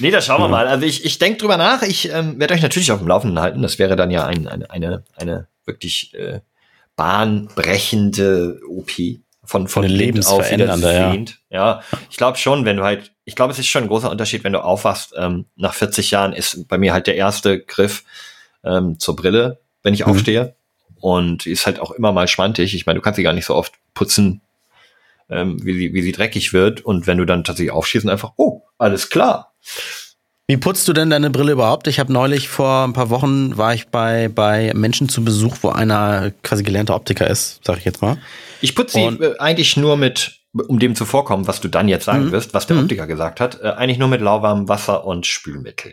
Nee, 0.00 0.10
das 0.10 0.26
schauen 0.26 0.42
wir 0.42 0.48
mal. 0.48 0.66
Also 0.66 0.84
ich, 0.86 1.04
ich 1.04 1.20
denke 1.20 1.38
drüber 1.38 1.56
nach. 1.56 1.82
Ich 1.82 2.10
ähm, 2.10 2.40
werde 2.40 2.54
euch 2.54 2.62
natürlich 2.62 2.90
auf 2.90 2.98
dem 2.98 3.06
Laufenden 3.06 3.38
halten. 3.38 3.62
Das 3.62 3.78
wäre 3.78 3.94
dann 3.94 4.10
ja 4.10 4.26
ein, 4.26 4.48
eine, 4.48 4.70
eine, 4.70 5.04
eine 5.14 5.46
wirklich 5.64 6.14
äh, 6.14 6.40
bahnbrechende 6.96 8.60
OP 8.68 8.90
von, 9.44 9.68
von 9.68 9.84
Eine 9.84 9.96
Kind 9.96 10.26
auf 10.26 10.50
wieder 10.50 10.66
lebensverändernde, 10.66 11.36
ja. 11.50 11.80
Ja, 11.80 11.82
ich 12.10 12.16
glaube 12.16 12.38
schon, 12.38 12.64
wenn 12.64 12.76
du 12.78 12.82
halt 12.82 13.11
ich 13.24 13.36
glaube, 13.36 13.52
es 13.52 13.58
ist 13.58 13.66
schon 13.68 13.82
ein 13.84 13.88
großer 13.88 14.10
Unterschied, 14.10 14.44
wenn 14.44 14.52
du 14.52 14.62
aufwachst. 14.62 15.14
Ähm, 15.16 15.46
nach 15.56 15.74
40 15.74 16.10
Jahren 16.10 16.32
ist 16.32 16.66
bei 16.68 16.78
mir 16.78 16.92
halt 16.92 17.06
der 17.06 17.16
erste 17.16 17.60
Griff 17.60 18.04
ähm, 18.64 18.98
zur 18.98 19.16
Brille, 19.16 19.58
wenn 19.82 19.94
ich 19.94 20.04
Mhm. 20.06 20.12
aufstehe. 20.12 20.54
Und 21.00 21.44
die 21.44 21.50
ist 21.50 21.66
halt 21.66 21.80
auch 21.80 21.90
immer 21.92 22.12
mal 22.12 22.28
schwantig. 22.28 22.74
Ich 22.74 22.86
meine, 22.86 22.98
du 22.98 23.02
kannst 23.02 23.16
sie 23.16 23.22
gar 23.24 23.32
nicht 23.32 23.46
so 23.46 23.54
oft 23.54 23.72
putzen, 23.94 24.40
ähm, 25.30 25.58
wie, 25.64 25.74
sie, 25.74 25.94
wie 25.94 26.02
sie 26.02 26.12
dreckig 26.12 26.52
wird. 26.52 26.80
Und 26.80 27.06
wenn 27.06 27.18
du 27.18 27.24
dann 27.24 27.44
tatsächlich 27.44 27.72
aufschießt 27.72 28.04
und 28.04 28.10
einfach, 28.10 28.32
oh, 28.36 28.62
alles 28.78 29.10
klar. 29.10 29.52
Wie 30.48 30.56
putzt 30.56 30.86
du 30.88 30.92
denn 30.92 31.08
deine 31.08 31.30
Brille 31.30 31.52
überhaupt? 31.52 31.86
Ich 31.86 31.98
habe 31.98 32.12
neulich 32.12 32.48
vor 32.48 32.84
ein 32.84 32.92
paar 32.92 33.10
Wochen 33.10 33.56
war 33.56 33.74
ich 33.74 33.88
bei 33.88 34.28
bei 34.28 34.72
Menschen 34.74 35.08
zu 35.08 35.24
Besuch, 35.24 35.56
wo 35.62 35.70
einer 35.70 36.32
quasi 36.42 36.62
gelernter 36.62 36.94
Optiker 36.96 37.26
ist, 37.28 37.60
sag 37.64 37.78
ich 37.78 37.84
jetzt 37.84 38.02
mal. 38.02 38.18
Ich 38.60 38.74
putze 38.74 38.98
sie 38.98 39.04
äh, 39.24 39.38
eigentlich 39.38 39.76
nur 39.76 39.96
mit, 39.96 40.40
um 40.54 40.78
dem 40.78 40.94
zuvorkommen, 40.94 41.46
was 41.46 41.60
du 41.60 41.68
dann 41.68 41.88
jetzt 41.88 42.04
sagen 42.04 42.26
Mhm. 42.26 42.32
wirst, 42.32 42.54
was 42.54 42.66
der 42.66 42.76
Mhm. 42.76 42.82
Optiker 42.82 43.06
gesagt 43.06 43.40
hat, 43.40 43.60
äh, 43.62 43.68
eigentlich 43.70 43.98
nur 43.98 44.08
mit 44.08 44.20
lauwarmem 44.20 44.68
Wasser 44.68 45.04
und 45.04 45.26
Spülmittel. 45.26 45.92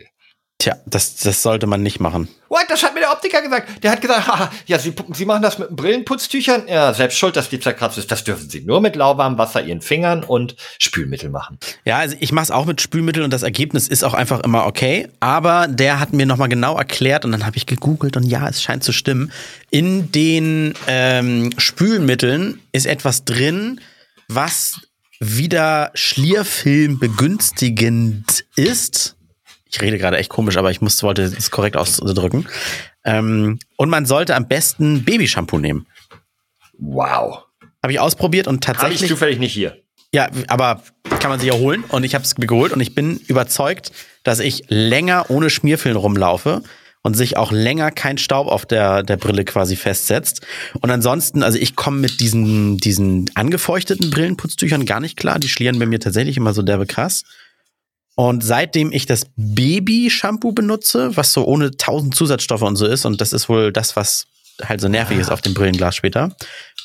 Tja, 0.58 0.76
das 0.84 1.16
das 1.16 1.42
sollte 1.42 1.66
man 1.66 1.82
nicht 1.82 2.00
machen. 2.00 2.28
What? 2.50 2.66
Das 2.68 2.82
hat 2.82 2.92
mir 2.92 3.00
der 3.00 3.12
Optiker 3.12 3.40
gesagt. 3.40 3.82
Der 3.82 3.92
hat 3.92 4.02
gesagt, 4.02 4.26
haha, 4.26 4.50
ja, 4.66 4.78
Sie, 4.78 4.92
Sie 5.14 5.24
machen 5.24 5.40
das 5.40 5.58
mit 5.58 5.74
Brillenputztüchern? 5.74 6.64
Ja, 6.68 6.92
selbst 6.92 7.16
schuld, 7.16 7.34
dass 7.36 7.48
die 7.48 7.58
zerkratzt 7.60 7.96
ist. 7.96 8.10
Das 8.12 8.24
dürfen 8.24 8.50
Sie 8.50 8.60
nur 8.60 8.82
mit 8.82 8.94
lauwarmem 8.94 9.38
Wasser 9.38 9.62
Ihren 9.64 9.80
Fingern 9.80 10.22
und 10.22 10.56
Spülmittel 10.78 11.30
machen. 11.30 11.58
Ja, 11.86 11.96
also 11.96 12.14
ich 12.20 12.30
mache 12.32 12.42
es 12.42 12.50
auch 12.50 12.66
mit 12.66 12.82
Spülmittel 12.82 13.22
und 13.22 13.32
das 13.32 13.42
Ergebnis 13.42 13.88
ist 13.88 14.04
auch 14.04 14.12
einfach 14.12 14.40
immer 14.40 14.66
okay. 14.66 15.08
Aber 15.20 15.66
der 15.66 15.98
hat 15.98 16.12
mir 16.12 16.26
nochmal 16.26 16.50
genau 16.50 16.76
erklärt 16.76 17.24
und 17.24 17.32
dann 17.32 17.46
habe 17.46 17.56
ich 17.56 17.64
gegoogelt 17.64 18.18
und 18.18 18.24
ja, 18.24 18.46
es 18.46 18.62
scheint 18.62 18.84
zu 18.84 18.92
stimmen. 18.92 19.32
In 19.70 20.12
den 20.12 20.74
ähm, 20.88 21.52
Spülmitteln 21.56 22.60
ist 22.72 22.84
etwas 22.84 23.24
drin, 23.24 23.80
was 24.34 24.80
wieder 25.18 25.90
Schlierfilm 25.94 26.98
begünstigend 26.98 28.44
ist. 28.56 29.16
Ich 29.66 29.80
rede 29.80 29.98
gerade 29.98 30.16
echt 30.16 30.30
komisch, 30.30 30.56
aber 30.56 30.70
ich 30.70 30.80
muss, 30.80 31.02
wollte 31.02 31.22
es 31.22 31.50
korrekt 31.50 31.76
ausdrücken. 31.76 32.46
Ähm, 33.04 33.58
und 33.76 33.88
man 33.88 34.06
sollte 34.06 34.34
am 34.34 34.48
besten 34.48 35.04
Babyshampoo 35.04 35.58
nehmen. 35.58 35.86
Wow. 36.78 37.44
Habe 37.82 37.92
ich 37.92 38.00
ausprobiert 38.00 38.46
und 38.46 38.66
Habe 38.66 38.76
ich 38.76 38.80
tatsächlich. 38.80 39.10
zufällig 39.10 39.38
nicht 39.38 39.52
hier. 39.52 39.78
Ja, 40.12 40.28
aber 40.48 40.82
kann 41.20 41.30
man 41.30 41.38
sich 41.38 41.48
ja 41.48 41.54
holen 41.54 41.84
und 41.88 42.04
ich 42.04 42.14
habe 42.14 42.24
es 42.24 42.36
mir 42.36 42.46
geholt 42.46 42.72
und 42.72 42.80
ich 42.80 42.94
bin 42.94 43.18
überzeugt, 43.26 43.92
dass 44.24 44.40
ich 44.40 44.64
länger 44.68 45.26
ohne 45.28 45.50
Schmierfilm 45.50 45.96
rumlaufe 45.96 46.62
und 47.02 47.14
sich 47.14 47.36
auch 47.36 47.50
länger 47.50 47.90
kein 47.90 48.18
Staub 48.18 48.46
auf 48.46 48.66
der, 48.66 49.02
der 49.02 49.16
Brille 49.16 49.44
quasi 49.44 49.76
festsetzt. 49.76 50.42
Und 50.80 50.90
ansonsten, 50.90 51.42
also 51.42 51.58
ich 51.58 51.76
komme 51.76 51.98
mit 51.98 52.20
diesen, 52.20 52.76
diesen 52.76 53.30
angefeuchteten 53.34 54.10
Brillenputztüchern 54.10 54.84
gar 54.84 55.00
nicht 55.00 55.16
klar. 55.16 55.38
Die 55.38 55.48
schlieren 55.48 55.78
bei 55.78 55.86
mir 55.86 56.00
tatsächlich 56.00 56.36
immer 56.36 56.52
so 56.52 56.62
derbe 56.62 56.86
krass. 56.86 57.24
Und 58.16 58.44
seitdem 58.44 58.92
ich 58.92 59.06
das 59.06 59.26
Baby-Shampoo 59.36 60.52
benutze, 60.52 61.16
was 61.16 61.32
so 61.32 61.46
ohne 61.46 61.70
tausend 61.70 62.14
Zusatzstoffe 62.14 62.62
und 62.62 62.76
so 62.76 62.84
ist, 62.86 63.06
und 63.06 63.20
das 63.20 63.32
ist 63.32 63.48
wohl 63.48 63.72
das, 63.72 63.96
was 63.96 64.26
halt 64.62 64.82
so 64.82 64.88
nervig 64.88 65.18
ist 65.18 65.30
auf 65.30 65.40
dem 65.40 65.54
Brillenglas 65.54 65.96
später, 65.96 66.36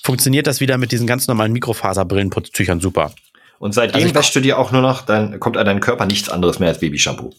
funktioniert 0.04 0.48
das 0.48 0.62
wieder 0.62 0.78
mit 0.78 0.94
diesen 0.94 1.08
ganz 1.08 1.28
normalen 1.28 1.52
Mikrofaser-Brillenputztüchern 1.52 2.80
super. 2.80 3.14
Und 3.60 3.74
seitdem 3.74 4.02
Also 4.02 4.16
wäschst 4.16 4.36
du 4.36 4.40
dir 4.40 4.58
auch 4.58 4.72
nur 4.72 4.82
noch, 4.82 5.02
dann 5.02 5.40
kommt 5.42 5.58
an 5.58 5.66
deinen 5.66 5.82
Körper 5.82 6.06
nichts 6.06 6.30
anderes 6.30 6.60
mehr 6.60 6.70
als 6.70 6.80
Babyshampoo. 6.80 7.34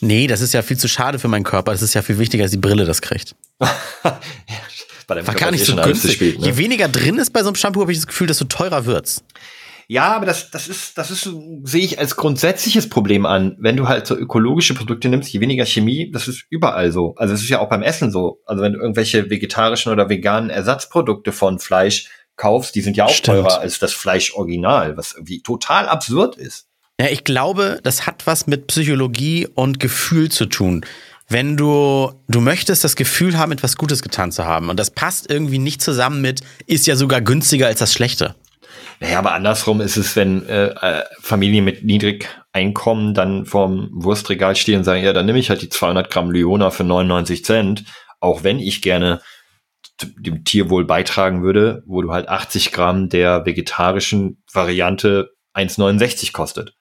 Nee, 0.00 0.26
das 0.26 0.40
ist 0.40 0.54
ja 0.54 0.62
viel 0.62 0.76
zu 0.78 0.88
schade 0.88 1.18
für 1.18 1.28
meinen 1.28 1.44
Körper. 1.44 1.72
Das 1.72 1.82
ist 1.82 1.94
ja 1.94 2.02
viel 2.02 2.18
wichtiger, 2.18 2.44
dass 2.44 2.50
die 2.50 2.58
Brille 2.58 2.84
das 2.84 3.02
kriegt. 3.02 3.34
Bei 5.06 5.14
deinem 5.14 5.26
War 5.26 5.34
Körper 5.34 5.38
gar 5.46 5.50
nicht 5.52 5.60
ist 5.60 5.68
so 5.68 5.76
günstig. 5.76 6.14
spät, 6.14 6.40
ne? 6.40 6.46
Je 6.46 6.56
weniger 6.56 6.88
drin 6.88 7.18
ist 7.18 7.32
bei 7.32 7.42
so 7.42 7.48
einem 7.48 7.54
Shampoo, 7.54 7.80
habe 7.80 7.92
ich 7.92 7.98
das 7.98 8.06
Gefühl, 8.06 8.26
desto 8.26 8.44
teurer 8.46 8.86
wird's. 8.86 9.22
Ja, 9.88 10.16
aber 10.16 10.26
das, 10.26 10.50
das 10.50 10.66
ist, 10.66 10.98
das 10.98 11.12
ist, 11.12 11.30
sehe 11.62 11.84
ich 11.84 12.00
als 12.00 12.16
grundsätzliches 12.16 12.88
Problem 12.88 13.24
an. 13.24 13.56
Wenn 13.60 13.76
du 13.76 13.86
halt 13.86 14.06
so 14.06 14.16
ökologische 14.16 14.74
Produkte 14.74 15.08
nimmst, 15.08 15.32
je 15.32 15.40
weniger 15.40 15.64
Chemie, 15.64 16.10
das 16.10 16.26
ist 16.26 16.44
überall 16.50 16.90
so. 16.90 17.14
Also 17.16 17.34
es 17.34 17.42
ist 17.42 17.48
ja 17.50 17.60
auch 17.60 17.68
beim 17.68 17.82
Essen 17.82 18.10
so. 18.10 18.40
Also 18.46 18.62
wenn 18.62 18.72
du 18.72 18.80
irgendwelche 18.80 19.30
vegetarischen 19.30 19.92
oder 19.92 20.08
veganen 20.08 20.50
Ersatzprodukte 20.50 21.30
von 21.30 21.60
Fleisch 21.60 22.08
kaufst, 22.34 22.74
die 22.74 22.80
sind 22.80 22.96
ja 22.96 23.04
auch 23.04 23.10
Stimmt. 23.10 23.38
teurer 23.38 23.60
als 23.60 23.78
das 23.78 23.92
Fleisch 23.92 24.34
original, 24.34 24.96
was 24.96 25.12
irgendwie 25.12 25.40
total 25.40 25.88
absurd 25.88 26.36
ist. 26.36 26.65
Ja, 27.00 27.08
ich 27.08 27.24
glaube, 27.24 27.78
das 27.82 28.06
hat 28.06 28.26
was 28.26 28.46
mit 28.46 28.68
Psychologie 28.68 29.46
und 29.54 29.80
Gefühl 29.80 30.30
zu 30.30 30.46
tun. 30.46 30.84
Wenn 31.28 31.56
du, 31.56 32.12
du 32.28 32.40
möchtest 32.40 32.84
das 32.84 32.96
Gefühl 32.96 33.36
haben, 33.36 33.52
etwas 33.52 33.76
Gutes 33.76 34.00
getan 34.00 34.32
zu 34.32 34.46
haben. 34.46 34.70
Und 34.70 34.78
das 34.78 34.90
passt 34.90 35.28
irgendwie 35.28 35.58
nicht 35.58 35.82
zusammen 35.82 36.22
mit, 36.22 36.40
ist 36.66 36.86
ja 36.86 36.96
sogar 36.96 37.20
günstiger 37.20 37.66
als 37.66 37.80
das 37.80 37.92
Schlechte. 37.92 38.34
Naja, 39.00 39.18
aber 39.18 39.32
andersrum 39.32 39.80
ist 39.82 39.96
es, 39.96 40.16
wenn 40.16 40.48
äh, 40.48 40.68
äh, 40.68 41.04
Familien 41.20 41.64
mit 41.64 41.84
niedrig 41.84 42.28
Einkommen 42.52 43.12
dann 43.12 43.44
vorm 43.44 43.90
Wurstregal 43.92 44.56
stehen 44.56 44.78
und 44.78 44.84
sagen, 44.84 45.04
ja, 45.04 45.12
dann 45.12 45.26
nehme 45.26 45.38
ich 45.38 45.50
halt 45.50 45.60
die 45.60 45.68
200 45.68 46.10
Gramm 46.10 46.30
Lyona 46.30 46.70
für 46.70 46.84
99 46.84 47.44
Cent, 47.44 47.84
auch 48.20 48.42
wenn 48.42 48.58
ich 48.58 48.80
gerne 48.80 49.20
dem 50.00 50.44
Tierwohl 50.44 50.86
beitragen 50.86 51.42
würde, 51.42 51.82
wo 51.86 52.00
du 52.00 52.12
halt 52.12 52.28
80 52.28 52.72
Gramm 52.72 53.10
der 53.10 53.44
vegetarischen 53.44 54.42
Variante 54.50 55.30
1,69 55.54 56.32
kostet. 56.32 56.74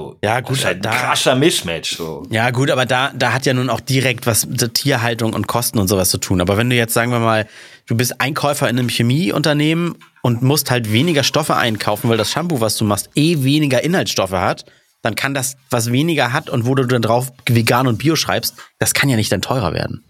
So, 0.00 0.18
Ja, 0.24 0.40
das 0.40 0.48
gut, 0.48 0.58
ist 0.58 0.64
halt 0.64 0.78
ein 0.78 0.82
da- 0.82 0.90
krasser 0.90 1.34
Mismatch. 1.34 1.96
So. 1.96 2.24
Ja, 2.30 2.50
gut, 2.50 2.70
aber 2.70 2.86
da, 2.86 3.12
da 3.14 3.32
hat 3.32 3.46
ja 3.46 3.52
nun 3.54 3.68
auch 3.70 3.80
direkt 3.80 4.26
was 4.26 4.46
mit 4.46 4.74
Tierhaltung 4.74 5.34
und 5.34 5.46
Kosten 5.46 5.78
und 5.78 5.88
sowas 5.88 6.10
zu 6.10 6.18
tun. 6.18 6.40
Aber 6.40 6.56
wenn 6.56 6.70
du 6.70 6.76
jetzt, 6.76 6.94
sagen 6.94 7.10
wir 7.12 7.18
mal, 7.18 7.46
du 7.86 7.96
bist 7.96 8.20
Einkäufer 8.20 8.68
in 8.68 8.78
einem 8.78 8.88
Chemieunternehmen 8.88 9.96
und 10.22 10.42
musst 10.42 10.70
halt 10.70 10.92
weniger 10.92 11.22
Stoffe 11.22 11.56
einkaufen, 11.56 12.08
weil 12.08 12.16
das 12.16 12.30
Shampoo, 12.30 12.60
was 12.60 12.76
du 12.76 12.84
machst, 12.84 13.10
eh 13.14 13.42
weniger 13.44 13.82
Inhaltsstoffe 13.84 14.32
hat, 14.32 14.64
dann 15.02 15.14
kann 15.14 15.34
das, 15.34 15.56
was 15.70 15.92
weniger 15.92 16.32
hat 16.32 16.50
und 16.50 16.66
wo 16.66 16.74
du 16.74 16.86
dann 16.86 17.02
drauf 17.02 17.32
vegan 17.48 17.86
und 17.86 17.98
bio 17.98 18.16
schreibst, 18.16 18.54
das 18.78 18.92
kann 18.94 19.08
ja 19.08 19.16
nicht 19.16 19.30
dann 19.32 19.42
teurer 19.42 19.72
werden. 19.72 20.04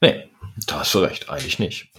Nee, 0.00 0.24
da 0.66 0.80
hast 0.80 0.94
du 0.94 0.98
recht, 1.00 1.28
eigentlich 1.28 1.58
nicht. 1.58 1.89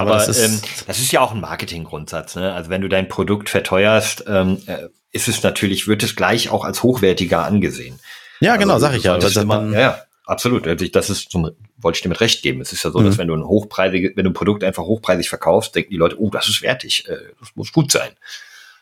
Aber, 0.00 0.14
Aber 0.16 0.26
das 0.26 0.38
ähm, 0.38 0.52
ist, 0.54 0.84
das 0.88 0.98
ist 0.98 1.12
ja 1.12 1.20
auch 1.20 1.32
ein 1.32 1.40
Marketinggrundsatz. 1.40 2.36
Ne? 2.36 2.52
Also 2.52 2.70
wenn 2.70 2.80
du 2.80 2.88
dein 2.88 3.08
Produkt 3.08 3.48
verteuerst, 3.48 4.24
ähm, 4.26 4.58
äh, 4.66 4.88
ist 5.12 5.28
es 5.28 5.42
natürlich, 5.42 5.86
wird 5.88 6.02
es 6.02 6.16
gleich 6.16 6.48
auch 6.50 6.64
als 6.64 6.82
hochwertiger 6.82 7.44
angesehen. 7.44 7.98
ja, 8.40 8.56
genau, 8.56 8.74
Also, 8.74 8.86
sag 8.86 8.96
ich 8.96 9.02
ja. 9.04 9.14
Also, 9.14 9.44
dann- 9.44 9.72
ja, 9.72 9.80
ja, 9.80 9.98
absolut. 10.24 10.66
Also 10.66 10.84
ich- 10.84 10.92
Das 10.92 11.10
ist, 11.10 11.30
zum, 11.30 11.50
wollte 11.78 11.96
ich 11.96 12.02
dir 12.02 12.08
mit 12.08 12.20
recht 12.20 12.42
geben. 12.42 12.60
Es 12.60 12.72
ist 12.72 12.82
ja 12.84 12.90
so, 12.90 13.00
Mhm. 13.00 13.04
dass 13.06 13.18
wenn 13.18 13.28
du 13.28 13.34
ein 13.34 13.44
hochpreisige, 13.44 14.12
wenn 14.16 14.24
du 14.24 14.30
ein 14.30 14.34
Produkt 14.34 14.64
einfach 14.64 14.84
hochpreisig 14.84 15.28
verkaufst, 15.28 15.74
denken 15.74 15.90
die 15.90 15.96
Leute, 15.96 16.20
oh, 16.20 16.30
das 16.30 16.48
ist 16.48 16.62
wertig, 16.62 17.06
äh, 17.08 17.16
das 17.40 17.50
muss 17.54 17.72
gut 17.72 17.92
sein. 17.92 18.10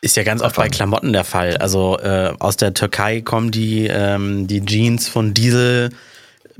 Ist 0.01 0.15
ja 0.15 0.23
ganz 0.23 0.41
oft 0.41 0.55
bei 0.55 0.69
Klamotten 0.69 1.11
der 1.11 1.25
Fall. 1.25 1.57
Also 1.57 1.99
äh, 1.99 2.31
aus 2.39 2.55
der 2.55 2.73
Türkei 2.73 3.19
kommen 3.21 3.51
die, 3.51 3.85
ähm, 3.87 4.47
die 4.47 4.63
Jeans 4.65 5.09
von 5.09 5.33
Diesel, 5.33 5.89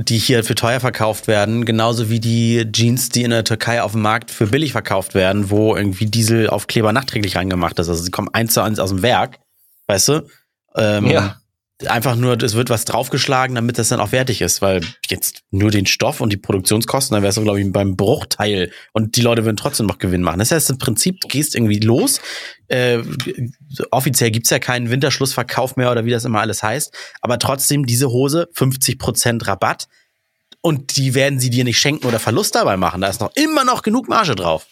die 0.01 0.17
hier 0.17 0.45
für 0.45 0.55
teuer 0.55 0.79
verkauft 0.79 1.27
werden, 1.27 1.65
genauso 1.65 2.09
wie 2.09 2.21
die 2.21 2.65
Jeans, 2.71 3.09
die 3.09 3.23
in 3.23 3.31
der 3.31 3.43
Türkei 3.43 3.81
auf 3.83 3.91
dem 3.91 4.01
Markt 4.01 4.31
für 4.31 4.47
billig 4.47 4.71
verkauft 4.71 5.13
werden, 5.13 5.49
wo 5.49 5.75
irgendwie 5.75 6.05
Dieselaufkleber 6.05 6.93
nachträglich 6.93 7.35
reingemacht 7.35 7.77
ist. 7.79 7.89
Also 7.89 8.01
sie 8.01 8.11
kommen 8.11 8.29
eins 8.31 8.53
zu 8.53 8.61
eins 8.61 8.79
aus 8.79 8.89
dem 8.89 9.01
Werk, 9.01 9.39
weißt 9.87 10.07
du? 10.07 10.27
Ähm, 10.75 11.05
Ja. 11.07 11.38
Einfach 11.87 12.17
nur, 12.17 12.41
es 12.43 12.55
wird 12.55 12.69
was 12.69 12.83
draufgeschlagen, 12.83 13.55
damit 13.55 13.77
das 13.77 13.87
dann 13.87 14.01
auch 14.01 14.11
wertig 14.11 14.41
ist, 14.41 14.61
weil 14.61 14.81
jetzt 15.07 15.43
nur 15.49 15.71
den 15.71 15.85
Stoff 15.85 16.19
und 16.19 16.33
die 16.33 16.37
Produktionskosten, 16.37 17.15
dann 17.15 17.23
wärst 17.23 17.37
du, 17.37 17.43
glaube 17.43 17.61
ich, 17.61 17.71
beim 17.71 17.95
Bruchteil 17.95 18.71
und 18.91 19.15
die 19.15 19.21
Leute 19.21 19.45
würden 19.45 19.55
trotzdem 19.55 19.85
noch 19.85 19.97
Gewinn 19.97 20.21
machen. 20.21 20.39
Das 20.39 20.51
heißt, 20.51 20.69
im 20.71 20.77
Prinzip, 20.77 21.21
du 21.21 21.29
gehst 21.29 21.55
irgendwie 21.55 21.79
los. 21.79 22.19
Äh, 22.67 22.99
offiziell 23.91 24.31
gibt's 24.31 24.49
ja 24.49 24.59
keinen 24.59 24.89
Winterschlussverkauf 24.89 25.77
mehr 25.77 25.89
oder 25.91 26.03
wie 26.03 26.11
das 26.11 26.25
immer 26.25 26.41
alles 26.41 26.63
heißt, 26.63 26.93
aber 27.21 27.39
trotzdem 27.39 27.85
diese 27.85 28.09
Hose 28.09 28.49
50% 28.53 29.47
Rabatt 29.47 29.87
und 30.61 30.97
die 30.97 31.15
werden 31.15 31.39
sie 31.39 31.49
dir 31.49 31.63
nicht 31.63 31.79
schenken 31.79 32.07
oder 32.07 32.19
Verlust 32.19 32.55
dabei 32.55 32.77
machen. 32.77 33.01
Da 33.01 33.07
ist 33.07 33.21
noch 33.21 33.31
immer 33.35 33.63
noch 33.63 33.81
genug 33.81 34.09
Marge 34.09 34.35
drauf. 34.35 34.67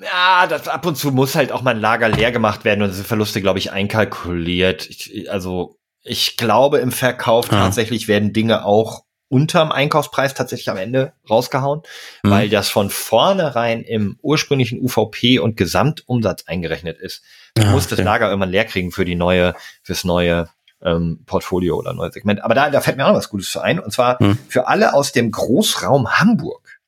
Ja, 0.00 0.46
das 0.46 0.68
ab 0.68 0.86
und 0.86 0.96
zu 0.96 1.10
muss 1.10 1.34
halt 1.34 1.50
auch 1.50 1.62
mal 1.62 1.74
ein 1.74 1.80
Lager 1.80 2.08
leer 2.08 2.30
gemacht 2.30 2.64
werden 2.64 2.82
und 2.82 2.90
diese 2.90 3.04
Verluste, 3.04 3.42
glaube 3.42 3.58
ich, 3.58 3.72
einkalkuliert. 3.72 4.88
Ich, 4.88 5.30
also 5.30 5.77
ich 6.08 6.36
glaube, 6.36 6.78
im 6.78 6.92
Verkauf 6.92 7.50
Ja. 7.50 7.58
tatsächlich 7.58 8.08
werden 8.08 8.32
Dinge 8.32 8.64
auch 8.64 9.04
unterm 9.30 9.70
Einkaufspreis 9.72 10.32
tatsächlich 10.32 10.70
am 10.70 10.78
Ende 10.78 11.12
rausgehauen, 11.28 11.82
Mhm. 12.22 12.30
weil 12.30 12.48
das 12.48 12.70
von 12.70 12.88
vornherein 12.88 13.82
im 13.82 14.18
ursprünglichen 14.22 14.80
UVP 14.80 15.38
und 15.38 15.56
Gesamtumsatz 15.56 16.44
eingerechnet 16.46 16.98
ist. 16.98 17.22
Du 17.54 17.62
Ah, 17.62 17.70
musst 17.72 17.92
das 17.92 17.98
okay. 17.98 18.06
Lager 18.06 18.28
irgendwann 18.28 18.50
leer 18.50 18.64
kriegen 18.64 18.90
für 18.90 19.04
die 19.04 19.16
neue, 19.16 19.54
fürs 19.82 20.04
neue 20.04 20.48
ähm, 20.80 21.24
Portfolio 21.26 21.76
oder 21.76 21.92
neue 21.92 22.12
Segment. 22.12 22.40
Aber 22.44 22.54
da, 22.54 22.70
da 22.70 22.80
fällt 22.80 22.96
mir 22.96 23.04
auch 23.04 23.08
noch 23.10 23.16
was 23.18 23.30
Gutes 23.30 23.50
zu 23.50 23.60
ein. 23.60 23.80
Und 23.80 23.90
zwar 23.92 24.16
Mhm. 24.22 24.38
für 24.48 24.68
alle 24.68 24.94
aus 24.94 25.10
dem 25.10 25.32
Großraum 25.32 26.20
Hamburg, 26.20 26.78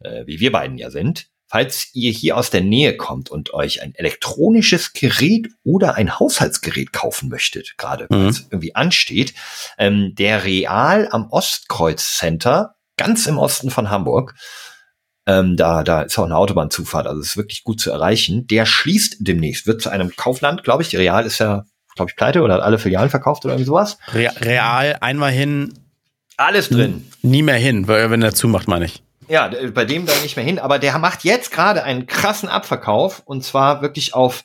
äh, 0.00 0.24
wie 0.26 0.40
wir 0.40 0.50
beiden 0.50 0.78
ja 0.78 0.90
sind, 0.90 1.28
falls 1.48 1.88
ihr 1.94 2.12
hier 2.12 2.36
aus 2.36 2.50
der 2.50 2.60
Nähe 2.60 2.96
kommt 2.96 3.30
und 3.30 3.54
euch 3.54 3.82
ein 3.82 3.94
elektronisches 3.94 4.92
Gerät 4.92 5.48
oder 5.64 5.94
ein 5.94 6.18
Haushaltsgerät 6.18 6.92
kaufen 6.92 7.28
möchtet, 7.28 7.74
gerade 7.78 8.06
Mhm. 8.10 8.26
es 8.28 8.40
irgendwie 8.50 8.74
ansteht, 8.74 9.34
ähm, 9.78 10.14
der 10.14 10.44
Real 10.44 11.08
am 11.10 11.28
Ostkreuz 11.30 12.16
Center, 12.18 12.74
ganz 12.96 13.26
im 13.26 13.38
Osten 13.38 13.70
von 13.70 13.90
Hamburg, 13.90 14.34
ähm, 15.26 15.56
da, 15.56 15.82
da 15.84 16.02
ist 16.02 16.18
auch 16.18 16.24
eine 16.24 16.36
Autobahnzufahrt, 16.36 17.06
also 17.06 17.20
ist 17.20 17.36
wirklich 17.36 17.62
gut 17.64 17.80
zu 17.80 17.90
erreichen. 17.90 18.46
Der 18.46 18.64
schließt 18.66 19.16
demnächst, 19.20 19.66
wird 19.66 19.82
zu 19.82 19.90
einem 19.90 20.14
Kaufland, 20.16 20.64
glaube 20.64 20.82
ich. 20.82 20.96
Real 20.96 21.24
ist 21.26 21.38
ja, 21.38 21.64
glaube 21.96 22.10
ich, 22.10 22.16
pleite 22.16 22.42
oder 22.42 22.54
hat 22.54 22.62
alle 22.62 22.78
Filialen 22.78 23.10
verkauft 23.10 23.44
oder 23.44 23.54
irgendwie 23.54 23.66
sowas. 23.66 23.98
Re 24.14 24.30
real, 24.40 24.96
einmal 25.00 25.30
hin, 25.32 25.74
Alles 26.38 26.68
drin. 26.70 27.06
nie 27.22 27.42
mehr 27.42 27.56
hin, 27.56 27.88
weil- 27.88 28.10
wenn 28.10 28.22
er 28.22 28.32
zumacht, 28.34 28.68
meine 28.68 28.86
ich. 28.86 29.02
Ja, 29.28 29.50
bei 29.74 29.84
dem 29.84 30.06
dann 30.06 30.20
nicht 30.22 30.36
mehr 30.36 30.44
hin. 30.44 30.58
Aber 30.58 30.78
der 30.78 30.98
macht 30.98 31.24
jetzt 31.24 31.50
gerade 31.50 31.82
einen 31.84 32.06
krassen 32.06 32.48
Abverkauf 32.48 33.22
und 33.24 33.44
zwar 33.44 33.82
wirklich 33.82 34.14
auf, 34.14 34.44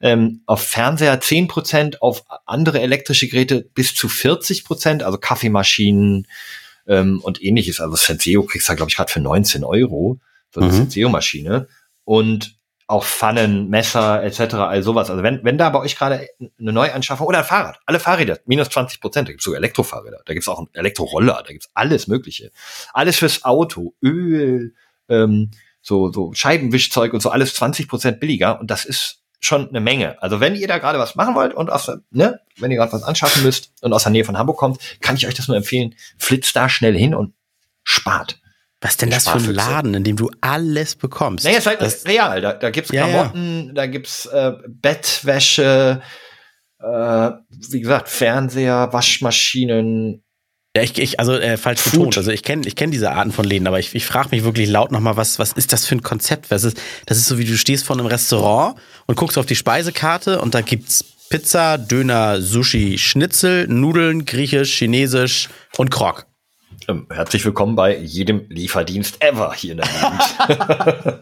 ähm, 0.00 0.42
auf 0.46 0.62
Fernseher 0.62 1.20
10%, 1.20 1.98
auf 2.00 2.24
andere 2.46 2.80
elektrische 2.80 3.28
Geräte 3.28 3.62
bis 3.74 3.94
zu 3.94 4.08
40%, 4.08 5.02
also 5.02 5.18
Kaffeemaschinen 5.18 6.26
ähm, 6.86 7.20
und 7.22 7.42
ähnliches. 7.42 7.80
Also 7.80 7.96
Senseo 7.96 8.42
kriegst 8.42 8.68
du, 8.68 8.74
glaube 8.74 8.90
ich, 8.90 8.96
gerade 8.96 9.12
für 9.12 9.20
19 9.20 9.64
Euro, 9.64 10.18
so 10.52 10.60
eine 10.60 10.70
Mhm. 10.70 10.76
Senseo-Maschine. 10.76 11.68
Und 12.04 12.53
auch 12.86 13.04
Pfannen, 13.04 13.70
Messer 13.70 14.22
etc., 14.22 14.54
all 14.54 14.82
sowas. 14.82 15.10
Also 15.10 15.22
wenn, 15.22 15.42
wenn 15.42 15.56
da 15.56 15.70
bei 15.70 15.78
euch 15.78 15.96
gerade 15.96 16.28
eine 16.58 16.72
Neuanschaffung 16.72 17.26
oder 17.26 17.38
ein 17.38 17.44
Fahrrad, 17.44 17.78
alle 17.86 17.98
Fahrräder, 17.98 18.38
minus 18.44 18.68
20 18.68 19.00
Prozent, 19.00 19.28
da 19.28 19.32
gibt's 19.32 19.44
sogar 19.44 19.58
Elektrofahrräder, 19.58 20.20
da 20.24 20.34
gibt's 20.34 20.48
auch 20.48 20.58
einen 20.58 20.68
Elektroroller, 20.74 21.42
da 21.46 21.52
gibt's 21.52 21.70
alles 21.74 22.08
Mögliche. 22.08 22.50
Alles 22.92 23.16
fürs 23.16 23.44
Auto, 23.44 23.94
Öl, 24.02 24.74
ähm, 25.08 25.50
so, 25.80 26.12
so 26.12 26.32
Scheibenwischzeug 26.34 27.12
und 27.12 27.20
so, 27.20 27.30
alles 27.30 27.54
20 27.54 27.88
Prozent 27.88 28.20
billiger 28.20 28.60
und 28.60 28.70
das 28.70 28.84
ist 28.84 29.22
schon 29.40 29.68
eine 29.68 29.80
Menge. 29.80 30.22
Also 30.22 30.40
wenn 30.40 30.54
ihr 30.54 30.68
da 30.68 30.78
gerade 30.78 30.98
was 30.98 31.14
machen 31.14 31.34
wollt 31.34 31.54
und 31.54 31.70
aus, 31.70 31.90
ne, 32.10 32.40
wenn 32.58 32.70
ihr 32.70 32.78
gerade 32.78 32.92
was 32.92 33.02
anschaffen 33.02 33.42
müsst 33.42 33.72
und 33.82 33.92
aus 33.92 34.02
der 34.02 34.12
Nähe 34.12 34.24
von 34.24 34.38
Hamburg 34.38 34.56
kommt, 34.56 34.78
kann 35.00 35.16
ich 35.16 35.26
euch 35.26 35.34
das 35.34 35.48
nur 35.48 35.56
empfehlen, 35.56 35.94
flitzt 36.18 36.56
da 36.56 36.68
schnell 36.68 36.96
hin 36.96 37.14
und 37.14 37.34
spart. 37.82 38.40
Was 38.84 38.98
denn 38.98 39.08
das 39.08 39.26
für 39.26 39.38
ein. 39.38 39.46
Laden, 39.46 39.94
in 39.94 40.04
dem 40.04 40.16
du 40.16 40.30
alles 40.42 40.94
bekommst? 40.94 41.46
Naja, 41.46 41.56
ist 41.56 41.66
halt 41.66 41.80
das, 41.80 42.06
real. 42.06 42.42
Da, 42.42 42.52
da 42.52 42.68
gibt's 42.68 42.90
Ja, 42.92 43.06
ja. 43.06 43.12
Klamotten, 43.14 43.74
da 43.74 43.86
gibt's 43.86 44.26
äh, 44.26 44.52
Bettwäsche, 44.68 46.02
äh, 46.80 47.30
wie 47.70 47.80
gesagt, 47.80 48.10
Fernseher, 48.10 48.90
Waschmaschinen. 48.92 50.22
ja, 50.76 50.82
ich, 50.82 50.98
ich, 50.98 51.18
also 51.18 51.32
äh, 51.32 51.56
falsch 51.56 51.80
Food. 51.80 51.92
betont. 51.92 52.18
Also 52.18 52.30
ich 52.30 52.42
kenne 52.42 52.66
ich 52.66 52.76
kenn 52.76 52.90
diese 52.90 53.10
Arten 53.10 53.32
von 53.32 53.46
Läden, 53.46 53.66
aber 53.66 53.78
ich, 53.78 53.94
ich 53.94 54.04
frage 54.04 54.28
mich 54.32 54.44
wirklich 54.44 54.68
laut 54.68 54.92
nochmal, 54.92 55.16
was, 55.16 55.38
was 55.38 55.52
ist 55.52 55.72
das 55.72 55.86
für 55.86 55.94
ein 55.94 56.02
Konzept? 56.02 56.50
Was 56.50 56.64
ist, 56.64 56.78
das 57.06 57.16
ist 57.16 57.24
so 57.26 57.38
wie 57.38 57.46
du 57.46 57.56
stehst 57.56 57.86
vor 57.86 57.96
einem 57.96 58.04
Restaurant 58.04 58.78
und 59.06 59.16
guckst 59.16 59.38
auf 59.38 59.46
die 59.46 59.56
Speisekarte 59.56 60.42
und 60.42 60.54
da 60.54 60.60
gibt's 60.60 61.02
Pizza, 61.30 61.78
Döner, 61.78 62.42
Sushi, 62.42 62.98
Schnitzel, 62.98 63.66
Nudeln, 63.66 64.26
Griechisch, 64.26 64.76
Chinesisch 64.76 65.48
und 65.78 65.90
Krog. 65.90 66.26
Ähm, 66.88 67.06
herzlich 67.10 67.44
willkommen 67.44 67.76
bei 67.76 67.96
jedem 67.96 68.46
Lieferdienst 68.48 69.22
ever 69.22 69.54
hier 69.54 69.72
in 69.72 69.78
der 69.78 69.86
Gegend. 69.86 71.20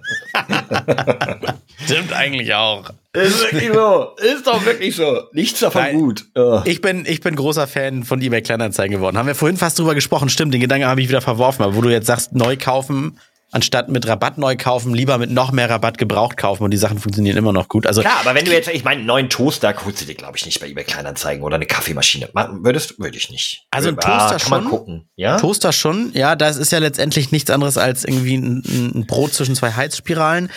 Stimmt 1.84 2.12
eigentlich 2.12 2.54
auch. 2.54 2.90
ist 3.12 3.42
wirklich 3.42 3.72
so. 3.72 4.16
Ist 4.16 4.46
doch 4.46 4.64
wirklich 4.64 4.96
so. 4.96 5.22
Nichts 5.32 5.60
davon 5.60 5.82
Nein. 5.82 5.98
gut. 5.98 6.24
Ja. 6.36 6.62
Ich 6.64 6.80
bin, 6.80 7.04
ich 7.06 7.20
bin 7.20 7.36
großer 7.36 7.66
Fan 7.66 8.04
von 8.04 8.20
eBay 8.20 8.42
Kleinanzeigen 8.42 8.96
geworden. 8.96 9.18
Haben 9.18 9.26
wir 9.26 9.34
vorhin 9.34 9.56
fast 9.56 9.78
drüber 9.78 9.94
gesprochen. 9.94 10.28
Stimmt, 10.28 10.54
den 10.54 10.60
Gedanken 10.60 10.86
habe 10.86 11.00
ich 11.00 11.08
wieder 11.08 11.20
verworfen. 11.20 11.62
Aber 11.62 11.76
wo 11.76 11.80
du 11.80 11.90
jetzt 11.90 12.06
sagst, 12.06 12.32
neu 12.32 12.56
kaufen, 12.56 13.18
anstatt 13.52 13.88
mit 13.88 14.08
Rabatt 14.08 14.38
neu 14.38 14.56
kaufen, 14.56 14.94
lieber 14.94 15.18
mit 15.18 15.30
noch 15.30 15.52
mehr 15.52 15.70
Rabatt 15.70 15.98
gebraucht 15.98 16.36
kaufen 16.36 16.64
und 16.64 16.70
die 16.72 16.76
Sachen 16.78 16.98
funktionieren 16.98 17.36
immer 17.36 17.52
noch 17.52 17.68
gut. 17.68 17.86
Also 17.86 18.00
Klar, 18.00 18.16
aber 18.20 18.34
wenn 18.34 18.44
du 18.44 18.50
jetzt, 18.52 18.68
ich 18.68 18.82
meine, 18.82 18.98
einen 18.98 19.06
neuen 19.06 19.28
Toaster 19.30 19.74
holst 19.84 20.00
du 20.00 20.06
dir, 20.06 20.14
glaube 20.14 20.36
ich, 20.36 20.46
nicht 20.46 20.58
bei 20.60 20.66
eBay 20.68 20.84
Kleinanzeigen 20.84 21.44
oder 21.44 21.56
eine 21.56 21.66
Kaffeemaschine. 21.66 22.30
Würdest, 22.34 22.98
würde 22.98 23.16
ich 23.16 23.30
nicht. 23.30 23.66
Also 23.70 23.90
ein 23.90 23.96
Ja, 24.02 24.28
Toaster 24.28 24.38
kann 24.38 24.50
man 24.50 24.62
schon. 24.62 24.70
gucken. 24.70 25.08
Ja. 25.16 25.36
Toaster 25.36 25.72
schon, 25.72 26.10
ja, 26.14 26.34
das 26.34 26.56
ist 26.56 26.72
ja 26.72 26.78
letztendlich 26.78 27.30
nichts 27.30 27.50
anderes 27.50 27.76
als 27.78 28.04
irgendwie 28.04 28.36
ein, 28.36 28.62
ein 28.94 29.06
Brot 29.06 29.34
zwischen 29.34 29.54
zwei 29.54 29.70
Heizspiralen. 29.72 30.50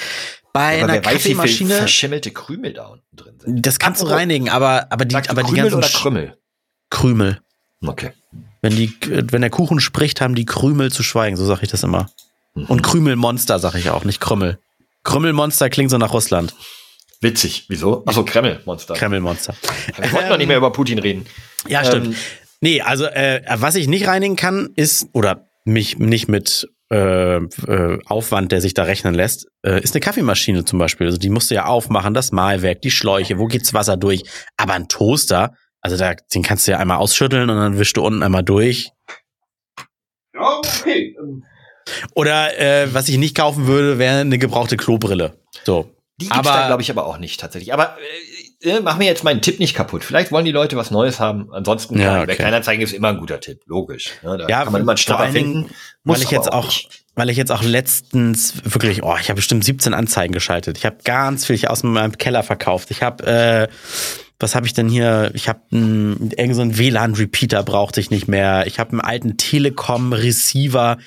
Bei 0.53 0.75
aber 0.81 0.93
einer 0.93 0.93
wer 0.93 1.05
weiß, 1.05 1.13
Kaffeemaschine, 1.13 1.75
verschimmelte 1.75 2.31
Krümel 2.31 2.71
da 2.73 2.85
unten 2.87 3.15
drin 3.15 3.35
sind. 3.39 3.65
das 3.65 3.77
kannst 3.77 3.99
du 4.01 4.05
Apropos, 4.05 4.21
reinigen, 4.21 4.49
aber, 4.49 4.87
aber 4.89 5.03
die, 5.03 5.15
du 5.15 5.29
aber 5.29 5.43
die 5.43 5.53
ganzen 5.53 5.75
oder 5.75 5.89
Krümel? 5.89 6.37
Krümel. 6.89 7.41
Okay. 7.85 8.11
Wenn 8.61 8.73
die, 8.75 8.93
wenn 9.01 9.41
der 9.41 9.49
Kuchen 9.49 9.81
spricht, 9.81 10.21
haben 10.21 10.33
die 10.33 10.45
Krümel 10.45 10.91
zu 10.93 11.03
schweigen, 11.03 11.35
so 11.35 11.45
sage 11.45 11.61
ich 11.63 11.69
das 11.71 11.83
immer. 11.83 12.09
Mhm. 12.55 12.65
Und 12.65 12.81
Krümelmonster 12.81 13.59
sage 13.59 13.79
ich 13.79 13.89
auch, 13.89 14.03
nicht 14.03 14.19
Krümmel. 14.19 14.59
Krümmelmonster 15.03 15.69
klingt 15.69 15.91
so 15.91 15.97
nach 15.97 16.13
Russland. 16.13 16.55
Witzig. 17.21 17.65
Wieso? 17.69 18.03
Achso, 18.05 18.23
Kreml-Monster. 18.23 18.93
Kremmelmonster. 18.95 19.55
Wir 19.97 20.11
wollten 20.11 20.29
doch 20.29 20.37
nicht 20.37 20.47
mehr 20.47 20.57
über 20.57 20.71
Putin 20.71 20.99
reden. 20.99 21.25
Ja, 21.67 21.83
stimmt. 21.83 22.07
Ähm, 22.07 22.15
nee, 22.61 22.81
also 22.81 23.05
äh, 23.05 23.41
was 23.55 23.75
ich 23.75 23.87
nicht 23.87 24.07
reinigen 24.07 24.35
kann, 24.35 24.69
ist, 24.75 25.07
oder 25.13 25.47
mich 25.63 25.97
nicht 25.97 26.27
mit 26.27 26.67
äh, 26.91 27.37
äh, 27.37 27.99
Aufwand, 28.05 28.51
der 28.51 28.61
sich 28.61 28.73
da 28.73 28.83
rechnen 28.83 29.15
lässt, 29.15 29.47
äh, 29.63 29.81
ist 29.81 29.95
eine 29.95 30.01
Kaffeemaschine 30.01 30.65
zum 30.65 30.77
Beispiel. 30.77 31.07
Also 31.07 31.17
die 31.17 31.29
musst 31.29 31.49
du 31.49 31.55
ja 31.55 31.65
aufmachen, 31.65 32.13
das 32.13 32.31
Mahlwerk, 32.31 32.81
die 32.81 32.91
Schläuche, 32.91 33.39
wo 33.39 33.47
geht's 33.47 33.73
Wasser 33.73 33.97
durch? 33.97 34.23
Aber 34.57 34.73
ein 34.73 34.87
Toaster, 34.87 35.53
also 35.81 35.97
da, 35.97 36.13
den 36.13 36.43
kannst 36.43 36.67
du 36.67 36.71
ja 36.71 36.77
einmal 36.77 36.97
ausschütteln 36.97 37.49
und 37.49 37.57
dann 37.57 37.79
wischst 37.79 37.97
du 37.97 38.05
unten 38.05 38.21
einmal 38.23 38.43
durch. 38.43 38.91
Ja, 40.35 40.57
okay. 40.57 41.15
Oder 42.13 42.57
äh, 42.59 42.93
was 42.93 43.07
ich 43.09 43.17
nicht 43.17 43.35
kaufen 43.35 43.67
würde, 43.67 43.97
wäre 43.99 44.19
eine 44.21 44.37
gebrauchte 44.37 44.77
Klobrille. 44.77 45.33
So. 45.63 45.91
Die 46.17 46.25
gibt's 46.27 46.39
Aber- 46.47 46.51
da, 46.51 46.67
glaube 46.67 46.81
ich, 46.81 46.89
aber 46.89 47.05
auch 47.05 47.17
nicht 47.17 47.39
tatsächlich. 47.41 47.73
Aber 47.73 47.97
äh, 48.63 48.69
äh, 48.69 48.79
mach 48.81 48.97
mir 48.97 49.03
jetzt 49.05 49.23
meinen 49.25 49.41
Tipp 49.41 49.59
nicht 49.59 49.75
kaputt. 49.75 50.03
Vielleicht 50.03 50.31
wollen 50.31 50.45
die 50.45 50.51
Leute 50.53 50.77
was 50.77 50.89
Neues 50.89 51.19
haben. 51.19 51.51
Ansonsten, 51.51 51.99
Ja, 51.99 52.17
okay. 52.19 52.27
bei 52.27 52.35
Kleinanzeigen 52.35 52.81
ist 52.83 52.93
immer 52.93 53.09
ein 53.09 53.17
guter 53.17 53.39
Tipp. 53.41 53.59
Logisch. 53.65 54.11
Ja, 54.23 54.37
da 54.37 54.47
Ja, 54.47 54.63
kann 54.63 54.71
man 54.71 54.81
immer 54.81 54.95
einen 54.95 55.33
Dingen, 55.33 55.53
finden. 55.53 55.75
Muss 56.03 56.17
weil 56.19 56.23
ich 56.23 56.31
jetzt 56.31 56.51
auch, 56.53 56.65
nicht. 56.65 57.03
weil 57.15 57.29
ich 57.29 57.35
jetzt 57.37 57.51
auch 57.51 57.63
letztens 57.63 58.53
wirklich, 58.63 59.03
oh, 59.03 59.15
ich 59.19 59.27
habe 59.29 59.35
bestimmt 59.35 59.65
17 59.65 59.93
Anzeigen 59.93 60.33
geschaltet. 60.33 60.77
Ich 60.77 60.85
habe 60.85 60.97
ganz 61.03 61.45
viel 61.45 61.67
aus 61.67 61.83
meinem 61.83 62.17
Keller 62.17 62.43
verkauft. 62.43 62.91
Ich 62.91 63.03
habe, 63.03 63.25
äh, 63.27 63.67
was 64.39 64.55
habe 64.55 64.65
ich 64.67 64.73
denn 64.73 64.87
hier? 64.87 65.31
Ich 65.33 65.49
habe 65.49 65.59
irgend 65.71 66.55
so 66.55 66.61
einen 66.61 66.77
WLAN-Repeater 66.77 67.61
brauchte 67.63 67.99
ich 67.99 68.09
nicht 68.09 68.27
mehr. 68.29 68.67
Ich 68.67 68.79
habe 68.79 68.91
einen 68.91 69.01
alten 69.01 69.35
Telekom-Receiver. 69.37 70.97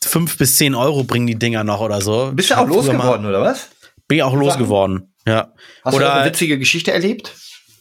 Fünf 0.00 0.38
bis 0.38 0.56
zehn 0.56 0.74
Euro 0.74 1.04
bringen 1.04 1.26
die 1.26 1.38
Dinger 1.38 1.64
noch 1.64 1.80
oder 1.80 2.00
so. 2.00 2.32
Bist 2.34 2.50
du 2.50 2.58
auch 2.58 2.66
losgeworden, 2.68 3.26
oder 3.26 3.40
was? 3.40 3.68
Bin 4.08 4.18
ich 4.18 4.22
auch 4.24 4.34
losgeworden. 4.34 5.14
Ja. 5.26 5.52
Hast 5.84 5.94
du 5.94 5.96
oder 5.98 6.14
eine 6.14 6.26
witzige 6.30 6.58
Geschichte 6.58 6.92
erlebt? 6.92 7.32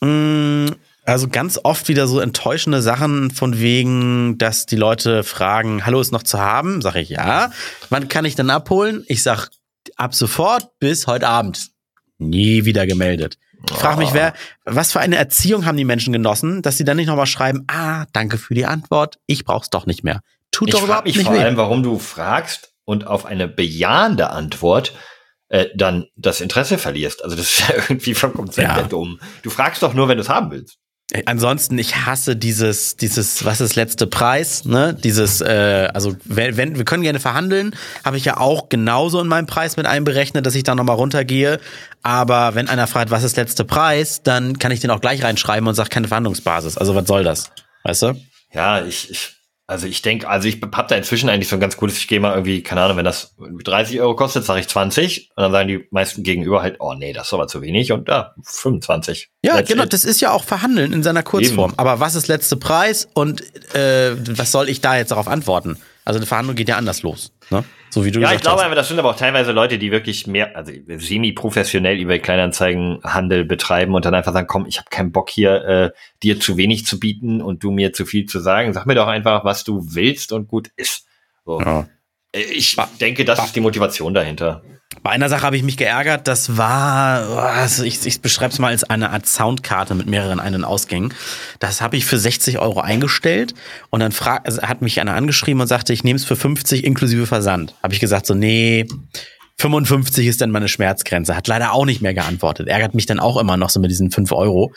Mm, 0.02 0.68
Also 1.06 1.28
ganz 1.28 1.60
oft 1.64 1.88
wieder 1.88 2.08
so 2.08 2.20
enttäuschende 2.20 2.82
Sachen 2.82 3.32
von 3.32 3.60
wegen, 3.60 4.38
dass 4.38 4.66
die 4.66 4.76
Leute 4.76 5.24
fragen, 5.24 5.86
hallo 5.86 6.00
ist 6.02 6.12
noch 6.12 6.24
zu 6.24 6.40
haben? 6.40 6.82
Sag 6.82 6.96
ich 6.96 7.10
ja. 7.10 7.52
Wann 7.90 8.08
kann 8.08 8.26
ich 8.26 8.36
denn 8.36 8.50
abholen? 8.50 9.04
Ich 9.08 9.24
sag 9.24 9.50
ab 9.96 10.14
sofort 10.14 10.78
bis 10.80 11.08
heute 11.08 11.28
Abend. 11.28 11.70
Nie 12.18 12.66
wieder 12.66 12.86
gemeldet. 12.86 13.38
Ich 13.70 13.76
frage 13.76 13.98
mich, 14.00 14.14
wer, 14.14 14.34
was 14.66 14.92
für 14.92 15.00
eine 15.00 15.18
Erziehung 15.18 15.66
haben 15.66 15.78
die 15.78 15.86
Menschen 15.86 16.14
genossen, 16.14 16.62
dass 16.64 16.78
sie 16.78 16.84
dann 16.84 16.98
nicht 16.98 17.08
nochmal 17.08 17.28
schreiben, 17.28 17.66
ah, 17.68 18.06
danke 18.14 18.38
für 18.40 18.56
die 18.56 18.66
Antwort, 18.66 19.18
ich 19.28 19.44
brauch's 19.46 19.70
doch 19.70 19.86
nicht 19.86 20.04
mehr. 20.04 20.22
Tut 20.52 20.68
Ich 20.70 20.72
doch 20.74 20.80
frage 20.80 20.88
überhaupt 20.90 21.08
mich 21.08 21.16
nicht 21.18 21.26
vor 21.28 21.36
weh. 21.36 21.40
allem, 21.40 21.58
warum 21.58 21.84
du 21.84 21.98
fragst 22.00 22.72
und 22.86 23.08
auf 23.08 23.26
eine 23.26 23.48
bejahende 23.48 24.30
Antwort 24.32 24.94
äh, 25.50 25.68
dann 25.76 26.08
das 26.16 26.42
Interesse 26.42 26.78
verlierst. 26.78 27.24
Also 27.24 27.36
das 27.36 27.46
ist 27.52 27.60
ja 27.70 27.76
irgendwie 27.76 28.14
vom 28.14 28.34
Konzept 28.34 28.68
Ja. 28.68 28.76
her 28.76 28.84
dumm. 28.88 29.20
Du 29.44 29.50
fragst 29.50 29.82
doch 29.84 29.94
nur, 29.94 30.08
wenn 30.08 30.18
du 30.18 30.24
es 30.24 30.30
haben 30.30 30.52
willst. 30.52 30.78
Äh, 31.14 31.24
Ansonsten, 31.26 31.78
ich 31.78 32.06
hasse 32.06 32.36
dieses, 32.38 32.96
dieses, 32.96 33.44
was 33.44 33.60
ist 33.60 33.76
letzte 33.76 34.08
Preis, 34.08 34.64
ne? 34.64 34.94
Dieses, 34.94 35.42
äh, 35.42 35.90
also 35.94 36.16
wenn, 36.24 36.56
wenn 36.56 36.78
wir 36.78 36.86
können 36.86 37.04
gerne 37.04 37.20
verhandeln, 37.20 37.76
habe 38.06 38.16
ich 38.18 38.24
ja 38.26 38.38
auch 38.38 38.70
genauso 38.70 39.20
in 39.20 39.28
meinem 39.28 39.46
Preis 39.46 39.76
mit 39.78 39.86
einberechnet, 39.86 40.46
dass 40.46 40.56
ich 40.56 40.64
da 40.64 40.74
nochmal 40.76 40.96
runtergehe. 40.96 41.60
Aber 42.02 42.56
wenn 42.56 42.70
einer 42.70 42.88
fragt, 42.88 43.12
was 43.12 43.24
ist 43.24 43.36
letzte 43.36 43.66
Preis, 43.66 44.24
dann 44.24 44.58
kann 44.58 44.72
ich 44.72 44.80
den 44.80 44.90
auch 44.90 45.02
gleich 45.02 45.22
reinschreiben 45.24 45.68
und 45.68 45.76
sage 45.76 45.90
keine 45.90 46.08
Verhandlungsbasis. 46.08 46.78
Also 46.78 46.96
was 46.96 47.08
soll 47.08 47.24
das? 47.26 47.52
Weißt 47.84 48.04
du? 48.04 48.14
Ja, 48.54 48.84
ich, 48.86 49.10
ich 49.12 49.36
also 49.72 49.88
ich 49.88 50.02
denke, 50.02 50.28
also 50.28 50.50
ich 50.50 50.60
hab 50.62 50.90
da 50.90 50.96
inzwischen 50.96 51.30
eigentlich 51.30 51.48
so 51.48 51.56
ein 51.56 51.62
ganz 51.62 51.78
gutes, 51.78 51.98
ich 51.98 52.10
gehe 52.10 52.20
mal 52.20 52.34
irgendwie, 52.34 52.62
keine 52.62 52.82
Ahnung, 52.82 52.98
wenn 52.98 53.06
das 53.06 53.36
30 53.40 54.02
Euro 54.02 54.18
kostet, 54.18 54.44
sage 54.44 54.60
ich 54.60 54.68
20 54.68 55.32
und 55.34 55.42
dann 55.42 55.54
sagen 55.54 55.70
die 55.70 55.88
meisten 55.92 56.24
gegenüber 56.24 56.62
halt, 56.62 56.76
oh 56.80 56.94
nee, 56.94 57.14
das 57.14 57.28
ist 57.28 57.34
aber 57.34 57.48
zu 57.48 57.62
wenig 57.62 57.94
und 57.94 58.10
ja, 58.10 58.36
25. 58.44 59.30
Ja, 59.44 59.56
That's 59.56 59.70
genau, 59.70 59.84
it. 59.84 59.94
das 59.94 60.04
ist 60.04 60.20
ja 60.20 60.32
auch 60.32 60.44
Verhandeln 60.44 60.92
in 60.92 61.04
seiner 61.04 61.24
Kurzform. 61.24 61.72
Eben. 61.72 61.80
Aber 61.80 62.02
was 62.02 62.16
ist 62.16 62.28
letzte 62.28 62.58
Preis 62.58 63.08
und 63.14 63.42
äh, 63.74 64.12
was 64.38 64.52
soll 64.52 64.68
ich 64.68 64.82
da 64.82 64.98
jetzt 64.98 65.12
darauf 65.12 65.30
antworten? 65.30 65.78
Also 66.06 66.18
eine 66.18 66.26
Verhandlung 66.26 66.56
geht 66.56 66.68
ja 66.70 66.78
anders 66.78 67.04
los, 67.04 67.32
ne? 67.52 67.64
So 67.92 68.06
wie 68.06 68.12
du 68.12 68.20
Ja, 68.22 68.32
ich 68.34 68.42
glaube 68.42 68.58
hast. 68.58 68.64
einfach, 68.64 68.76
das 68.78 68.88
sind 68.88 68.98
aber 69.00 69.10
auch 69.12 69.16
teilweise 69.18 69.52
Leute, 69.52 69.78
die 69.78 69.92
wirklich 69.92 70.26
mehr, 70.26 70.56
also 70.56 70.72
semi-professionell 70.98 71.98
über 72.00 72.18
Kleinanzeigenhandel 72.20 73.46
betreiben 73.46 73.94
und 73.94 74.06
dann 74.06 74.16
einfach 74.16 74.34
sagen, 74.34 74.48
komm, 74.48 74.66
ich 74.66 74.78
habe 74.80 74.90
keinen 74.90 75.12
Bock 75.12 75.30
hier, 75.30 75.64
äh, 75.66 75.92
dir 76.24 76.40
zu 76.40 76.58
wenig 76.58 76.86
zu 76.86 77.00
bieten 77.00 77.42
und 77.42 77.64
du 77.64 77.72
mir 77.72 77.94
zu 77.94 78.06
viel 78.06 78.26
zu 78.26 78.40
sagen. 78.40 78.74
Sag 78.74 78.86
mir 78.86 78.96
doch 78.96 79.08
einfach, 79.08 79.44
was 79.44 79.64
du 79.64 79.86
willst 79.94 80.32
und 80.32 80.48
gut 80.48 80.70
ist. 80.76 81.06
So. 81.46 81.60
Ja. 81.60 81.88
Äh, 82.32 82.42
Ich 82.44 82.78
denke, 83.00 83.26
das 83.26 83.44
ist 83.46 83.56
die 83.56 83.62
Motivation 83.62 84.14
dahinter. 84.14 84.64
Bei 85.04 85.12
einer 85.12 85.30
Sache 85.30 85.44
habe 85.44 85.56
ich 85.56 85.64
mich 85.64 85.78
geärgert, 85.78 86.28
das 86.28 86.58
war, 86.58 87.26
also 87.38 87.84
ich, 87.84 88.06
ich 88.06 88.22
beschreibe 88.22 88.54
es 88.54 88.60
mal 88.60 88.68
als 88.68 88.84
eine 88.84 89.10
Art 89.10 89.26
Soundkarte 89.26 89.96
mit 89.96 90.06
mehreren 90.06 90.40
Ein- 90.40 90.54
und 90.54 90.64
Ausgängen. 90.64 91.14
Das 91.60 91.82
habe 91.82 91.98
ich 91.98 92.06
für 92.06 92.20
60 92.20 92.60
Euro 92.60 92.82
eingestellt 92.82 93.56
und 93.90 94.02
dann 94.02 94.12
frag, 94.12 94.46
also 94.46 94.62
hat 94.62 94.82
mich 94.82 95.00
einer 95.00 95.16
angeschrieben 95.16 95.62
und 95.62 95.68
sagte, 95.68 95.94
ich 95.94 96.04
nehme 96.04 96.18
es 96.18 96.26
für 96.26 96.36
50 96.36 96.84
inklusive 96.84 97.26
Versand. 97.26 97.74
Habe 97.82 97.94
ich 97.94 98.00
gesagt 98.00 98.28
so, 98.28 98.36
nee, 98.36 98.86
55 99.58 100.28
ist 100.28 100.42
dann 100.42 100.52
meine 100.52 100.68
Schmerzgrenze. 100.68 101.36
Hat 101.36 101.48
leider 101.48 101.74
auch 101.74 101.86
nicht 101.86 102.02
mehr 102.02 102.14
geantwortet. 102.14 102.68
Ärgert 102.68 102.94
mich 102.94 103.06
dann 103.06 103.20
auch 103.20 103.38
immer 103.38 103.58
noch 103.58 103.70
so 103.70 103.80
mit 103.80 103.92
diesen 103.92 104.12
5 104.12 104.32
Euro. 104.32 104.74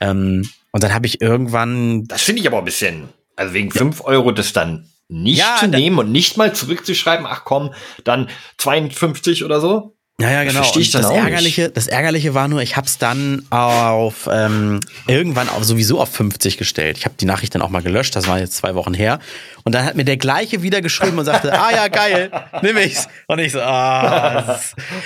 Ähm, 0.00 0.48
und 0.72 0.82
dann 0.82 0.94
habe 0.94 1.06
ich 1.06 1.20
irgendwann. 1.20 2.04
Das 2.04 2.22
finde 2.22 2.42
ich 2.42 2.46
aber 2.46 2.58
ein 2.58 2.64
bisschen, 2.64 3.08
also 3.34 3.54
wegen 3.54 3.70
5 3.70 4.02
Euro 4.04 4.32
das 4.32 4.52
dann 4.52 4.88
nicht 5.08 5.38
Ja, 5.38 5.56
zu 5.58 5.68
nehmen 5.68 5.98
und 5.98 6.12
nicht 6.12 6.36
mal 6.36 6.54
zurückzuschreiben, 6.54 7.26
ach 7.26 7.44
komm, 7.44 7.72
dann 8.04 8.28
52 8.58 9.44
oder 9.44 9.60
so. 9.60 9.95
Ja, 10.18 10.30
ja, 10.30 10.44
genau. 10.44 10.60
versteh 10.60 10.80
ich 10.80 10.94
Und 10.94 11.02
das 11.02 11.10
auch 11.10 11.14
nicht. 11.14 11.24
Ärgerliche, 11.24 11.68
das 11.68 11.88
Ärgerliche 11.88 12.32
war 12.32 12.48
nur, 12.48 12.62
ich 12.62 12.76
habe 12.76 12.86
es 12.86 12.96
dann 12.96 13.44
auf 13.50 14.28
ähm, 14.32 14.80
irgendwann 15.06 15.50
auf 15.50 15.64
sowieso 15.64 16.00
auf 16.00 16.08
50 16.10 16.56
gestellt. 16.56 16.96
Ich 16.96 17.04
habe 17.04 17.14
die 17.20 17.26
Nachricht 17.26 17.54
dann 17.54 17.60
auch 17.60 17.68
mal 17.68 17.82
gelöscht, 17.82 18.16
das 18.16 18.26
war 18.26 18.38
jetzt 18.38 18.56
zwei 18.56 18.74
Wochen 18.74 18.94
her. 18.94 19.18
Und 19.64 19.74
dann 19.74 19.84
hat 19.84 19.94
mir 19.94 20.04
der 20.04 20.16
gleiche 20.16 20.62
wieder 20.62 20.80
geschrieben 20.80 21.18
und 21.18 21.26
sagte, 21.26 21.52
ah 21.52 21.70
ja, 21.70 21.88
geil, 21.88 22.30
nimm 22.62 22.78
ich's. 22.78 23.08
Und 23.26 23.40
ich 23.40 23.52
so, 23.52 23.60
ah. 23.60 24.58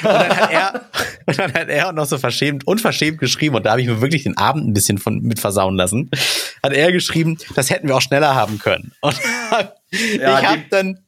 Und 0.02 0.04
dann 0.04 0.36
hat 0.36 0.52
er, 0.52 0.84
und 1.26 1.38
dann 1.38 1.54
hat 1.54 1.68
er 1.68 1.88
auch 1.88 1.92
noch 1.92 2.06
so 2.06 2.16
verschämt, 2.16 2.66
unverschämt 2.66 3.18
geschrieben, 3.18 3.56
und 3.56 3.66
da 3.66 3.72
habe 3.72 3.80
ich 3.80 3.88
mir 3.88 4.00
wirklich 4.00 4.22
den 4.22 4.36
Abend 4.36 4.68
ein 4.68 4.74
bisschen 4.74 4.98
von 4.98 5.20
mit 5.22 5.40
versauen 5.40 5.74
lassen. 5.74 6.08
Hat 6.62 6.72
er 6.72 6.92
geschrieben, 6.92 7.36
das 7.56 7.70
hätten 7.70 7.88
wir 7.88 7.96
auch 7.96 8.02
schneller 8.02 8.36
haben 8.36 8.60
können. 8.60 8.92
Und 9.00 9.18
Ja, 10.20 10.40
ich 10.40 10.46
habe 10.46 10.62
dann 10.70 10.98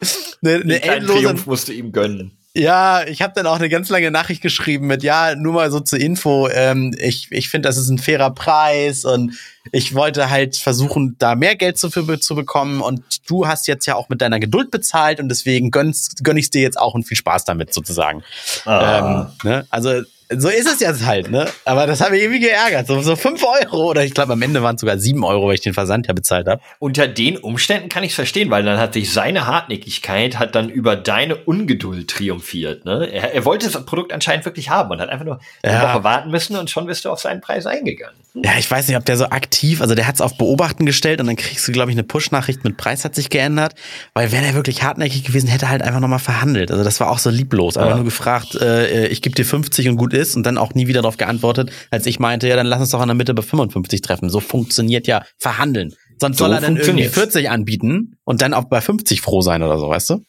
eine, 0.45 0.55
eine 0.57 0.83
endlose 0.83 1.23
Triumph 1.23 1.47
musst 1.47 1.69
du 1.69 1.73
ihm 1.73 1.93
gönnen. 1.93 2.33
Ja, 2.55 3.07
ich 3.07 3.23
habe 3.23 3.33
dann 3.35 3.47
auch 3.47 3.57
eine 3.57 3.71
ganz 3.71 3.89
lange 3.89 4.11
Nachricht 4.11 4.43
geschrieben 4.43 4.87
mit, 4.87 5.03
ja, 5.03 5.35
nur 5.35 5.55
mal 5.55 5.71
so 5.71 5.81
zur 5.81 5.99
Info, 5.99 6.49
ähm, 6.49 6.95
ich, 6.99 7.29
ich 7.31 7.49
finde, 7.49 7.69
das 7.69 7.79
ist 7.79 7.89
ein 7.89 7.99
fairer 7.99 8.31
Preis 8.31 9.07
und 9.07 9.35
ich 9.71 9.95
wollte 9.95 10.29
halt 10.29 10.57
versuchen, 10.57 11.17
da 11.19 11.35
mehr 11.35 11.57
Geld 11.57 11.79
zu, 11.79 11.91
für, 11.91 12.21
zu 12.21 12.35
bekommen 12.35 12.83
und 12.83 13.03
du 13.27 13.47
hast 13.47 13.69
jetzt 13.69 13.87
ja 13.87 13.95
auch 13.95 14.11
mit 14.11 14.21
deiner 14.21 14.39
Geduld 14.39 14.71
bezahlt 14.71 15.19
und 15.19 15.31
deswegen 15.31 15.71
gönnst, 15.71 16.25
gönn 16.25 16.37
ich 16.37 16.51
dir 16.51 16.61
jetzt 16.61 16.79
auch 16.79 16.93
und 16.93 17.05
viel 17.05 17.17
Spaß 17.17 17.47
damit 17.47 17.73
sozusagen. 17.73 18.23
Ah. 18.67 19.31
Ähm, 19.45 19.49
ne? 19.51 19.67
Also 19.71 20.03
so 20.37 20.49
ist 20.49 20.67
es 20.67 20.81
jetzt 20.81 21.05
halt, 21.05 21.31
ne? 21.31 21.47
Aber 21.65 21.87
das 21.87 22.01
hat 22.01 22.11
mich 22.11 22.23
irgendwie 22.23 22.41
geärgert. 22.41 22.87
So, 22.87 23.01
so 23.03 23.17
fünf 23.17 23.43
Euro 23.45 23.91
oder 23.91 24.05
ich 24.05 24.15
glaube 24.15 24.33
am 24.33 24.43
Ende 24.43 24.63
waren 24.63 24.75
es 24.77 24.81
sogar 24.81 24.99
sieben 24.99 25.25
Euro, 25.25 25.49
weil 25.49 25.55
ich 25.55 25.61
den 25.61 25.75
Versand 25.75 26.07
ja 26.07 26.13
bezahlt 26.13 26.47
habe. 26.47 26.61
Unter 26.79 27.09
den 27.09 27.37
Umständen 27.39 27.89
kann 27.89 28.03
ich 28.05 28.11
es 28.11 28.15
verstehen, 28.17 28.51
weil 28.51 28.63
dann 28.65 28.79
hat 28.79 28.95
sich 28.95 29.13
seine 29.13 29.47
Hartnäckigkeit 29.47 30.39
hat 30.39 30.55
dann 30.55 30.69
über 30.69 30.97
deine 30.97 31.37
Ungeduld 31.37 32.09
triumphiert. 32.09 32.85
Ne? 32.85 33.09
Er, 33.13 33.35
er 33.35 33.45
wollte 33.45 33.71
das 33.71 33.85
Produkt 33.85 34.13
anscheinend 34.13 34.45
wirklich 34.45 34.71
haben 34.71 34.91
und 34.91 35.01
hat 35.01 35.09
einfach 35.09 35.25
nur 35.25 35.41
eine 35.63 35.75
Ja. 35.75 35.95
Woche 35.95 36.05
warten 36.05 36.31
müssen 36.31 36.57
und 36.57 36.71
schon 36.71 36.87
bist 36.87 37.05
du 37.05 37.11
auf 37.11 37.21
seinen 37.21 37.41
Preis 37.41 37.67
eingegangen. 37.67 38.17
Ja, 38.35 38.53
ich 38.59 38.71
weiß 38.71 38.89
nicht, 38.89 38.97
ob 38.97 39.05
der 39.05 39.19
so 39.19 39.27
aktiv, 39.27 39.83
also 39.83 39.95
der 39.95 40.07
hat 40.07 40.15
es 40.15 40.23
auf 40.23 40.39
Beobachten 40.39 40.87
gestellt 40.87 41.21
und 41.21 41.27
dann 41.27 41.37
kriegst 41.37 41.69
du, 41.69 41.73
glaube 41.73 41.91
ich, 41.91 41.95
eine 41.97 42.03
Push-Nachricht 42.03 42.65
mit 42.65 42.79
Preis 42.79 43.05
hat 43.05 43.15
sich 43.15 43.29
geändert, 43.29 43.75
weil 44.15 44.33
wäre 44.33 44.43
der 44.43 44.55
wirklich 44.55 44.83
hartnäckig 44.83 45.25
gewesen, 45.25 45.49
hätte 45.49 45.67
er 45.67 45.71
halt 45.71 45.83
einfach 45.83 46.01
nochmal 46.01 46.19
verhandelt. 46.19 46.71
Also 46.71 46.83
das 46.83 46.99
war 46.99 47.11
auch 47.11 47.19
so 47.19 47.29
lieblos, 47.29 47.77
aber 47.77 47.91
Ja. 47.91 47.97
nur 47.97 48.05
gefragt, 48.07 48.55
äh, 48.55 49.07
ich 49.09 49.21
gebe 49.21 49.35
dir 49.35 49.45
50 49.45 49.87
und 49.91 49.97
gut 49.97 50.15
ist 50.15 50.35
und 50.35 50.45
dann 50.45 50.57
auch 50.57 50.73
nie 50.73 50.87
wieder 50.87 51.03
darauf 51.03 51.19
geantwortet, 51.19 51.71
als 51.91 52.07
ich 52.07 52.19
meinte, 52.21 52.49
ja, 52.49 52.57
dann 52.57 52.67
lass 52.67 52.81
uns 52.81 52.91
doch 52.91 53.03
in 53.03 53.09
der 53.09 53.15
Mitte 53.15 53.35
bei 53.35 53.43
55 53.43 54.01
treffen. 54.01 54.31
So 54.31 54.41
funktioniert 54.41 55.07
ja 55.07 55.23
Verhandeln. 55.37 55.95
Sonst 56.19 56.39
So 56.39 56.45
soll 56.45 56.55
er 56.55 56.61
dann 56.63 56.77
irgendwie 56.77 57.05
funktioniert's. 57.05 57.15
40 57.15 57.51
anbieten 57.51 58.17
und 58.25 58.41
dann 58.41 58.55
auch 58.55 58.65
bei 58.65 58.81
50 58.81 59.21
froh 59.21 59.43
sein 59.43 59.63
oder 59.63 59.79
so, 59.79 59.91
weißt 59.91 60.09
du? 60.09 60.25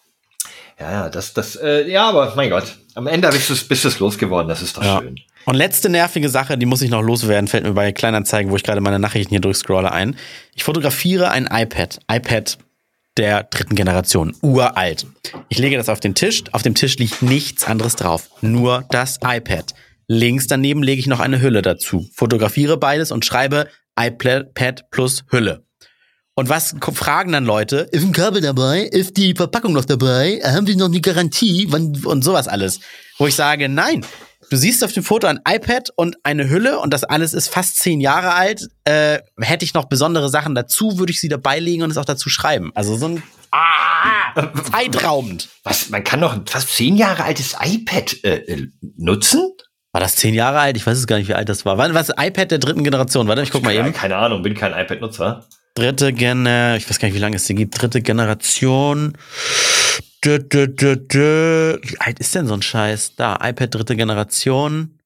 Ja, 0.79 0.91
ja, 0.91 1.09
das, 1.09 1.33
das, 1.33 1.55
äh, 1.55 1.89
ja, 1.89 2.09
aber 2.09 2.33
mein 2.35 2.49
Gott, 2.49 2.79
am 2.95 3.07
Ende 3.07 3.29
bist 3.29 3.49
du 3.49 3.55
bist 3.69 3.85
du's 3.85 3.99
losgeworden, 3.99 4.49
das 4.49 4.61
ist 4.61 4.75
doch 4.75 4.83
Ja. 4.83 4.99
schön. 4.99 5.15
Und 5.45 5.55
letzte 5.55 5.89
nervige 5.89 6.29
Sache, 6.29 6.57
die 6.57 6.65
muss 6.65 6.81
ich 6.81 6.89
noch 6.89 7.01
loswerden, 7.01 7.47
fällt 7.47 7.63
mir 7.63 7.73
bei 7.73 7.91
Kleinanzeigen, 7.91 8.51
wo 8.51 8.55
ich 8.55 8.63
gerade 8.63 8.81
meine 8.81 8.99
Nachrichten 8.99 9.31
hier 9.31 9.41
durchscrolle 9.41 9.91
ein. 9.91 10.15
Ich 10.55 10.63
fotografiere 10.63 11.31
ein 11.31 11.47
iPad. 11.51 11.99
iPad 12.09 12.57
der 13.17 13.43
dritten 13.43 13.75
Generation. 13.75 14.35
Uralt. 14.41 15.05
Ich 15.49 15.59
lege 15.59 15.77
das 15.77 15.89
auf 15.89 15.99
den 15.99 16.15
Tisch. 16.15 16.43
Auf 16.51 16.63
dem 16.63 16.75
Tisch 16.75 16.97
liegt 16.97 17.21
nichts 17.21 17.65
anderes 17.65 17.95
drauf. 17.95 18.29
Nur 18.41 18.85
das 18.89 19.19
iPad. 19.23 19.73
Links 20.07 20.47
daneben 20.47 20.81
lege 20.81 20.99
ich 20.99 21.07
noch 21.07 21.19
eine 21.19 21.41
Hülle 21.41 21.61
dazu. 21.61 22.09
Fotografiere 22.13 22.77
beides 22.77 23.11
und 23.11 23.25
schreibe 23.25 23.67
iPad 23.99 24.89
plus 24.89 25.23
Hülle. 25.29 25.63
Und 26.35 26.49
was 26.49 26.75
fragen 26.93 27.31
dann 27.31 27.45
Leute? 27.45 27.87
Ist 27.91 28.03
ein 28.03 28.11
Kabel 28.11 28.41
dabei? 28.41 28.81
Ist 28.81 29.17
die 29.17 29.35
Verpackung 29.35 29.73
noch 29.73 29.85
dabei? 29.85 30.41
Haben 30.43 30.65
wir 30.65 30.75
noch 30.75 30.87
eine 30.87 30.99
Garantie? 30.99 31.67
Und 31.67 32.23
sowas 32.23 32.47
alles. 32.47 32.79
Wo 33.19 33.27
ich 33.27 33.35
sage, 33.35 33.69
nein. 33.69 34.03
Du 34.53 34.57
siehst 34.57 34.83
auf 34.83 34.91
dem 34.91 35.03
Foto 35.03 35.25
ein 35.25 35.39
iPad 35.49 35.89
und 35.95 36.15
eine 36.21 36.47
Hülle 36.47 36.77
und 36.79 36.93
das 36.93 37.03
alles 37.03 37.33
ist 37.33 37.47
fast 37.47 37.79
zehn 37.79 37.99
Jahre 37.99 38.35
alt. 38.35 38.67
Äh, 38.83 39.17
hätte 39.39 39.65
ich 39.65 39.73
noch 39.73 39.85
besondere 39.85 40.29
Sachen 40.29 40.53
dazu, 40.53 40.99
würde 40.99 41.11
ich 41.11 41.19
sie 41.19 41.27
dabei 41.27 41.57
legen 41.57 41.81
und 41.81 41.89
es 41.89 41.97
auch 41.97 42.05
dazu 42.05 42.29
schreiben. 42.29 42.71
Also 42.75 42.95
so 42.95 43.07
ein 43.07 43.23
ah, 43.49 44.51
zeitraubend. 44.71 45.49
Was, 45.63 45.89
man 45.89 46.03
kann 46.03 46.21
doch 46.21 46.33
ein 46.33 46.45
fast 46.45 46.69
zehn 46.69 46.95
Jahre 46.97 47.23
altes 47.23 47.55
iPad 47.59 48.23
äh, 48.23 48.35
äh, 48.35 48.67
nutzen? 48.95 49.53
War 49.91 50.01
das 50.01 50.17
zehn 50.17 50.35
Jahre 50.35 50.59
alt? 50.59 50.77
Ich 50.77 50.85
weiß 50.85 50.99
es 50.99 51.07
gar 51.07 51.17
nicht, 51.17 51.29
wie 51.29 51.33
alt 51.33 51.49
das 51.49 51.65
war. 51.65 51.79
Wann 51.79 51.95
was 51.95 52.09
iPad 52.09 52.51
der 52.51 52.59
dritten 52.59 52.83
Generation? 52.83 53.27
Warte, 53.27 53.41
ich 53.41 53.49
guck 53.49 53.63
mal 53.63 53.73
eben. 53.73 53.91
keine 53.91 54.17
Ahnung, 54.17 54.43
bin 54.43 54.53
kein 54.53 54.73
iPad-Nutzer. 54.73 55.47
Dritte 55.73 56.13
Gener, 56.13 56.75
ich 56.77 56.87
weiß 56.87 56.99
gar 56.99 57.07
nicht, 57.07 57.15
wie 57.15 57.21
lange 57.21 57.37
es 57.37 57.45
die 57.45 57.55
gibt. 57.55 57.81
Dritte 57.81 58.03
Generation. 58.03 59.17
Dö, 60.23 60.39
dö, 60.39 60.67
dö, 60.67 60.95
dö. 60.95 61.77
Wie 61.81 61.99
alt 61.99 62.19
ist 62.19 62.33
denn 62.33 62.47
so 62.47 62.53
ein 62.53 62.61
Scheiß? 62.61 63.15
Da, 63.15 63.37
iPad 63.41 63.75
dritte 63.75 63.95
Generation. 63.95 64.99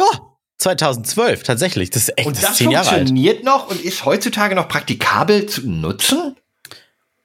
Oh, 0.00 0.16
2012, 0.58 1.42
tatsächlich. 1.42 1.90
Das 1.90 2.04
ist 2.04 2.18
echt 2.18 2.26
Und 2.26 2.36
das 2.36 2.44
das 2.44 2.56
zehn 2.56 2.70
Jahre 2.70 2.88
alt. 2.88 2.96
funktioniert 2.98 3.42
noch 3.44 3.68
und 3.68 3.80
ist 3.82 4.04
heutzutage 4.04 4.54
noch 4.54 4.68
praktikabel 4.68 5.46
zu 5.46 5.68
nutzen? 5.68 6.36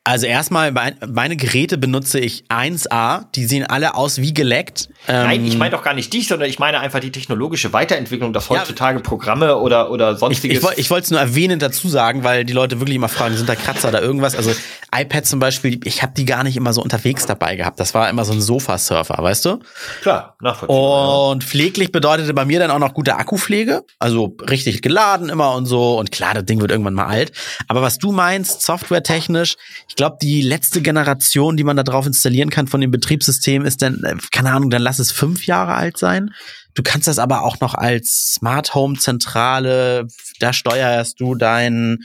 Also 0.07 0.25
erstmal, 0.25 0.71
mein- 0.71 0.95
meine 1.05 1.35
Geräte 1.35 1.77
benutze 1.77 2.17
ich 2.17 2.45
1A. 2.47 3.25
Die 3.35 3.43
sehen 3.45 3.65
alle 3.65 3.93
aus 3.95 4.19
wie 4.21 4.33
geleckt. 4.33 4.87
Ähm, 5.09 5.23
Nein, 5.27 5.45
ich 5.45 5.57
meine 5.57 5.71
doch 5.71 5.83
gar 5.83 5.93
nicht 5.93 6.13
dich, 6.13 6.29
sondern 6.29 6.47
ich 6.49 6.59
meine 6.59 6.79
einfach 6.79 7.01
die 7.01 7.11
technologische 7.11 7.73
Weiterentwicklung, 7.73 8.31
dass 8.31 8.47
Ja. 8.47 8.61
heutzutage 8.61 9.01
Programme 9.01 9.57
oder, 9.57 9.91
oder 9.91 10.13
Ich, 10.13 10.19
sonstiges. 10.19 10.57
ich, 10.59 10.63
woll- 10.63 10.73
ich 10.77 10.89
wollte 10.89 11.03
es 11.05 11.11
nur 11.11 11.19
erwähnen 11.19 11.59
dazu 11.59 11.89
sagen, 11.89 12.23
weil 12.23 12.45
die 12.45 12.53
Leute 12.53 12.79
wirklich 12.79 12.95
immer 12.95 13.09
fragen, 13.09 13.35
sind 13.35 13.49
da 13.49 13.55
Kratzer 13.55 13.89
oder 13.89 14.01
irgendwas? 14.01 14.33
Also 14.35 14.51
iPad 14.97 15.25
zum 15.25 15.41
Beispiel, 15.41 15.81
ich 15.83 16.01
habe 16.01 16.13
die 16.15 16.23
gar 16.23 16.45
nicht 16.45 16.55
immer 16.55 16.71
so 16.71 16.81
unterwegs 16.81 17.25
dabei 17.25 17.57
gehabt. 17.57 17.77
Das 17.81 17.93
war 17.93 18.09
immer 18.09 18.23
so 18.23 18.31
ein 18.31 18.39
Sofasurfer, 18.41 19.21
weißt 19.21 19.43
du? 19.43 19.59
Klar, 20.03 20.37
nachvollziehbar. 20.41 21.29
Und 21.31 21.43
pfleglich 21.43 21.91
bedeutete 21.91 22.33
bei 22.33 22.45
mir 22.45 22.59
dann 22.59 22.71
auch 22.71 22.79
noch 22.79 22.93
gute 22.93 23.17
Akkupflege. 23.17 23.83
Also 23.99 24.37
richtig 24.49 24.81
geladen 24.81 25.27
immer 25.27 25.53
und 25.55 25.65
so. 25.65 25.99
Und 25.99 26.13
klar, 26.13 26.33
das 26.33 26.45
Ding 26.45 26.61
wird 26.61 26.71
irgendwann 26.71 26.93
mal 26.93 27.07
alt. 27.07 27.33
Aber 27.67 27.81
was 27.81 27.97
du 27.97 28.13
meinst, 28.13 28.61
softwaretechnisch, 28.61 29.57
ich 29.89 29.95
glaube, 29.97 30.17
die 30.21 30.41
letzte 30.41 30.81
Generation, 30.81 31.57
die 31.57 31.65
man 31.65 31.75
da 31.75 31.83
drauf 31.83 32.05
installieren 32.07 32.49
kann 32.49 32.67
von 32.67 32.79
dem 32.79 32.91
Betriebssystem, 32.91 33.65
ist 33.65 33.81
dann, 33.81 34.01
äh, 34.03 34.15
keine 34.31 34.51
Ahnung, 34.53 34.69
dann 34.69 34.81
lass 34.81 34.99
es 34.99 35.11
fünf 35.11 35.45
Jahre 35.45 35.73
alt 35.73 35.97
sein. 35.97 36.31
Du 36.73 36.83
kannst 36.83 37.07
das 37.07 37.17
aber 37.19 37.41
auch 37.41 37.59
noch 37.59 37.73
als 37.73 38.33
Smart 38.35 38.75
Home 38.75 38.97
Zentrale, 38.99 40.07
da 40.39 40.53
steuerst 40.53 41.19
du 41.19 41.33
dein 41.35 41.97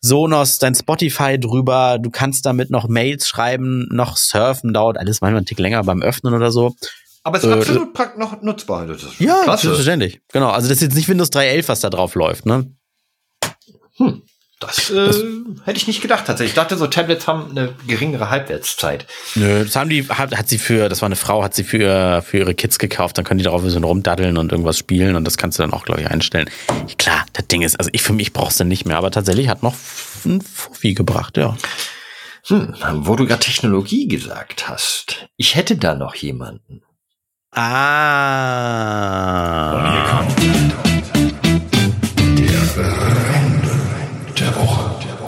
Sonos, 0.00 0.58
dein 0.58 0.76
Spotify 0.76 1.38
drüber. 1.40 1.98
Du 2.00 2.10
kannst 2.10 2.46
damit 2.46 2.70
noch 2.70 2.86
Mails 2.88 3.26
schreiben, 3.26 3.88
noch 3.90 4.16
surfen, 4.16 4.72
dauert 4.72 4.96
alles 4.96 5.20
manchmal 5.20 5.38
einen 5.38 5.46
Tick 5.46 5.58
länger 5.58 5.82
beim 5.82 6.02
Öffnen 6.02 6.34
oder 6.34 6.52
so. 6.52 6.76
Aber 7.24 7.38
es 7.38 7.44
ist 7.44 7.50
äh, 7.50 7.54
absolut 7.54 7.92
prakt 7.94 8.16
noch 8.18 8.40
nutzbar. 8.42 8.86
Das 8.86 9.02
ist 9.02 9.18
Ja, 9.20 9.40
klasse. 9.42 9.62
selbstverständlich. 9.62 10.20
Genau. 10.32 10.50
Also 10.50 10.68
das 10.68 10.76
ist 10.78 10.82
jetzt 10.82 10.94
nicht 10.96 11.08
Windows 11.08 11.30
3.11, 11.32 11.68
was 11.68 11.80
da 11.80 11.90
drauf 11.90 12.14
läuft, 12.14 12.46
ne? 12.46 12.70
Das, 14.62 14.90
äh, 14.90 15.10
hätte 15.64 15.76
ich 15.76 15.86
nicht 15.88 16.00
gedacht 16.00 16.24
tatsächlich. 16.26 16.52
Ich 16.52 16.56
dachte, 16.56 16.76
so 16.76 16.86
Tablets 16.86 17.26
haben 17.26 17.50
eine 17.50 17.74
geringere 17.86 18.30
Halbwertszeit. 18.30 19.06
Nö, 19.34 19.64
das 19.64 19.74
haben 19.74 19.90
die, 19.90 20.08
hat, 20.08 20.36
hat 20.36 20.48
sie 20.48 20.58
für, 20.58 20.88
das 20.88 21.02
war 21.02 21.06
eine 21.06 21.16
Frau, 21.16 21.42
hat 21.42 21.54
sie 21.54 21.64
für, 21.64 22.22
für 22.22 22.38
ihre 22.38 22.54
Kids 22.54 22.78
gekauft, 22.78 23.18
dann 23.18 23.24
können 23.24 23.38
die 23.38 23.44
darauf 23.44 23.62
ein 23.62 23.64
bisschen 23.64 23.84
rumdaddeln 23.84 24.38
und 24.38 24.52
irgendwas 24.52 24.78
spielen 24.78 25.16
und 25.16 25.24
das 25.24 25.36
kannst 25.36 25.58
du 25.58 25.64
dann 25.64 25.72
auch, 25.72 25.84
glaube 25.84 26.02
ich, 26.02 26.10
einstellen. 26.10 26.48
Klar, 26.98 27.26
das 27.32 27.46
Ding 27.48 27.62
ist, 27.62 27.78
also 27.78 27.90
ich 27.92 28.02
für 28.02 28.12
mich 28.12 28.32
brauch's 28.32 28.56
dann 28.56 28.68
nicht 28.68 28.86
mehr, 28.86 28.98
aber 28.98 29.10
tatsächlich 29.10 29.48
hat 29.48 29.62
noch 29.62 29.74
ein 30.24 30.40
Fuffi 30.40 30.94
gebracht, 30.94 31.36
ja. 31.36 31.56
Hm, 32.46 32.74
wo 33.00 33.16
du 33.16 33.26
gerade 33.26 33.40
Technologie 33.40 34.08
gesagt 34.08 34.68
hast. 34.68 35.28
Ich 35.36 35.54
hätte 35.54 35.76
da 35.76 35.94
noch 35.94 36.14
jemanden. 36.14 36.82
Ah. 37.54 37.72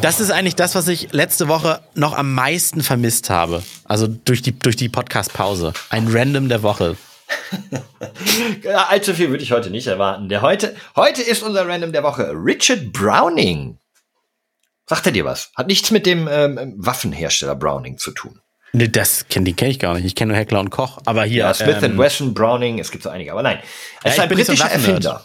Das 0.04 0.20
ist 0.20 0.30
eigentlich 0.30 0.54
das, 0.54 0.74
was 0.74 0.86
ich 0.88 1.14
letzte 1.14 1.48
Woche 1.48 1.80
noch 1.94 2.12
am 2.14 2.34
meisten 2.34 2.82
vermisst 2.82 3.30
habe. 3.30 3.62
Also 3.84 4.06
durch 4.06 4.42
die, 4.42 4.52
durch 4.52 4.76
die 4.76 4.90
Podcast-Pause. 4.90 5.72
Ein 5.88 6.08
Random 6.10 6.50
der 6.50 6.62
Woche. 6.62 6.98
Allzu 8.90 9.14
viel 9.14 9.30
würde 9.30 9.42
ich 9.42 9.52
heute 9.52 9.70
nicht 9.70 9.86
erwarten. 9.86 10.28
Der 10.28 10.42
heute, 10.42 10.76
heute 10.94 11.22
ist 11.22 11.42
unser 11.42 11.66
Random 11.66 11.90
der 11.90 12.02
Woche. 12.02 12.32
Richard 12.34 12.92
Browning. 12.92 13.78
Sagt 14.84 15.06
er 15.06 15.12
dir 15.12 15.24
was? 15.24 15.50
Hat 15.56 15.68
nichts 15.68 15.90
mit 15.90 16.04
dem 16.04 16.28
ähm, 16.30 16.74
Waffenhersteller 16.76 17.54
Browning 17.54 17.96
zu 17.96 18.10
tun. 18.10 18.42
Nee, 18.74 18.88
das 18.88 19.26
kenn, 19.30 19.46
die 19.46 19.54
kenne 19.54 19.70
ich 19.70 19.78
gar 19.78 19.94
nicht. 19.94 20.04
Ich 20.04 20.14
kenne 20.14 20.32
nur 20.32 20.38
Heckler 20.38 20.60
und 20.60 20.68
Koch. 20.68 20.98
Aber 21.06 21.24
hier. 21.24 21.44
Ja, 21.44 21.54
Smith 21.54 21.78
ähm, 21.80 21.96
Wesson, 21.96 22.34
Browning, 22.34 22.78
es 22.78 22.90
gibt 22.90 23.04
so 23.04 23.08
einige, 23.08 23.32
aber 23.32 23.42
nein. 23.42 23.56
Er 24.02 24.08
Ja, 24.08 24.12
ist 24.12 24.20
ein 24.20 24.28
britischer. 24.28 24.70
Erfinder. 24.70 25.24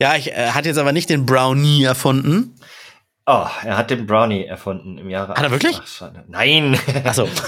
Ja, 0.00 0.16
ich 0.16 0.32
äh, 0.32 0.52
hat 0.52 0.64
jetzt 0.64 0.78
aber 0.78 0.92
nicht 0.92 1.10
den 1.10 1.26
Brownie 1.26 1.84
erfunden. 1.84 2.57
Oh, 3.30 3.46
er 3.62 3.76
hat 3.76 3.90
den 3.90 4.06
Brownie 4.06 4.44
erfunden 4.46 4.96
im 4.96 5.10
Jahre. 5.10 5.34
Hat 5.34 5.42
er 5.42 5.50
wirklich? 5.50 5.78
Ach, 5.82 5.86
so, 5.86 6.10
nein. 6.28 6.78
Achso. 7.04 7.28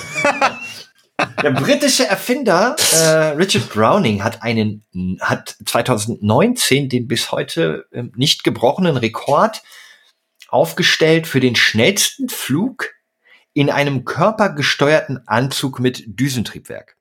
Der 1.42 1.50
britische 1.52 2.06
Erfinder 2.06 2.76
äh, 2.94 3.28
Richard 3.36 3.68
Browning 3.70 4.22
hat 4.24 4.42
einen 4.42 4.84
hat 5.20 5.54
2019 5.66 6.88
den 6.88 7.08
bis 7.08 7.30
heute 7.32 7.86
ähm, 7.92 8.12
nicht 8.16 8.42
gebrochenen 8.44 8.96
Rekord 8.96 9.62
aufgestellt 10.48 11.26
für 11.26 11.40
den 11.40 11.56
schnellsten 11.56 12.28
Flug 12.30 12.90
in 13.52 13.70
einem 13.70 14.04
körpergesteuerten 14.06 15.26
Anzug 15.26 15.78
mit 15.80 16.02
Düsentriebwerk. 16.06 16.96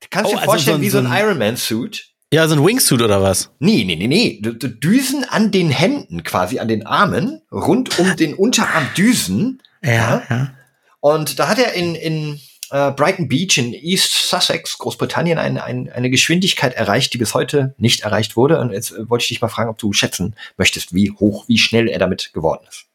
Du 0.00 0.06
kannst 0.10 0.30
Oh, 0.30 0.34
dir 0.34 0.40
also 0.40 0.50
vorstellen, 0.52 0.76
so 0.76 0.80
ein- 0.80 0.82
wie 0.82 0.90
so 0.90 1.00
so 1.02 1.08
ein- 1.08 1.20
Ironman-Suit. 1.20 2.12
Ja, 2.32 2.48
so 2.48 2.56
ein 2.56 2.64
Wingsuit 2.64 3.02
oder 3.02 3.22
was? 3.22 3.50
Nee, 3.60 3.84
nee, 3.84 3.94
nee, 3.94 4.08
nee. 4.08 4.40
Düsen 4.42 5.24
an 5.24 5.52
den 5.52 5.70
Händen, 5.70 6.24
quasi 6.24 6.58
an 6.58 6.66
den 6.66 6.84
Armen, 6.84 7.42
rund 7.52 7.98
um 7.98 8.16
den 8.16 8.34
Unterarm 8.34 8.88
Düsen. 8.96 9.62
Ja, 9.82 10.22
ja. 10.28 10.52
Und 10.98 11.38
da 11.38 11.48
hat 11.48 11.60
er 11.60 11.74
in, 11.74 11.94
in 11.94 12.40
äh, 12.70 12.90
Brighton 12.90 13.28
Beach 13.28 13.58
in 13.58 13.72
East 13.72 14.28
Sussex, 14.28 14.76
Großbritannien, 14.78 15.38
ein, 15.38 15.56
ein, 15.56 15.88
eine 15.92 16.10
Geschwindigkeit 16.10 16.74
erreicht, 16.74 17.14
die 17.14 17.18
bis 17.18 17.32
heute 17.32 17.76
nicht 17.78 18.00
erreicht 18.00 18.36
wurde. 18.36 18.58
Und 18.58 18.72
jetzt 18.72 18.90
äh, 18.90 19.08
wollte 19.08 19.22
ich 19.22 19.28
dich 19.28 19.40
mal 19.40 19.48
fragen, 19.48 19.70
ob 19.70 19.78
du 19.78 19.92
schätzen 19.92 20.34
möchtest, 20.56 20.92
wie 20.92 21.12
hoch, 21.12 21.44
wie 21.46 21.58
schnell 21.58 21.88
er 21.88 22.00
damit 22.00 22.32
geworden 22.32 22.66
ist. 22.68 22.86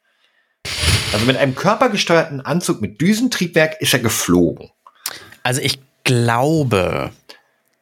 Also 1.14 1.26
mit 1.26 1.38
einem 1.38 1.56
körpergesteuerten 1.56 2.42
Anzug 2.42 2.82
mit 2.82 3.00
Düsentriebwerk 3.00 3.80
ist 3.80 3.94
er 3.94 4.00
geflogen. 4.00 4.72
Also 5.44 5.62
ich 5.62 5.80
glaube, 6.04 7.12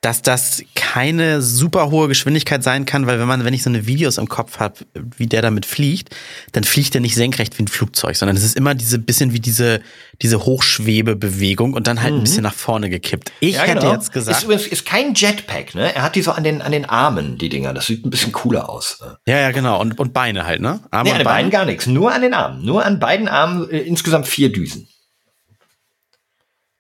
dass 0.02 0.22
das 0.22 0.64
keine 0.94 1.44
super 1.44 1.92
hohe 1.92 2.08
Geschwindigkeit 2.08 2.64
sein 2.64 2.88
kann, 2.88 3.06
weil 3.06 3.20
wenn 3.20 3.28
man, 3.28 3.46
wenn 3.46 3.54
ich 3.54 3.62
so 3.62 3.70
eine 3.70 3.86
Videos 3.86 4.18
im 4.18 4.28
Kopf 4.28 4.60
habe, 4.60 4.74
wie 5.18 5.28
der 5.28 5.44
damit 5.44 5.68
fliegt, 5.68 6.16
dann 6.54 6.64
fliegt 6.64 6.96
er 6.96 7.02
nicht 7.02 7.14
senkrecht 7.14 7.60
wie 7.60 7.64
ein 7.64 7.68
Flugzeug, 7.68 8.16
sondern 8.16 8.36
es 8.36 8.44
ist 8.44 8.58
immer 8.58 8.74
diese 8.74 8.98
bisschen 8.98 9.32
wie 9.32 9.40
diese, 9.40 9.82
diese 10.24 10.46
Hochschwebebewegung 10.46 11.74
und 11.74 11.86
dann 11.86 12.02
halt 12.02 12.16
ein 12.16 12.22
bisschen 12.22 12.42
nach 12.42 12.56
vorne 12.56 12.90
gekippt. 12.90 13.32
Ich 13.40 13.62
hätte 13.62 13.86
jetzt 13.86 14.06
Ist 14.06 14.12
gesagt, 14.14 14.44
übrigens 14.44 14.66
ist 14.66 14.84
kein 14.84 15.14
Jetpack, 15.14 15.76
ne? 15.76 15.94
Er 15.94 16.02
hat 16.02 16.16
die 16.16 16.24
so 16.24 16.32
an 16.32 16.44
den, 16.44 16.64
an 16.64 16.72
den 16.72 16.86
Armen, 16.86 17.38
die 17.38 17.50
Dinger. 17.50 17.76
Das 17.76 17.86
sieht 17.86 18.04
ein 18.04 18.10
bisschen 18.10 18.32
cooler 18.32 18.68
aus. 18.68 19.00
ja, 19.28 19.38
ja, 19.38 19.52
genau, 19.52 19.80
und, 19.80 20.00
und 20.00 20.12
Beine 20.12 20.48
halt, 20.48 20.60
ne? 20.60 20.80
Arme 20.90 21.04
Nee, 21.04 21.12
an 21.12 21.18
den 21.20 21.24
Beine. 21.24 21.24
Beinen 21.24 21.52
gar 21.52 21.66
nichts. 21.66 21.86
Nur 21.86 22.12
an 22.12 22.24
den 22.24 22.34
Armen. 22.34 22.66
Nur 22.66 22.84
an 22.84 22.98
beiden 23.00 23.28
Armen 23.28 23.70
äh, 23.70 23.78
insgesamt 23.78 24.28
vier 24.28 24.52
Düsen. 24.52 24.88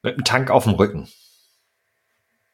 Mit 0.01 0.15
einem 0.15 0.23
Tank 0.23 0.49
auf 0.49 0.63
dem 0.63 0.73
Rücken. 0.73 1.07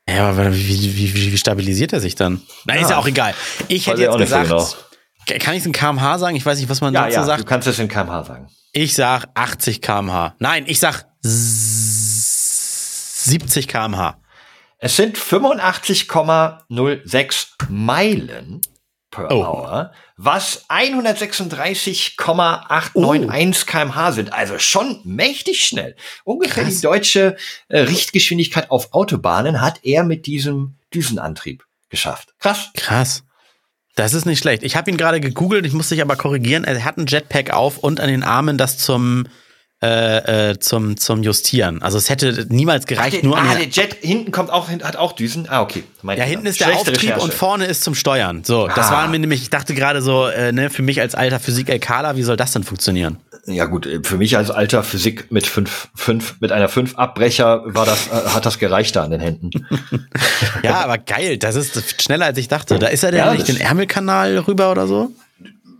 Ja, 0.08 0.30
aber 0.30 0.54
wie, 0.54 0.96
wie, 0.96 1.14
wie, 1.16 1.36
stabilisiert 1.38 1.92
er 1.94 2.00
sich 2.00 2.14
dann? 2.16 2.42
Na, 2.66 2.76
ist 2.76 2.82
Ja. 2.84 2.90
ja 2.92 2.98
auch 2.98 3.08
egal. 3.08 3.34
Ich 3.68 3.88
hätte 3.88 4.02
jetzt 4.02 4.16
nicht 4.18 4.30
so 4.30 4.40
gesagt, 4.40 4.78
kann 5.42 5.56
ich 5.56 5.62
es 5.62 5.66
in 5.66 5.72
kmh 5.72 6.20
sagen? 6.20 6.36
Ich 6.36 6.46
weiß 6.46 6.60
nicht, 6.60 6.70
was 6.70 6.80
man 6.82 6.94
Ja, 6.94 7.06
dazu 7.06 7.16
ja, 7.16 7.22
du 7.22 7.28
sagt. 7.28 7.48
kannst 7.48 7.68
es 7.68 7.80
in 7.80 7.88
kmh 7.88 8.24
sagen. 8.24 8.48
Ich 8.72 8.94
sag 8.94 9.26
80 9.34 9.82
kmh. 9.82 10.36
Nein, 10.40 10.66
ich 10.68 10.80
sag 10.80 11.06
70 11.22 13.68
kmh. 13.68 14.18
Es 14.78 14.96
sind 14.98 15.18
85,06 15.18 17.48
Meilen 17.70 18.62
per 19.16 19.32
Oh. 19.32 19.44
Hour, 19.44 19.92
was 20.18 20.66
136,891 20.70 23.66
kmh 23.66 24.12
sind. 24.12 24.34
Also 24.34 24.60
schon 24.60 25.00
mächtig 25.04 25.66
schnell. 25.66 25.96
Ungefähr 26.24 26.64
Krass. 26.64 26.76
die 26.76 26.82
deutsche 26.82 27.36
äh, 27.70 27.80
Richtgeschwindigkeit 27.80 28.72
auf 28.72 28.94
Autobahnen 28.94 29.62
hat 29.62 29.80
er 29.84 30.04
mit 30.04 30.26
diesem 30.26 30.76
Düsenantrieb 30.94 31.64
geschafft. 31.90 32.34
Krass. 32.40 32.70
Krass. 32.76 33.24
Das 33.96 34.14
ist 34.14 34.26
nicht 34.26 34.40
schlecht. 34.40 34.64
Ich 34.64 34.76
habe 34.76 34.92
ihn 34.92 34.98
gerade 34.98 35.22
gegoogelt, 35.22 35.66
ich 35.66 35.72
muss 35.74 35.90
dich 35.90 36.02
aber 36.02 36.18
korrigieren. 36.18 36.66
Er 36.66 36.84
hat 36.84 36.98
ein 36.98 37.06
Jetpack 37.08 37.52
auf 37.52 37.78
und 37.78 38.00
an 38.02 38.10
den 38.10 38.24
Armen 38.24 38.58
das 38.58 38.78
zum 38.78 39.28
äh, 39.86 40.52
äh, 40.52 40.60
zum 40.60 40.98
zum 40.98 41.22
Justieren. 41.24 41.82
Also 41.82 41.98
es 41.98 42.10
hätte 42.10 42.46
niemals 42.50 42.86
gereicht, 42.86 43.24
nur 43.24 43.38
an 43.38 43.48
ah, 43.48 43.56
den, 43.56 43.70
der 43.72 43.84
Jet 43.84 43.98
hinten 44.02 44.32
kommt 44.32 44.50
auch, 44.50 44.70
hat 44.70 44.96
auch 44.98 45.14
Düsen. 45.14 45.48
Ah, 45.50 45.62
okay. 45.62 45.84
Mein 46.02 46.18
Ja, 46.18 46.24
hinten 46.24 46.46
ist 46.48 46.60
der 46.60 46.66
Schlechte 46.66 46.92
Auftrieb 46.92 47.10
Recherche. 47.12 47.24
und 47.24 47.34
vorne 47.34 47.66
ist 47.66 47.84
zum 47.84 47.96
Steuern. 47.96 48.44
So, 48.44 48.68
das 48.68 48.88
Ah. 48.90 48.92
war 48.94 49.08
mir 49.08 49.20
nämlich, 49.20 49.42
ich 49.42 49.50
dachte 49.50 49.74
gerade 49.74 50.02
so, 50.02 50.28
äh, 50.28 50.52
ne, 50.52 50.70
für 50.70 50.82
mich 50.82 51.02
als 51.02 51.16
alter 51.16 51.40
Physik-LKler, 51.40 52.16
wie 52.18 52.24
soll 52.24 52.38
das 52.38 52.52
denn 52.52 52.64
funktionieren? 52.64 53.18
Ja 53.48 53.66
gut, 53.66 53.86
äh, 53.86 54.00
für 54.04 54.18
mich 54.18 54.38
als 54.38 54.50
alter 54.52 54.84
Physik 54.84 55.32
mit 55.32 55.46
fünf, 55.48 55.90
fünf, 55.96 56.36
mit 56.40 56.52
einer 56.52 56.68
fünf 56.70 56.96
Abbrecher 56.96 57.62
war 57.66 57.86
das, 57.86 58.08
äh, 58.08 58.12
hat 58.30 58.46
das 58.46 58.58
gereicht 58.60 58.96
da 58.96 59.04
an 59.04 59.12
den 59.12 59.22
Händen. 59.22 59.52
Ja, 60.64 60.82
aber 60.84 60.98
geil, 60.98 61.38
das 61.38 61.56
ist 61.56 62.02
schneller 62.02 62.26
als 62.26 62.38
ich 62.38 62.48
dachte. 62.48 62.80
Da 62.80 62.88
ist 62.88 63.04
er 63.04 63.12
denn 63.12 63.20
Ja, 63.20 63.32
nicht 63.32 63.42
das- 63.48 63.56
den 63.56 63.62
Ärmelkanal 63.62 64.38
rüber 64.40 64.72
oder 64.72 64.88
so? 64.88 65.12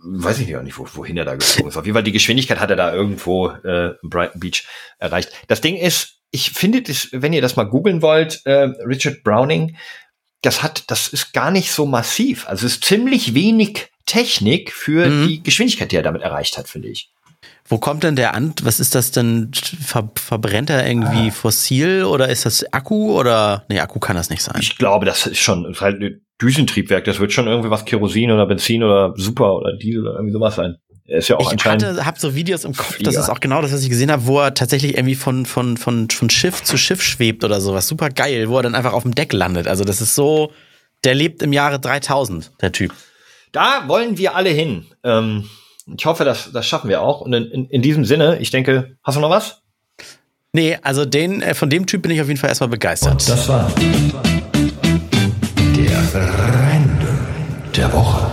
Weiß 0.08 0.38
ich 0.38 0.56
auch 0.56 0.62
nicht, 0.62 0.78
wo, 0.78 0.86
wohin 0.94 1.16
er 1.16 1.24
da 1.24 1.34
geflogen 1.34 1.68
ist. 1.70 1.76
Auf 1.76 1.84
jeden 1.84 1.94
Fall 1.94 2.04
die 2.04 2.12
Geschwindigkeit 2.12 2.60
hat 2.60 2.70
er 2.70 2.76
da 2.76 2.94
irgendwo 2.94 3.48
äh, 3.48 3.94
Brighton 4.02 4.40
Beach 4.40 4.64
erreicht. 4.98 5.30
Das 5.48 5.60
Ding 5.60 5.76
ist, 5.76 6.20
ich 6.30 6.50
finde 6.52 6.82
das, 6.82 7.08
wenn 7.12 7.32
ihr 7.32 7.42
das 7.42 7.56
mal 7.56 7.64
googeln 7.64 8.02
wollt, 8.02 8.40
äh, 8.44 8.68
Richard 8.86 9.22
Browning, 9.24 9.76
das 10.42 10.62
hat, 10.62 10.84
das 10.90 11.08
ist 11.08 11.32
gar 11.32 11.50
nicht 11.50 11.72
so 11.72 11.86
massiv. 11.86 12.46
Also 12.48 12.66
es 12.66 12.74
ist 12.74 12.84
ziemlich 12.84 13.34
wenig 13.34 13.88
Technik 14.06 14.72
für 14.72 15.08
Mhm. 15.08 15.26
die 15.26 15.42
Geschwindigkeit, 15.42 15.90
die 15.90 15.96
er 15.96 16.02
damit 16.02 16.22
erreicht 16.22 16.56
hat, 16.58 16.68
finde 16.68 16.88
ich. 16.88 17.10
Wo 17.68 17.78
kommt 17.78 18.02
denn 18.04 18.16
der 18.16 18.34
an? 18.34 18.54
Was 18.62 18.80
ist 18.80 18.94
das 18.94 19.10
denn? 19.10 19.50
Ver 19.54 20.10
verbrennt 20.16 20.70
er 20.70 20.80
Ah. 20.82 20.86
irgendwie 20.86 21.30
fossil 21.30 22.04
oder 22.04 22.28
ist 22.28 22.46
das 22.46 22.64
Akku 22.72 23.12
oder? 23.18 23.64
Nee, 23.68 23.80
Akku 23.80 23.98
kann 23.98 24.16
das 24.16 24.30
nicht 24.30 24.42
sein. 24.42 24.56
Ich 24.60 24.78
glaube, 24.78 25.04
das 25.06 25.26
ist 25.26 25.38
schon 25.38 25.64
das 25.64 25.72
ist 25.76 25.80
halt 25.80 26.00
ein 26.02 26.20
Düsentriebwerk. 26.40 27.04
Das 27.04 27.18
wird 27.18 27.32
schon 27.32 27.46
irgendwie 27.46 27.70
was 27.70 27.84
Kerosin 27.84 28.30
oder 28.30 28.46
Benzin 28.46 28.82
oder 28.82 29.12
Super 29.16 29.54
oder 29.56 29.76
Diesel 29.76 30.02
oder 30.02 30.14
irgendwie 30.14 30.32
sowas 30.32 30.54
sein. 30.56 30.76
Er 31.08 31.18
ist 31.18 31.28
ja 31.28 31.36
auch 31.36 31.52
Ich 31.52 31.64
hatte, 31.64 32.04
hab 32.04 32.18
so 32.18 32.34
Videos 32.34 32.64
im 32.64 32.72
Kopf, 32.74 32.88
das 32.88 32.96
Flieger. 32.96 33.20
ist 33.20 33.28
auch 33.30 33.38
genau 33.40 33.62
das, 33.62 33.72
was 33.72 33.82
ich 33.82 33.88
gesehen 33.90 34.10
habe, 34.10 34.26
wo 34.26 34.40
er 34.40 34.54
tatsächlich 34.54 34.94
irgendwie 34.96 35.14
von, 35.14 35.46
von, 35.46 35.76
von, 35.76 36.10
von 36.10 36.30
Schiff 36.30 36.64
zu 36.64 36.76
Schiff 36.76 37.00
schwebt 37.00 37.44
oder 37.44 37.60
sowas. 37.60 37.86
Super 37.86 38.08
geil, 38.10 38.48
wo 38.48 38.56
er 38.56 38.64
dann 38.64 38.74
einfach 38.74 38.92
auf 38.92 39.04
dem 39.04 39.14
Deck 39.14 39.32
landet. 39.32 39.68
Also 39.68 39.84
das 39.84 40.00
ist 40.00 40.16
so, 40.16 40.50
der 41.04 41.14
lebt 41.14 41.42
im 41.42 41.52
Jahre 41.52 41.78
3000, 41.78 42.50
der 42.60 42.72
Typ. 42.72 42.92
Da 43.52 43.84
wollen 43.86 44.18
wir 44.18 44.34
alle 44.34 44.50
hin. 44.50 44.86
Ähm, 45.04 45.44
ich 45.86 46.06
hoffe, 46.06 46.24
das, 46.24 46.50
das 46.52 46.66
schaffen 46.66 46.88
wir 46.88 47.00
auch. 47.00 47.20
Und 47.20 47.32
in, 47.32 47.44
in, 47.50 47.66
in 47.66 47.82
diesem 47.82 48.04
Sinne, 48.04 48.38
ich 48.38 48.50
denke, 48.50 48.96
hast 49.02 49.16
du 49.16 49.20
noch 49.20 49.30
was? 49.30 49.62
Nee, 50.52 50.78
also 50.82 51.04
den, 51.04 51.42
äh, 51.42 51.54
von 51.54 51.70
dem 51.70 51.86
Typ 51.86 52.02
bin 52.02 52.10
ich 52.10 52.20
auf 52.20 52.28
jeden 52.28 52.40
Fall 52.40 52.48
erstmal 52.48 52.70
begeistert. 52.70 53.28
Das 53.28 53.48
war 53.48 53.70
der 56.16 56.22
Random 56.22 57.18
der 57.76 57.92
Woche. 57.92 58.32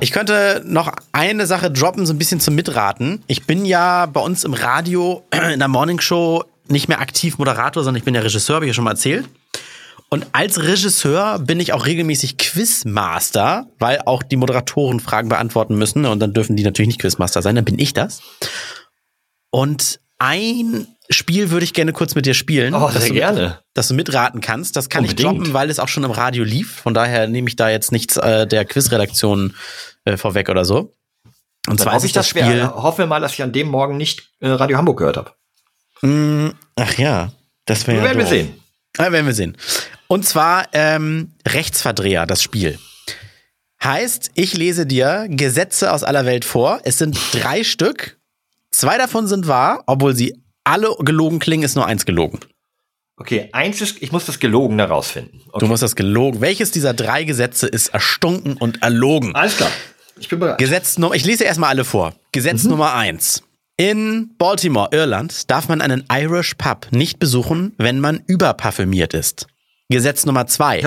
Ich 0.00 0.10
könnte 0.10 0.62
noch 0.64 0.92
eine 1.12 1.46
Sache 1.46 1.70
droppen, 1.70 2.06
so 2.06 2.12
ein 2.12 2.18
bisschen 2.18 2.40
zum 2.40 2.56
Mitraten. 2.56 3.22
Ich 3.28 3.46
bin 3.46 3.64
ja 3.64 4.06
bei 4.06 4.20
uns 4.20 4.42
im 4.42 4.52
Radio 4.52 5.22
in 5.52 5.60
der 5.60 5.68
Morningshow 5.68 6.44
nicht 6.66 6.88
mehr 6.88 7.00
aktiv 7.00 7.38
Moderator, 7.38 7.84
sondern 7.84 7.98
ich 7.98 8.04
bin 8.04 8.14
ja 8.14 8.20
Regisseur, 8.20 8.56
habe 8.56 8.64
ich 8.64 8.70
ja 8.70 8.74
schon 8.74 8.84
mal 8.84 8.92
erzählt. 8.92 9.28
Und 10.12 10.26
als 10.32 10.62
Regisseur 10.62 11.38
bin 11.38 11.58
ich 11.58 11.72
auch 11.72 11.86
regelmäßig 11.86 12.36
Quizmaster, 12.36 13.66
weil 13.78 13.98
auch 14.04 14.22
die 14.22 14.36
Moderatoren 14.36 15.00
Fragen 15.00 15.30
beantworten 15.30 15.74
müssen 15.76 16.04
und 16.04 16.20
dann 16.20 16.34
dürfen 16.34 16.54
die 16.54 16.64
natürlich 16.64 16.88
nicht 16.88 17.00
Quizmaster 17.00 17.40
sein, 17.40 17.54
dann 17.54 17.64
bin 17.64 17.78
ich 17.78 17.94
das. 17.94 18.20
Und 19.50 20.00
ein 20.18 20.86
Spiel 21.08 21.50
würde 21.50 21.64
ich 21.64 21.72
gerne 21.72 21.94
kurz 21.94 22.14
mit 22.14 22.26
dir 22.26 22.34
spielen. 22.34 22.74
Oh, 22.74 22.90
dass 22.92 23.04
sehr 23.04 23.08
du 23.08 23.14
gerne. 23.14 23.40
Mit, 23.40 23.58
dass 23.72 23.88
du 23.88 23.94
mitraten 23.94 24.42
kannst. 24.42 24.76
Das 24.76 24.90
kann 24.90 25.02
ich 25.02 25.12
Unbedingt. 25.12 25.38
droppen, 25.38 25.54
weil 25.54 25.70
es 25.70 25.78
auch 25.78 25.88
schon 25.88 26.04
im 26.04 26.10
Radio 26.10 26.44
lief. 26.44 26.74
Von 26.82 26.92
daher 26.92 27.26
nehme 27.26 27.48
ich 27.48 27.56
da 27.56 27.70
jetzt 27.70 27.90
nichts 27.90 28.18
äh, 28.18 28.46
der 28.46 28.66
Quizredaktion 28.66 29.54
äh, 30.04 30.18
vorweg 30.18 30.50
oder 30.50 30.66
so. 30.66 30.78
Und 30.80 30.92
Dann 31.68 31.78
zwar 31.78 31.94
hoffe 31.94 32.04
ich, 32.04 32.12
das 32.12 32.34
wir, 32.34 32.44
Spiel. 32.44 32.66
hoffen 32.68 32.98
wir 32.98 33.06
mal, 33.06 33.20
dass 33.22 33.32
ich 33.32 33.42
an 33.42 33.52
dem 33.52 33.68
Morgen 33.68 33.96
nicht 33.96 34.28
äh, 34.40 34.48
Radio 34.48 34.76
Hamburg 34.76 34.98
gehört 34.98 35.16
habe. 35.16 35.32
Mm, 36.02 36.50
ach 36.76 36.98
ja, 36.98 37.32
das 37.64 37.86
wäre 37.86 37.96
Wir 37.96 38.02
ja 38.02 38.08
werden 38.10 38.18
wir 38.18 38.24
doof. 38.24 38.32
sehen. 38.34 38.62
Ja, 38.98 39.10
werden 39.10 39.24
wir 39.26 39.32
sehen. 39.32 39.56
Und 40.12 40.26
zwar 40.26 40.68
ähm, 40.74 41.32
Rechtsverdreher, 41.48 42.26
das 42.26 42.42
Spiel. 42.42 42.78
Heißt, 43.82 44.32
ich 44.34 44.54
lese 44.54 44.84
dir 44.84 45.26
Gesetze 45.30 45.90
aus 45.90 46.04
aller 46.04 46.26
Welt 46.26 46.44
vor. 46.44 46.80
Es 46.84 46.98
sind 46.98 47.18
drei 47.32 47.64
Stück. 47.64 48.18
Zwei 48.70 48.98
davon 48.98 49.26
sind 49.26 49.48
wahr, 49.48 49.82
obwohl 49.86 50.14
sie 50.14 50.38
alle 50.64 50.94
gelogen 50.98 51.38
klingen, 51.38 51.64
ist 51.64 51.76
nur 51.76 51.86
eins 51.86 52.04
gelogen. 52.04 52.40
Okay, 53.16 53.48
eins 53.52 53.80
ist, 53.80 54.02
ich 54.02 54.12
muss 54.12 54.26
das 54.26 54.38
Gelogene 54.38 54.84
rausfinden. 54.86 55.40
Du 55.46 55.50
Okay. 55.52 55.66
musst 55.68 55.82
das 55.82 55.96
gelogen. 55.96 56.42
Welches 56.42 56.70
dieser 56.72 56.92
drei 56.92 57.24
Gesetze 57.24 57.66
ist 57.66 57.88
erstunken 57.88 58.58
und 58.58 58.82
erlogen? 58.82 59.34
Alles 59.34 59.56
klar. 59.56 59.70
Ich 60.20 60.28
bin 60.28 60.40
bereit. 60.40 60.58
Gesetz 60.58 60.98
Nummer, 60.98 61.14
ich 61.14 61.24
lese 61.24 61.44
erstmal 61.44 61.70
alle 61.70 61.84
vor. 61.84 62.12
Gesetz 62.32 62.64
Nummer 62.64 62.92
eins. 62.92 63.44
In 63.78 64.34
Baltimore, 64.36 64.90
Irland, 64.92 65.50
darf 65.50 65.68
man 65.68 65.80
einen 65.80 66.04
Irish 66.12 66.52
Pub 66.56 66.88
nicht 66.90 67.18
besuchen, 67.18 67.72
wenn 67.78 67.98
man 67.98 68.22
überparfümiert 68.26 69.14
ist. 69.14 69.46
Gesetz 69.92 70.26
Nummer 70.26 70.46
zwei. 70.46 70.82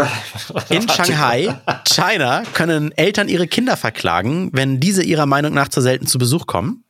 In 0.70 0.88
Shanghai, 0.90 1.56
China, 1.88 2.44
können 2.54 2.92
Eltern 2.92 3.28
ihre 3.30 3.48
Kinder 3.48 3.78
verklagen, 3.78 4.50
wenn 4.54 4.80
diese 4.80 5.04
ihrer 5.04 5.26
Meinung 5.26 5.54
nach 5.54 5.70
zu 5.70 5.82
selten 5.82 6.08
zu 6.08 6.18
Besuch 6.18 6.46
kommen. 6.48 6.84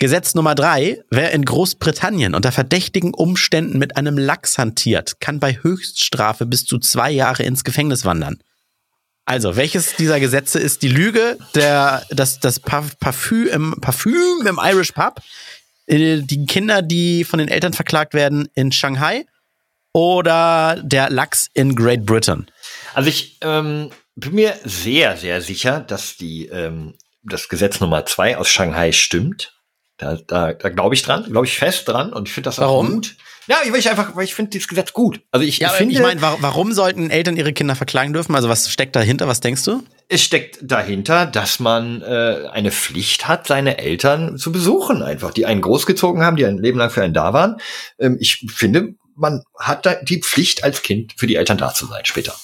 Gesetz 0.00 0.34
Nummer 0.34 0.54
drei. 0.54 1.02
Wer 1.10 1.32
in 1.32 1.44
Großbritannien 1.44 2.34
unter 2.34 2.52
verdächtigen 2.52 3.14
Umständen 3.14 3.78
mit 3.78 3.96
einem 3.96 4.16
Lachs 4.16 4.56
hantiert, 4.58 5.20
kann 5.20 5.40
bei 5.40 5.58
Höchststrafe 5.60 6.46
bis 6.46 6.64
zu 6.64 6.78
zwei 6.78 7.10
Jahre 7.10 7.42
ins 7.42 7.64
Gefängnis 7.64 8.04
wandern. 8.04 8.38
Also, 9.24 9.56
welches 9.56 9.96
dieser 9.96 10.20
Gesetze 10.20 10.58
ist 10.58 10.82
die 10.82 10.88
Lüge? 10.88 11.36
Der, 11.54 12.02
das, 12.10 12.38
das 12.40 12.60
Parf- 12.60 12.98
Parfüm 12.98 13.48
im, 13.48 13.74
Parfüm 13.80 14.46
im 14.46 14.58
Irish 14.62 14.92
Pub? 14.92 15.20
Äh, 15.86 16.20
Die 16.22 16.46
Kinder, 16.46 16.80
die 16.80 17.24
von 17.24 17.38
den 17.38 17.48
Eltern 17.48 17.72
verklagt 17.74 18.14
werden 18.14 18.48
in 18.54 18.72
Shanghai? 18.72 19.26
Oder 19.92 20.80
der 20.82 21.10
Lachs 21.10 21.48
in 21.54 21.74
Great 21.74 22.04
Britain? 22.06 22.46
Also 22.94 23.08
ich 23.08 23.38
ähm, 23.42 23.90
bin 24.16 24.34
mir 24.34 24.54
sehr, 24.64 25.16
sehr 25.16 25.40
sicher, 25.40 25.80
dass 25.80 26.16
die 26.16 26.46
ähm, 26.46 26.94
das 27.22 27.48
Gesetz 27.48 27.80
Nummer 27.80 28.06
zwei 28.06 28.36
aus 28.36 28.48
Shanghai 28.48 28.92
stimmt. 28.92 29.54
Da, 29.96 30.16
da, 30.26 30.52
da 30.52 30.68
glaube 30.68 30.94
ich 30.94 31.02
dran, 31.02 31.24
glaube 31.24 31.46
ich 31.46 31.58
fest 31.58 31.88
dran 31.88 32.12
und 32.12 32.28
ich 32.28 32.34
finde 32.34 32.48
das 32.48 32.58
auch 32.60 32.66
Warum? 32.68 32.92
gut. 32.94 33.16
Ja, 33.48 33.56
weil 33.70 33.80
ich 33.80 33.88
einfach, 33.88 34.14
weil 34.14 34.24
ich 34.24 34.34
finde 34.34 34.50
dieses 34.50 34.68
Gesetz 34.68 34.92
gut. 34.92 35.22
Also 35.32 35.44
ich, 35.44 35.58
Ja, 35.58 35.68
ich 35.70 35.74
finde, 35.74 35.94
ich 35.94 36.00
meine, 36.00 36.20
wa- 36.20 36.36
warum 36.40 36.72
sollten 36.72 37.08
Eltern 37.10 37.36
ihre 37.36 37.52
Kinder 37.54 37.74
verklagen 37.74 38.12
dürfen? 38.12 38.34
Also 38.36 38.48
was 38.48 38.70
steckt 38.70 38.94
dahinter? 38.94 39.26
Was 39.26 39.40
denkst 39.40 39.64
du? 39.64 39.82
es 40.10 40.22
steckt 40.22 40.58
dahinter, 40.62 41.26
dass 41.26 41.58
man 41.60 42.00
äh, 42.02 42.48
eine 42.52 42.70
Pflicht 42.70 43.26
hat, 43.28 43.46
seine 43.46 43.76
Eltern 43.78 44.38
zu 44.38 44.52
besuchen, 44.52 45.02
einfach, 45.02 45.32
die 45.32 45.44
einen 45.46 45.60
großgezogen 45.60 46.22
haben, 46.22 46.36
die 46.36 46.46
ein 46.46 46.56
Leben 46.58 46.78
lang 46.78 46.88
für 46.90 47.02
einen 47.02 47.12
da 47.12 47.32
waren. 47.34 47.56
Ähm, 47.98 48.16
ich 48.20 48.46
finde, 48.50 48.94
man 49.18 49.42
hat 49.58 49.84
da 49.84 49.94
die 49.96 50.20
Pflicht 50.20 50.64
als 50.64 50.82
Kind 50.82 51.12
für 51.16 51.26
die 51.26 51.36
Eltern 51.36 51.58
da 51.58 51.74
zu 51.74 51.86
sein 51.86 52.04
später. 52.04 52.34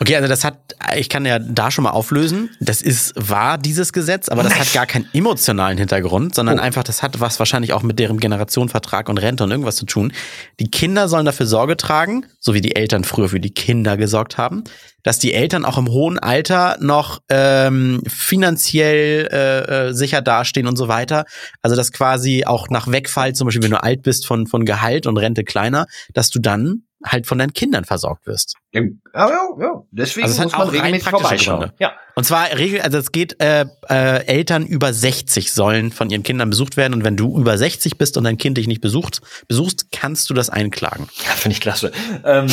Okay, 0.00 0.16
also 0.16 0.28
das 0.28 0.44
hat, 0.44 0.58
ich 0.96 1.08
kann 1.08 1.24
ja 1.26 1.38
da 1.38 1.70
schon 1.70 1.84
mal 1.84 1.90
auflösen. 1.90 2.50
Das 2.60 2.82
ist 2.82 3.12
wahr, 3.16 3.58
dieses 3.58 3.92
Gesetz, 3.92 4.28
aber 4.28 4.42
das 4.42 4.58
hat 4.58 4.72
gar 4.72 4.86
keinen 4.86 5.08
emotionalen 5.12 5.78
Hintergrund, 5.78 6.34
sondern 6.34 6.58
einfach, 6.58 6.82
das 6.82 7.02
hat 7.02 7.20
was 7.20 7.38
wahrscheinlich 7.38 7.72
auch 7.72 7.82
mit 7.82 7.98
deren 7.98 8.18
Generationenvertrag 8.18 9.08
und 9.08 9.18
Rente 9.18 9.44
und 9.44 9.50
irgendwas 9.50 9.76
zu 9.76 9.86
tun. 9.86 10.12
Die 10.58 10.70
Kinder 10.70 11.08
sollen 11.08 11.26
dafür 11.26 11.46
Sorge 11.46 11.76
tragen, 11.76 12.26
so 12.40 12.54
wie 12.54 12.60
die 12.60 12.74
Eltern 12.74 13.04
früher 13.04 13.28
für 13.28 13.40
die 13.40 13.52
Kinder 13.52 13.96
gesorgt 13.96 14.38
haben, 14.38 14.64
dass 15.02 15.18
die 15.18 15.34
Eltern 15.34 15.64
auch 15.64 15.78
im 15.78 15.88
hohen 15.88 16.18
Alter 16.18 16.76
noch 16.80 17.20
ähm, 17.28 18.02
finanziell 18.06 19.28
äh, 19.32 19.88
äh, 19.88 19.92
sicher 19.92 20.22
dastehen 20.22 20.66
und 20.66 20.76
so 20.76 20.88
weiter. 20.88 21.24
Also 21.60 21.76
dass 21.76 21.92
quasi 21.92 22.44
auch 22.46 22.68
nach 22.70 22.90
Wegfall, 22.90 23.34
zum 23.34 23.46
Beispiel 23.46 23.62
wenn 23.62 23.70
du 23.70 23.82
alt 23.82 24.02
bist 24.02 24.26
von, 24.26 24.46
von 24.46 24.64
Gehalt 24.64 25.06
und 25.06 25.16
Rente 25.16 25.44
kleiner, 25.44 25.86
dass 26.14 26.30
du 26.30 26.38
dann 26.38 26.84
halt 27.04 27.26
von 27.26 27.38
deinen 27.38 27.52
Kindern 27.52 27.84
versorgt 27.84 28.26
wirst. 28.26 28.54
Ja, 28.72 28.82
ja, 29.14 29.48
ja. 29.60 29.82
Deswegen 29.90 30.26
Also 30.26 30.42
muss 30.42 30.52
man 30.52 30.68
regelmäßig 30.68 31.08
vorbeischauen. 31.08 31.72
Ja. 31.78 31.92
Und 32.14 32.24
zwar 32.24 32.56
regel, 32.56 32.80
also 32.80 32.98
es 32.98 33.12
geht, 33.12 33.40
äh, 33.42 33.66
äh, 33.88 34.26
Eltern 34.26 34.66
über 34.66 34.92
60 34.92 35.52
sollen 35.52 35.90
von 35.90 36.10
ihren 36.10 36.22
Kindern 36.22 36.50
besucht 36.50 36.76
werden 36.76 36.94
und 36.94 37.04
wenn 37.04 37.16
du 37.16 37.38
über 37.38 37.56
60 37.56 37.98
bist 37.98 38.16
und 38.16 38.24
dein 38.24 38.38
Kind 38.38 38.58
dich 38.58 38.68
nicht 38.68 38.80
besucht, 38.80 39.20
besuchst, 39.48 39.90
kannst 39.90 40.30
du 40.30 40.34
das 40.34 40.50
einklagen. 40.50 41.08
Ja, 41.26 41.32
finde 41.32 41.54
ich 41.54 41.60
klasse. 41.60 41.92
Ähm, 42.24 42.46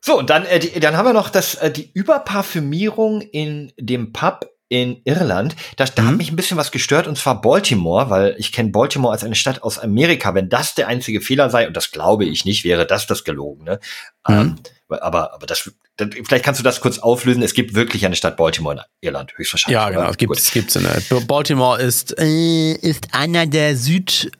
so, 0.00 0.18
und 0.18 0.30
dann, 0.30 0.44
äh, 0.44 0.58
die, 0.58 0.80
dann 0.80 0.96
haben 0.96 1.06
wir 1.06 1.12
noch 1.12 1.30
das, 1.30 1.56
äh, 1.56 1.70
die 1.70 1.90
Überparfümierung 1.92 3.20
in 3.20 3.72
dem 3.78 4.12
Pub 4.12 4.50
in 4.68 5.00
Irland. 5.04 5.56
Da, 5.76 5.86
da 5.86 6.04
hat 6.04 6.16
mich 6.16 6.30
ein 6.30 6.36
bisschen 6.36 6.56
was 6.56 6.70
gestört, 6.70 7.06
und 7.06 7.16
zwar 7.16 7.40
Baltimore, 7.40 8.10
weil 8.10 8.34
ich 8.38 8.52
kenne 8.52 8.70
Baltimore 8.70 9.12
als 9.12 9.24
eine 9.24 9.34
Stadt 9.34 9.62
aus 9.62 9.78
Amerika. 9.78 10.34
Wenn 10.34 10.48
das 10.50 10.74
der 10.74 10.88
einzige 10.88 11.20
Fehler 11.20 11.48
sei, 11.50 11.66
und 11.66 11.76
das 11.76 11.90
glaube 11.90 12.26
ich 12.26 12.44
nicht, 12.44 12.64
wäre 12.64 12.86
das 12.86 13.06
das 13.06 13.24
Gelogene. 13.24 13.80
Ähm, 14.28 14.56
aber, 14.88 15.34
aber 15.34 15.46
das, 15.46 15.70
das, 15.96 16.08
vielleicht 16.24 16.44
kannst 16.44 16.60
du 16.60 16.64
das 16.64 16.80
kurz 16.80 16.98
auflösen. 16.98 17.42
Es 17.42 17.54
gibt 17.54 17.74
wirklich 17.74 18.04
eine 18.04 18.14
Stadt 18.14 18.36
Baltimore 18.36 18.76
in 18.76 18.82
Irland, 19.00 19.32
höchstwahrscheinlich. 19.36 19.74
Ja, 19.74 19.88
genau. 19.88 20.00
oder? 20.02 20.10
Es 20.10 20.16
gibt, 20.18 20.28
Gut. 20.28 20.38
es 20.38 20.50
gibt's 20.50 20.76
in 20.76 20.82
der, 20.82 21.20
Baltimore 21.20 21.80
ist, 21.80 22.18
äh, 22.18 22.72
ist 22.72 23.08
einer 23.12 23.46
der 23.46 23.74
Süd, 23.74 24.30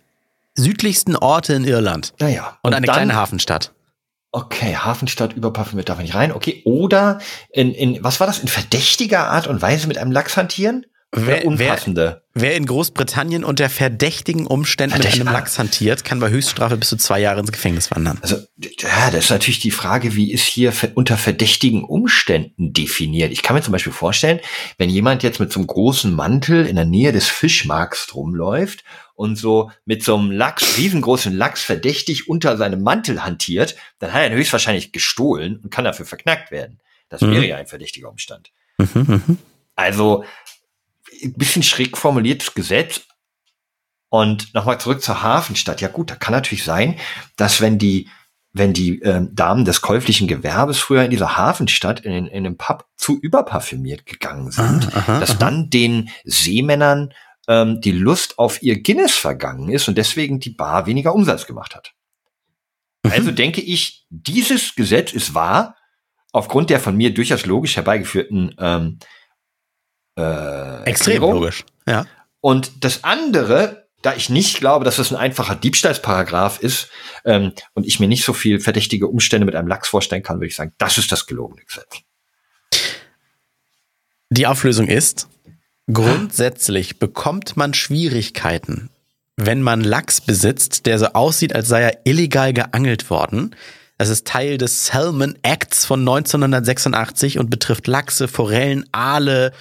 südlichsten 0.55 1.17
Orte 1.17 1.55
in 1.55 1.65
Irland. 1.65 2.13
Naja. 2.19 2.59
Und, 2.63 2.75
eine 2.75 2.87
dann- 2.87 2.95
kleine 2.95 3.15
Hafenstadt. 3.15 3.73
Okay, 4.31 4.77
Hafenstadt 4.77 5.33
überparfümiert 5.33 5.89
darf 5.89 5.97
man 5.97 6.05
nicht 6.05 6.15
rein. 6.15 6.33
Okay, 6.33 6.63
oder 6.65 7.19
in, 7.51 7.73
in 7.73 8.05
was 8.05 8.21
war 8.21 8.27
das? 8.27 8.41
In 8.41 8.49
verdächtiger 8.49 9.29
Art 9.29 9.47
und 9.47 9.63
Weise 9.63 9.89
mit 9.89 9.97
einem 9.97 10.13
Lachs 10.13 10.37
hantieren? 10.37 10.85
Wer- 11.11 11.27
wer- 11.39 11.47
unpassende? 11.47 12.23
Wer 12.35 12.55
in 12.55 12.67
Großbritannien 12.67 13.43
unter 13.43 13.71
verdächtigen 13.71 14.47
Umständen 14.47 14.95
Verdächt- 14.95 15.19
mit 15.19 15.27
einem 15.27 15.33
Lachs 15.35 15.59
hantiert, 15.59 16.05
kann 16.05 16.21
bei 16.21 16.29
Höchststrafe 16.29 16.77
bis 16.77 16.91
zu 16.91 16.97
zwei 16.97 17.19
Jahre 17.19 17.41
ins 17.41 17.51
Gefängnis 17.51 17.91
wandern. 17.91 18.19
Also, 18.21 18.37
ja, 18.59 19.11
das 19.11 19.25
ist 19.25 19.31
natürlich 19.31 19.59
die 19.61 19.71
Frage, 19.71 20.15
wie 20.15 20.31
ist 20.33 20.45
hier 20.45 20.73
unter 20.95 21.17
verdächtigen 21.17 21.83
Umständen 21.83 22.75
definiert? 22.75 23.33
Ich 23.33 23.43
kann 23.43 23.57
mir 23.57 23.63
zum 23.63 23.73
Beispiel 23.73 23.93
vorstellen, 23.93 24.41
wenn 24.77 24.91
jemand 24.91 25.23
jetzt 25.23 25.41
mit 25.41 25.51
so 25.51 25.59
einem 25.61 25.67
großen 25.67 26.13
Mantel 26.13 26.67
in 26.67 26.77
der 26.77 26.85
Nähe 26.85 27.11
des 27.13 27.27
Fischmarkts 27.27 28.15
rumläuft 28.15 28.85
und 29.15 29.37
so 29.37 29.71
mit 29.87 30.05
so 30.05 30.15
einem 30.17 30.31
Lachs, 30.31 30.77
riesengroßen 30.77 31.35
Lachs 31.35 31.63
verdächtig 31.63 32.29
unter 32.29 32.57
seinem 32.59 32.83
Mantel 32.83 33.25
hantiert, 33.25 33.77
dann 33.99 34.13
hat 34.13 34.21
er 34.21 34.27
ihn 34.31 34.37
höchstwahrscheinlich 34.37 34.93
gestohlen 34.93 35.57
und 35.57 35.71
kann 35.71 35.85
dafür 35.85 36.05
verknackt 36.07 36.51
werden. 36.51 36.79
Das 37.09 37.23
Mhm. 37.23 37.33
wäre 37.33 37.47
ja 37.47 37.57
ein 37.57 37.67
verdächtiger 37.67 38.11
Umstand. 38.11 38.51
Mhm, 38.77 38.87
mhm. 39.27 39.39
Also, 39.75 40.25
ein 41.23 41.35
bisschen 41.35 41.63
schräg 41.63 41.97
formuliertes 41.97 42.55
Gesetz. 42.55 43.03
Und 44.11 44.55
nochmal 44.55 44.81
zurück 44.81 45.03
zur 45.03 45.23
Hafenstadt. 45.23 45.81
Ja 45.83 45.89
gut, 45.89 46.11
da 46.11 46.15
kann 46.15 46.33
natürlich 46.33 46.65
sein, 46.65 46.99
dass 47.37 47.61
wenn 47.61 47.79
die, 47.79 48.09
wenn 48.53 48.73
die 48.73 49.01
ähm, 49.01 49.35
Damen 49.35 49.67
des 49.67 49.83
käuflichen 49.83 50.27
Gewerbes 50.29 50.79
früher 50.79 51.05
in 51.05 51.11
dieser 51.11 51.37
Hafenstadt 51.37 52.01
in, 52.01 52.27
in 52.27 52.47
einem 52.47 52.57
Pub 52.57 52.87
zu 52.97 53.19
überparfümiert 53.21 54.07
gegangen 54.07 54.51
sind, 54.51 54.89
Ah, 54.95 54.99
aha, 54.99 55.21
dass 55.21 55.33
aha. 55.33 55.39
dann 55.39 55.69
den 55.69 56.09
Seemännern 56.25 57.13
ähm, 57.49 57.81
die 57.83 57.93
Lust 57.93 58.39
auf 58.39 58.63
ihr 58.63 58.81
Guinness 58.83 59.15
vergangen 59.15 59.69
ist 59.69 59.89
und 59.89 59.99
deswegen 59.99 60.41
die 60.41 60.51
Bar 60.51 60.87
weniger 60.87 61.15
Umsatz 61.15 61.47
gemacht 61.47 61.75
hat. 61.75 61.93
Mhm. 63.05 63.13
Also 63.13 63.31
denke 63.31 63.61
ich, 63.61 64.07
dieses 64.09 64.75
Gesetz 64.75 65.13
ist 65.13 65.35
wahr, 65.35 65.77
aufgrund 66.33 66.71
der 66.71 66.81
von 66.81 66.97
mir 66.97 67.13
durchaus 67.13 67.47
logisch 67.47 67.77
herbeigeführten 67.77 68.55
ähm, 68.59 68.99
äh, 70.19 70.83
Extrem 70.85 71.15
Erklärung. 71.15 71.35
logisch. 71.35 71.65
Ja. 71.87 72.07
Und 72.41 72.85
das 72.85 73.05
andere, 73.05 73.87
da 74.03 74.15
ich 74.15 74.29
nicht 74.29 74.59
glaube, 74.59 74.85
dass 74.85 74.97
das 74.97 75.13
ein 75.13 75.17
einfacher 75.17 75.55
Diebstahlsparagraph 75.55 76.61
ist 76.61 76.89
ähm, 77.25 77.53
und 77.75 77.87
ich 77.87 78.01
mir 78.01 78.09
nicht 78.09 78.25
so 78.25 78.33
viel 78.33 78.61
verdächtige 78.61 79.07
Umstände 79.07 79.47
mit 79.47 79.55
einem 79.55 79.69
Lachs 79.69 79.89
vorstellen 79.89 80.23
kann, 80.23 80.37
würde 80.37 80.49
ich 80.49 80.57
sagen, 80.57 80.73
das 80.79 80.99
ist 80.99 81.11
das 81.13 81.27
gelogene 81.27 81.63
Gesetz. 81.63 81.99
Die 84.31 84.47
Auflösung 84.47 84.89
ist, 84.89 85.29
grundsätzlich 85.91 86.99
bekommt 86.99 87.57
man 87.57 87.73
Schwierigkeiten, 87.75 88.91
wenn 89.37 89.63
man 89.63 89.83
Lachs 89.83 90.21
besitzt, 90.21 90.87
der 90.87 90.99
so 90.99 91.07
aussieht, 91.07 91.55
als 91.55 91.69
sei 91.69 91.83
er 91.83 92.01
illegal 92.05 92.53
geangelt 92.53 93.09
worden. 93.09 93.55
Das 93.97 94.11
ist 94.11 94.27
Teil 94.27 94.59
des 94.59 94.87
Salmon 94.87 95.37
Acts 95.43 95.85
von 95.85 96.01
1986 96.01 97.39
und 97.39 97.51
betrifft 97.51 97.89
Lachse, 97.89 98.29
Forellen, 98.29 98.87
Aale, 98.93 99.53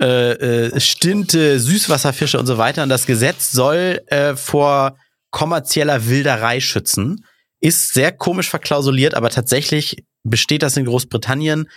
äh, 0.00 0.32
äh, 0.32 0.80
Stinte, 0.80 1.60
Süßwasserfische 1.60 2.38
und 2.38 2.46
so 2.46 2.58
weiter. 2.58 2.82
Und 2.82 2.88
das 2.88 3.06
Gesetz 3.06 3.52
soll 3.52 4.00
äh, 4.06 4.34
vor 4.34 4.96
kommerzieller 5.30 6.06
Wilderei 6.06 6.60
schützen. 6.60 7.24
Ist 7.60 7.92
sehr 7.92 8.10
komisch 8.12 8.48
verklausuliert, 8.48 9.14
aber 9.14 9.30
tatsächlich 9.30 10.04
besteht 10.24 10.62
das 10.62 10.76
in 10.76 10.86
Großbritannien 10.86 11.68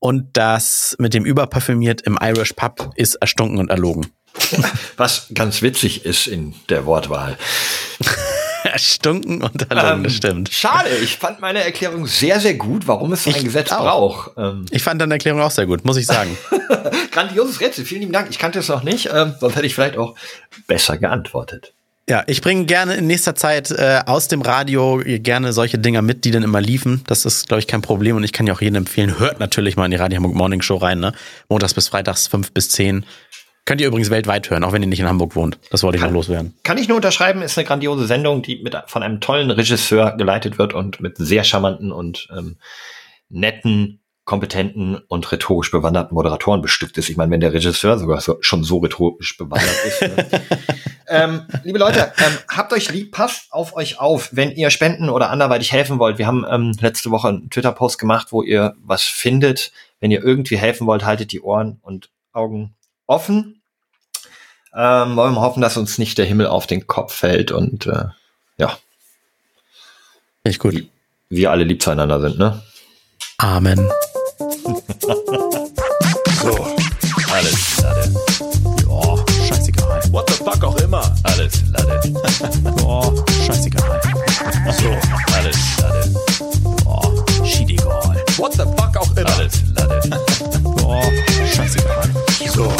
und 0.00 0.36
das 0.36 0.96
mit 0.98 1.14
dem 1.14 1.24
Überparfümiert 1.24 2.02
im 2.02 2.18
Irish 2.20 2.52
Pub 2.52 2.92
ist 2.96 3.16
erstunken 3.16 3.58
und 3.58 3.70
erlogen. 3.70 4.06
Was 4.96 5.26
ganz 5.34 5.62
witzig 5.62 6.04
ist 6.04 6.26
in 6.26 6.54
der 6.68 6.86
Wortwahl. 6.86 7.36
Erstunken 8.68 9.42
und 9.42 9.70
erlogen, 9.70 10.04
Ähm, 10.04 10.10
stimmt. 10.10 10.50
Schade, 10.52 10.88
ich 11.02 11.16
fand 11.16 11.40
meine 11.40 11.62
Erklärung 11.64 12.06
sehr, 12.06 12.40
sehr 12.40 12.54
gut, 12.54 12.86
warum 12.86 13.12
es 13.12 13.24
so 13.24 13.30
ein 13.30 13.36
Ich 13.36 13.44
Gesetz 13.44 13.72
auch. 13.72 13.80
braucht. 13.80 14.30
Ähm, 14.36 14.66
Ich 14.70 14.82
fand 14.82 15.00
deine 15.00 15.14
Erklärung 15.14 15.40
auch 15.40 15.50
sehr 15.50 15.66
gut, 15.66 15.84
muss 15.84 15.96
ich 15.96 16.06
sagen. 16.06 16.36
grandioses 17.12 17.60
Rätsel, 17.60 17.84
vielen 17.84 18.00
lieben 18.02 18.12
Dank. 18.12 18.28
Ich 18.30 18.38
kannte 18.38 18.58
es 18.58 18.68
noch 18.68 18.82
nicht, 18.82 19.10
ähm, 19.12 19.34
sonst 19.40 19.56
hätte 19.56 19.66
ich 19.66 19.74
vielleicht 19.74 19.96
auch 19.96 20.14
besser 20.66 20.96
geantwortet. 20.98 21.72
Ja, 22.08 22.24
ich 22.26 22.40
bringe 22.40 22.64
gerne 22.64 22.94
in 22.94 23.06
nächster 23.06 23.34
Zeit 23.34 23.70
äh, 23.70 24.00
aus 24.06 24.28
dem 24.28 24.40
Radio 24.40 25.02
gerne 25.04 25.52
solche 25.52 25.78
Dinger 25.78 26.00
mit, 26.00 26.24
die 26.24 26.30
dann 26.30 26.42
immer 26.42 26.60
liefen. 26.62 27.02
Das 27.06 27.26
ist, 27.26 27.48
glaube 27.48 27.58
ich, 27.60 27.66
kein 27.66 27.82
Problem 27.82 28.16
und 28.16 28.24
ich 28.24 28.32
kann 28.32 28.46
ja 28.46 28.54
auch 28.54 28.62
jedem 28.62 28.76
empfehlen, 28.76 29.18
hört 29.18 29.40
natürlich 29.40 29.76
mal 29.76 29.84
in 29.84 29.90
die 29.90 29.98
Radio 29.98 30.16
Hamburg 30.16 30.34
Morning 30.34 30.62
Show 30.62 30.76
rein, 30.78 31.00
ne? 31.00 31.12
Montags 31.50 31.74
bis 31.74 31.88
Freitags, 31.88 32.26
fünf 32.26 32.50
bis 32.52 32.70
zehn. 32.70 33.04
Könnt 33.68 33.82
ihr 33.82 33.88
übrigens 33.88 34.08
weltweit 34.08 34.48
hören, 34.48 34.64
auch 34.64 34.72
wenn 34.72 34.80
ihr 34.80 34.88
nicht 34.88 35.00
in 35.00 35.06
Hamburg 35.06 35.36
wohnt. 35.36 35.58
Das 35.70 35.82
wollte 35.82 35.98
ich 35.98 36.02
noch 36.02 36.10
loswerden. 36.10 36.54
Kann 36.62 36.78
ich 36.78 36.88
nur 36.88 36.96
unterschreiben, 36.96 37.42
ist 37.42 37.58
eine 37.58 37.66
grandiose 37.66 38.06
Sendung, 38.06 38.40
die 38.40 38.62
mit, 38.62 38.74
von 38.86 39.02
einem 39.02 39.20
tollen 39.20 39.50
Regisseur 39.50 40.16
geleitet 40.16 40.56
wird 40.56 40.72
und 40.72 41.02
mit 41.02 41.18
sehr 41.18 41.44
charmanten 41.44 41.92
und 41.92 42.28
ähm, 42.34 42.56
netten, 43.28 44.00
kompetenten 44.24 44.96
und 45.08 45.30
rhetorisch 45.30 45.70
bewanderten 45.70 46.14
Moderatoren 46.14 46.62
bestückt 46.62 46.96
ist. 46.96 47.10
Ich 47.10 47.18
meine, 47.18 47.30
wenn 47.30 47.40
der 47.40 47.52
Regisseur 47.52 47.98
sogar 47.98 48.22
so, 48.22 48.38
schon 48.40 48.64
so 48.64 48.78
rhetorisch 48.78 49.36
bewandert 49.36 49.84
ist. 49.84 50.00
Ne? 50.00 50.26
ähm, 51.08 51.42
liebe 51.62 51.78
Leute, 51.78 52.10
ähm, 52.16 52.38
habt 52.48 52.72
euch 52.72 52.90
lieb, 52.90 53.12
passt 53.12 53.52
auf 53.52 53.76
euch 53.76 54.00
auf, 54.00 54.30
wenn 54.32 54.50
ihr 54.50 54.70
spenden 54.70 55.10
oder 55.10 55.28
anderweitig 55.28 55.72
helfen 55.72 55.98
wollt. 55.98 56.16
Wir 56.16 56.26
haben 56.26 56.46
ähm, 56.50 56.72
letzte 56.80 57.10
Woche 57.10 57.28
einen 57.28 57.50
Twitter-Post 57.50 57.98
gemacht, 57.98 58.28
wo 58.30 58.42
ihr 58.42 58.76
was 58.78 59.02
findet. 59.02 59.72
Wenn 60.00 60.10
ihr 60.10 60.24
irgendwie 60.24 60.56
helfen 60.56 60.86
wollt, 60.86 61.04
haltet 61.04 61.32
die 61.32 61.42
Ohren 61.42 61.80
und 61.82 62.08
Augen 62.32 62.74
offen. 63.08 63.57
Ähm, 64.74 65.16
wollen 65.16 65.34
wir 65.34 65.40
hoffen, 65.40 65.60
dass 65.60 65.76
uns 65.76 65.98
nicht 65.98 66.18
der 66.18 66.26
Himmel 66.26 66.46
auf 66.46 66.66
den 66.66 66.86
Kopf 66.86 67.14
fällt 67.14 67.50
und 67.52 67.86
äh, 67.86 68.04
ja, 68.58 68.76
ich 70.44 70.58
gut. 70.58 70.86
wir 71.28 71.50
alle 71.50 71.64
lieb 71.64 71.82
zueinander 71.82 72.20
sind, 72.20 72.38
ne? 72.38 72.62
Amen. 73.38 73.88
So, 76.40 76.54
alles 77.32 77.82
Lade. 77.82 78.14
Oh, 78.88 79.18
scheißegal. 79.48 80.00
What 80.12 80.30
the 80.30 80.34
fuck 80.36 80.62
auch 80.62 80.76
immer. 80.80 81.02
Alles 81.24 81.62
Lade. 81.72 82.00
Oh, 82.84 83.12
scheißegal. 83.44 84.00
So, 84.78 85.34
alles 85.34 85.56
Lade. 85.80 86.14
Oh, 86.86 87.24
what 88.38 88.52
the 88.52 88.64
fuck 88.76 88.96
auch 88.96 89.16
immer. 89.16 89.28
Alles, 89.34 89.52
alles. 89.76 90.08
Boah, 90.62 91.02
scheißegal. 91.54 92.10
So. 92.48 92.72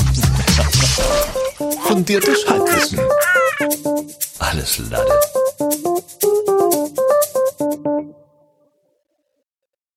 Fundiertes 1.87 2.47
Halbwissen. 2.49 3.01
Alles 4.39 4.79
Lade. 4.91 5.21